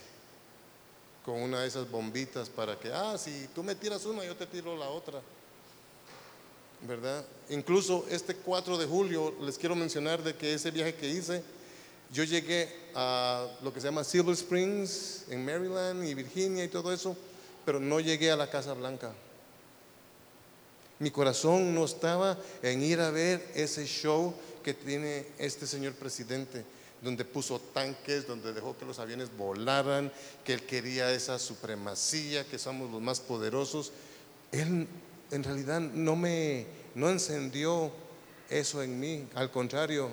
con 1.24 1.40
una 1.40 1.60
de 1.60 1.68
esas 1.68 1.90
bombitas 1.90 2.48
para 2.48 2.78
que, 2.78 2.92
ah, 2.92 3.16
si 3.16 3.48
tú 3.54 3.62
me 3.62 3.74
tiras 3.74 4.04
una, 4.04 4.24
yo 4.24 4.36
te 4.36 4.46
tiro 4.46 4.76
la 4.76 4.88
otra. 4.88 5.20
¿Verdad? 6.86 7.24
Incluso 7.48 8.04
este 8.10 8.34
4 8.34 8.76
de 8.76 8.86
julio 8.86 9.34
les 9.40 9.56
quiero 9.56 9.76
mencionar 9.76 10.22
de 10.22 10.34
que 10.34 10.54
ese 10.54 10.72
viaje 10.72 10.94
que 10.94 11.08
hice, 11.08 11.42
yo 12.12 12.24
llegué 12.24 12.68
a 12.94 13.46
lo 13.62 13.72
que 13.72 13.80
se 13.80 13.86
llama 13.86 14.02
Silver 14.02 14.34
Springs 14.34 15.26
en 15.30 15.44
Maryland 15.44 16.04
y 16.04 16.14
Virginia 16.14 16.64
y 16.64 16.68
todo 16.68 16.92
eso, 16.92 17.16
pero 17.64 17.78
no 17.78 18.00
llegué 18.00 18.32
a 18.32 18.36
la 18.36 18.50
Casa 18.50 18.74
Blanca. 18.74 19.12
Mi 20.98 21.10
corazón 21.10 21.74
no 21.74 21.84
estaba 21.84 22.36
en 22.62 22.82
ir 22.82 23.00
a 23.00 23.10
ver 23.10 23.48
ese 23.54 23.86
show 23.86 24.34
que 24.62 24.74
tiene 24.74 25.26
este 25.38 25.66
señor 25.66 25.94
presidente, 25.94 26.64
donde 27.02 27.24
puso 27.24 27.58
tanques, 27.58 28.26
donde 28.26 28.52
dejó 28.52 28.76
que 28.78 28.84
los 28.84 28.98
aviones 28.98 29.36
volaran, 29.36 30.12
que 30.44 30.54
él 30.54 30.62
quería 30.64 31.12
esa 31.12 31.38
supremacía, 31.38 32.44
que 32.46 32.58
somos 32.58 32.90
los 32.90 33.02
más 33.02 33.20
poderosos. 33.20 33.92
Él 34.52 34.86
en 35.30 35.44
realidad 35.44 35.80
no 35.80 36.14
me 36.14 36.66
no 36.94 37.08
encendió 37.08 37.90
eso 38.50 38.82
en 38.82 39.00
mí, 39.00 39.26
al 39.34 39.50
contrario, 39.50 40.10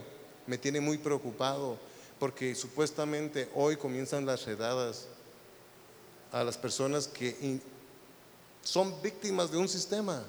me 0.48 0.58
tiene 0.58 0.80
muy 0.80 0.98
preocupado 0.98 1.78
porque 2.20 2.56
supuestamente 2.56 3.50
hoy 3.54 3.78
comienzan 3.78 4.26
las 4.26 4.46
redadas 4.46 5.08
a 6.32 6.44
las 6.44 6.58
personas 6.58 7.08
que 7.08 7.60
son 8.62 9.02
víctimas 9.02 9.52
de 9.52 9.58
un 9.58 9.68
sistema, 9.68 10.24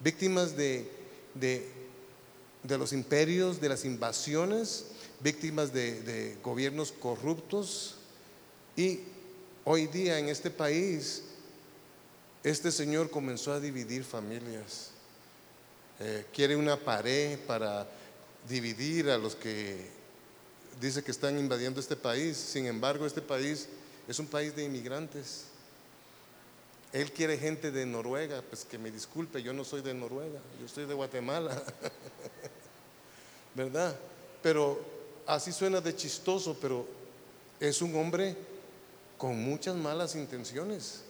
víctimas 0.00 0.56
de, 0.56 0.90
de, 1.34 1.70
los 2.64 2.92
imperios, 2.92 3.60
de 3.60 3.68
las 3.68 3.84
invasiones, 3.84 4.86
víctimas 5.20 5.72
de, 5.72 6.02
de 6.02 6.36
gobiernos 6.42 6.92
corruptos. 6.92 7.96
Y 8.76 9.00
hoy 9.64 9.86
día 9.86 10.18
en 10.18 10.28
este 10.28 10.50
país, 10.50 11.22
este 12.42 12.70
señor 12.70 13.10
comenzó 13.10 13.52
a 13.52 13.60
dividir 13.60 14.04
familias. 14.04 14.90
Eh, 16.00 16.24
quiere 16.32 16.54
una 16.54 16.76
pared 16.76 17.38
para 17.40 17.86
dividir 18.48 19.10
a 19.10 19.18
los 19.18 19.34
que 19.34 19.88
dice 20.80 21.02
que 21.02 21.10
están 21.10 21.38
invadiendo 21.38 21.80
este 21.80 21.96
país. 21.96 22.36
Sin 22.36 22.66
embargo, 22.66 23.04
este 23.04 23.20
país 23.20 23.68
es 24.06 24.18
un 24.18 24.26
país 24.26 24.54
de 24.54 24.64
inmigrantes. 24.64 25.44
Él 26.92 27.12
quiere 27.12 27.36
gente 27.36 27.70
de 27.70 27.84
Noruega, 27.84 28.42
pues 28.42 28.64
que 28.64 28.78
me 28.78 28.90
disculpe, 28.90 29.42
yo 29.42 29.52
no 29.52 29.64
soy 29.64 29.82
de 29.82 29.92
Noruega, 29.94 30.40
yo 30.60 30.68
soy 30.68 30.86
de 30.86 30.94
Guatemala. 30.94 31.62
¿Verdad? 33.54 33.94
Pero 34.42 34.80
así 35.26 35.52
suena 35.52 35.80
de 35.80 35.94
chistoso, 35.94 36.56
pero 36.60 36.86
es 37.60 37.82
un 37.82 37.94
hombre 37.96 38.36
con 39.18 39.38
muchas 39.38 39.76
malas 39.76 40.14
intenciones. 40.14 41.02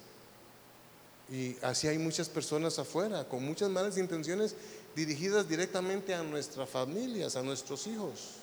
Y 1.31 1.55
así 1.61 1.87
hay 1.87 1.97
muchas 1.97 2.27
personas 2.27 2.79
afuera 2.79 3.27
con 3.27 3.43
muchas 3.43 3.69
malas 3.69 3.97
intenciones 3.97 4.55
dirigidas 4.95 5.47
directamente 5.47 6.13
a 6.13 6.23
nuestras 6.23 6.67
familias, 6.67 7.35
a 7.35 7.43
nuestros 7.43 7.85
hijos. 7.87 8.39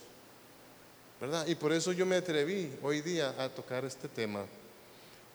¿verdad? 1.20 1.46
Y 1.46 1.54
por 1.54 1.72
eso 1.72 1.92
yo 1.92 2.06
me 2.06 2.16
atreví 2.16 2.72
hoy 2.82 3.00
día 3.00 3.34
a 3.38 3.48
tocar 3.48 3.84
este 3.84 4.08
tema. 4.08 4.44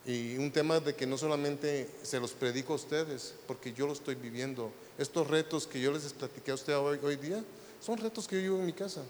Y 0.06 0.38
un 0.38 0.52
tema 0.52 0.80
de 0.80 0.95
que 0.95 1.06
no 1.06 1.18
solamente 1.18 1.88
se 2.02 2.20
los 2.20 2.32
predico 2.32 2.74
a 2.74 2.78
ustedes, 2.78 3.36
porque 3.47 3.74
yo 3.74 3.86
lo 3.86 3.93
estoy 3.93 4.16
viviendo. 4.16 4.72
Estos 4.97 5.28
retos 5.28 5.68
que 5.68 5.80
yo 5.80 5.91
les 5.91 6.12
platiqué 6.14 6.52
a 6.52 6.56
usted 6.56 6.76
hoy, 6.76 6.99
hoy 7.04 7.18
día, 7.18 7.43
son 7.80 7.97
retos 7.97 8.28
que 8.28 8.38
yo 8.38 8.41
vivo 8.41 8.58
en 8.58 8.66
mi 8.66 8.74
casa. 8.74 9.04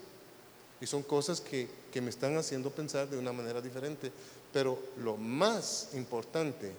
Y 0.82 0.88
son 0.88 1.04
cosas 1.04 1.40
que, 1.40 1.68
que 1.92 2.02
me 2.02 2.10
están 2.10 2.36
haciendo 2.38 2.70
pensar 2.72 3.10
de 3.10 3.18
una 3.18 3.32
manera 3.32 3.62
diferente. 3.62 4.12
Pero 4.52 4.78
lo 4.98 5.16
más 5.16 5.90
importante 5.94 6.72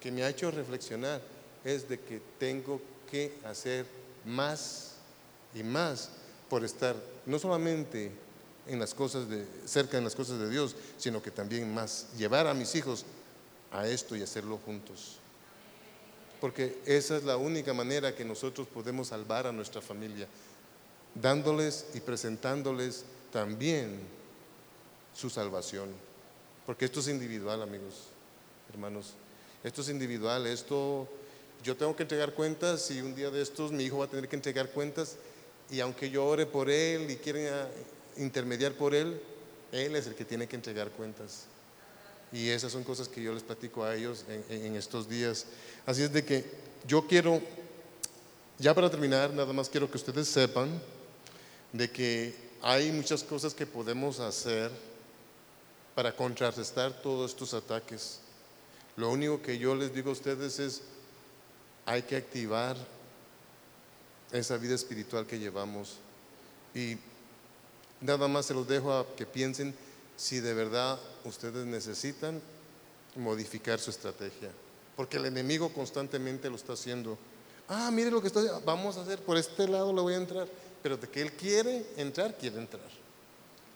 que 0.00 0.10
me 0.12 0.22
ha 0.22 0.28
hecho 0.28 0.50
reflexionar 0.50 1.22
es 1.64 1.88
de 1.88 1.98
que 2.00 2.20
tengo 2.38 2.80
que 3.10 3.32
hacer 3.44 3.86
más 4.26 4.96
y 5.54 5.62
más 5.62 6.10
por 6.50 6.64
estar 6.64 6.96
no 7.24 7.38
solamente 7.38 8.10
en 8.66 8.78
las 8.78 8.94
cosas 8.94 9.28
de, 9.28 9.46
cerca 9.66 9.98
en 9.98 10.04
las 10.04 10.14
cosas 10.14 10.38
de 10.38 10.50
Dios, 10.50 10.74
sino 10.98 11.22
que 11.22 11.30
también 11.30 11.72
más 11.72 12.08
llevar 12.16 12.46
a 12.46 12.54
mis 12.54 12.74
hijos 12.74 13.04
a 13.74 13.86
esto 13.86 14.16
y 14.16 14.22
hacerlo 14.22 14.58
juntos. 14.64 15.18
Porque 16.40 16.78
esa 16.86 17.16
es 17.16 17.24
la 17.24 17.36
única 17.36 17.74
manera 17.74 18.14
que 18.14 18.24
nosotros 18.24 18.66
podemos 18.66 19.08
salvar 19.08 19.46
a 19.46 19.52
nuestra 19.52 19.82
familia, 19.82 20.26
dándoles 21.14 21.86
y 21.94 22.00
presentándoles 22.00 23.04
también 23.32 24.00
su 25.14 25.28
salvación. 25.28 25.90
Porque 26.64 26.86
esto 26.86 27.00
es 27.00 27.08
individual, 27.08 27.60
amigos, 27.60 28.06
hermanos. 28.72 29.14
Esto 29.62 29.82
es 29.82 29.90
individual, 29.90 30.46
esto 30.46 31.06
yo 31.62 31.76
tengo 31.76 31.96
que 31.96 32.02
entregar 32.04 32.34
cuentas 32.34 32.90
y 32.90 33.00
un 33.00 33.14
día 33.14 33.30
de 33.30 33.42
estos 33.42 33.72
mi 33.72 33.84
hijo 33.84 33.98
va 33.98 34.06
a 34.06 34.10
tener 34.10 34.28
que 34.28 34.36
entregar 34.36 34.70
cuentas 34.70 35.16
y 35.70 35.80
aunque 35.80 36.10
yo 36.10 36.26
ore 36.26 36.44
por 36.44 36.68
él 36.68 37.10
y 37.10 37.16
quiera 37.16 37.70
intermediar 38.16 38.72
por 38.72 38.94
Él, 38.94 39.20
Él 39.72 39.96
es 39.96 40.06
el 40.06 40.14
que 40.14 40.24
tiene 40.24 40.46
que 40.46 40.56
entregar 40.56 40.90
cuentas. 40.90 41.46
Y 42.34 42.50
esas 42.50 42.72
son 42.72 42.82
cosas 42.82 43.08
que 43.08 43.22
yo 43.22 43.32
les 43.32 43.42
platico 43.42 43.84
a 43.84 43.94
ellos 43.94 44.24
en, 44.28 44.74
estos 44.76 45.08
días. 45.08 45.46
Así 45.86 46.02
es 46.02 46.12
de 46.12 46.24
que 46.24 46.44
yo 46.86 47.06
quiero, 47.06 47.40
ya 48.58 48.74
para 48.74 48.90
terminar, 48.90 49.32
nada 49.32 49.52
más 49.52 49.68
quiero 49.68 49.88
que 49.88 49.96
ustedes 49.96 50.26
sepan 50.26 50.68
de 51.72 51.88
que 51.88 52.34
hay 52.60 52.90
muchas 52.90 53.22
cosas 53.22 53.54
que 53.54 53.66
podemos 53.66 54.18
hacer 54.18 54.72
para 55.94 56.14
contrarrestar 56.14 57.00
todos 57.00 57.30
estos 57.30 57.54
ataques. 57.54 58.18
Lo 58.96 59.10
único 59.10 59.40
que 59.40 59.56
yo 59.56 59.76
les 59.76 59.94
digo 59.94 60.10
a 60.10 60.14
ustedes 60.14 60.58
es, 60.58 60.82
hay 61.86 62.02
que 62.02 62.16
activar 62.16 62.76
esa 64.32 64.56
vida 64.56 64.74
espiritual 64.74 65.24
que 65.24 65.38
llevamos. 65.38 65.98
Y 66.74 66.98
Nada 68.04 68.28
más 68.28 68.44
se 68.44 68.52
los 68.52 68.68
dejo 68.68 68.92
a 68.92 69.06
que 69.16 69.24
piensen 69.24 69.74
si 70.16 70.40
de 70.40 70.54
verdad 70.54 70.98
ustedes 71.24 71.66
necesitan 71.66 72.40
modificar 73.16 73.78
su 73.80 73.90
estrategia. 73.90 74.50
Porque 74.96 75.16
el 75.16 75.26
enemigo 75.26 75.72
constantemente 75.72 76.48
lo 76.48 76.56
está 76.56 76.74
haciendo. 76.74 77.18
Ah, 77.68 77.90
mire 77.92 78.10
lo 78.10 78.20
que 78.20 78.28
está 78.28 78.40
haciendo. 78.40 78.60
Vamos 78.62 78.96
a 78.96 79.02
hacer, 79.02 79.20
por 79.20 79.36
este 79.36 79.66
lado 79.66 79.92
le 79.92 80.00
voy 80.00 80.14
a 80.14 80.18
entrar. 80.18 80.48
Pero 80.82 80.96
de 80.96 81.08
que 81.08 81.22
él 81.22 81.32
quiere 81.32 81.84
entrar, 81.96 82.36
quiere 82.36 82.58
entrar. 82.58 82.88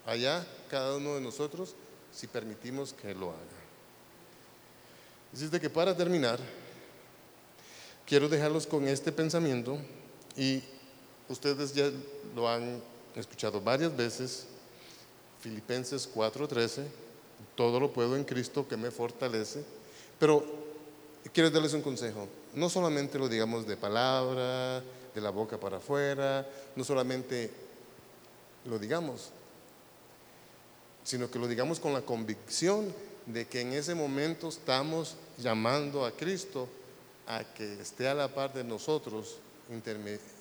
Allá, 0.07 0.47
cada 0.71 0.97
uno 0.97 1.15
de 1.15 1.21
nosotros, 1.21 1.75
si 2.13 2.27
permitimos 2.27 2.93
que 2.93 3.15
lo 3.15 3.31
haga. 3.31 3.59
De 5.33 5.61
que 5.61 5.69
para 5.69 5.97
terminar, 5.97 6.39
quiero 8.07 8.29
dejarlos 8.29 8.67
con 8.67 8.89
este 8.89 9.13
pensamiento 9.13 9.79
y 10.37 10.63
ustedes 11.29 11.75
ya 11.75 11.91
lo 12.35 12.49
han 12.49 12.83
escuchado 13.15 13.61
varias 13.61 13.95
veces, 13.95 14.47
Filipenses 15.41 16.09
4:13, 16.13 16.85
todo 17.55 17.81
lo 17.81 17.93
puedo 17.93 18.17
en 18.17 18.25
Cristo 18.25 18.67
que 18.67 18.77
me 18.77 18.91
fortalece, 18.91 19.63
pero 20.19 20.45
quiero 21.33 21.51
darles 21.51 21.75
un 21.75 21.83
consejo, 21.83 22.29
no 22.55 22.69
solamente 22.69 23.19
lo 23.19 23.29
digamos 23.29 23.67
de 23.67 23.77
palabra, 23.77 24.83
de 25.15 25.21
la 25.21 25.31
boca 25.31 25.59
para 25.59 25.79
afuera, 25.79 26.47
no 26.77 26.85
solamente 26.85 27.51
lo 28.65 28.79
digamos, 28.79 29.31
sino 31.05 31.31
que 31.31 31.39
lo 31.39 31.49
digamos 31.49 31.81
con 31.81 31.93
la 31.93 32.03
convicción 32.03 32.93
de 33.27 33.47
que 33.47 33.61
en 33.61 33.73
ese 33.73 33.95
momento 33.95 34.49
estamos 34.49 35.17
llamando 35.39 36.05
a 36.05 36.13
Cristo 36.13 36.69
a 37.27 37.45
que 37.45 37.81
esté 37.81 38.09
a 38.09 38.15
la 38.15 38.29
par 38.35 38.55
de 38.55 38.65
nosotros 38.65 39.37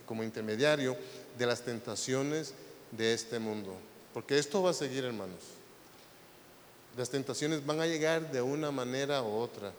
como 0.06 0.24
intermediario 0.24 0.96
de 1.38 1.46
las 1.46 1.62
tentaciones 1.64 2.54
de 2.92 3.14
este 3.14 3.40
mundo. 3.40 3.74
Porque 4.18 4.40
esto 4.40 4.64
va 4.64 4.72
a 4.72 4.74
seguir, 4.74 5.06
hermanos. 5.06 5.38
Las 6.98 7.08
tentaciones 7.08 7.64
van 7.64 7.82
a 7.82 7.86
llegar 7.86 8.32
de 8.32 8.42
una 8.42 8.72
manera 8.72 9.22
u 9.22 9.28
otra. 9.28 9.72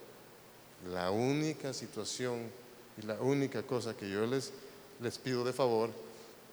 La 0.93 1.11
única 1.11 1.73
situación 1.75 2.49
y 2.97 3.05
la 3.05 3.15
única 3.15 3.65
cosa 3.65 3.97
que 3.97 4.09
yo 4.09 4.25
les, 4.27 4.53
les 5.01 5.19
pido 5.19 5.43
de 5.43 5.53
favor 5.53 5.91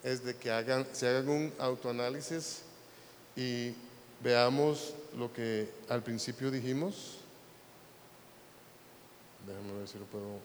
es 0.02 0.24
de 0.24 0.36
que 0.36 0.50
hagan, 0.50 0.88
se 0.94 1.08
hagan 1.08 1.30
un 1.30 1.54
autoanálisis 1.60 2.64
y 3.36 3.76
veamos 4.24 4.96
lo 5.16 5.32
que 5.32 5.70
al 5.88 6.02
principio 6.02 6.50
dijimos. 6.50 7.20
Déjame 9.46 9.78
ver 9.78 9.88
si 9.88 10.00
lo 10.00 10.06
puedo. 10.06 10.40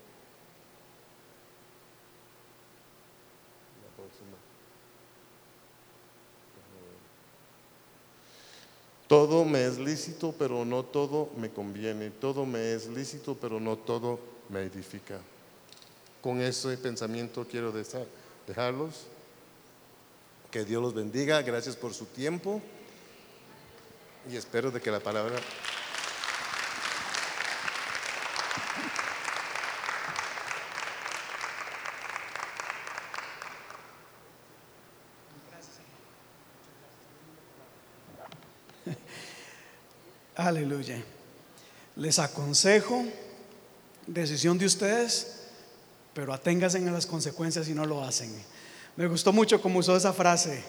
La 3.80 3.96
próxima. 3.96 4.36
Todo 9.10 9.44
me 9.44 9.66
es 9.66 9.76
lícito, 9.76 10.32
pero 10.38 10.64
no 10.64 10.84
todo 10.84 11.30
me 11.36 11.50
conviene. 11.50 12.10
Todo 12.10 12.46
me 12.46 12.74
es 12.74 12.86
lícito, 12.86 13.34
pero 13.34 13.58
no 13.58 13.76
todo 13.76 14.20
me 14.48 14.60
edifica. 14.60 15.18
Con 16.22 16.40
ese 16.40 16.76
pensamiento 16.76 17.44
quiero 17.44 17.72
dejarlos. 18.46 19.06
Que 20.52 20.64
Dios 20.64 20.80
los 20.80 20.94
bendiga. 20.94 21.42
Gracias 21.42 21.74
por 21.74 21.92
su 21.92 22.04
tiempo. 22.04 22.62
Y 24.30 24.36
espero 24.36 24.70
de 24.70 24.80
que 24.80 24.92
la 24.92 25.00
palabra... 25.00 25.40
Aleluya. 40.40 41.04
Les 41.96 42.18
aconsejo, 42.18 43.04
decisión 44.06 44.56
de 44.56 44.64
ustedes, 44.64 45.42
pero 46.14 46.32
aténganse 46.32 46.78
a 46.78 46.90
las 46.90 47.04
consecuencias 47.04 47.66
si 47.66 47.74
no 47.74 47.84
lo 47.84 48.02
hacen. 48.02 48.32
Me 48.96 49.06
gustó 49.06 49.34
mucho 49.34 49.60
cómo 49.60 49.80
usó 49.80 49.94
esa 49.96 50.14
frase. 50.14 50.64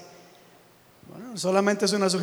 Bueno, 1.09 1.38
solamente 1.38 1.86
es 1.86 1.93
una 1.93 2.09
sugerencia. 2.09 2.19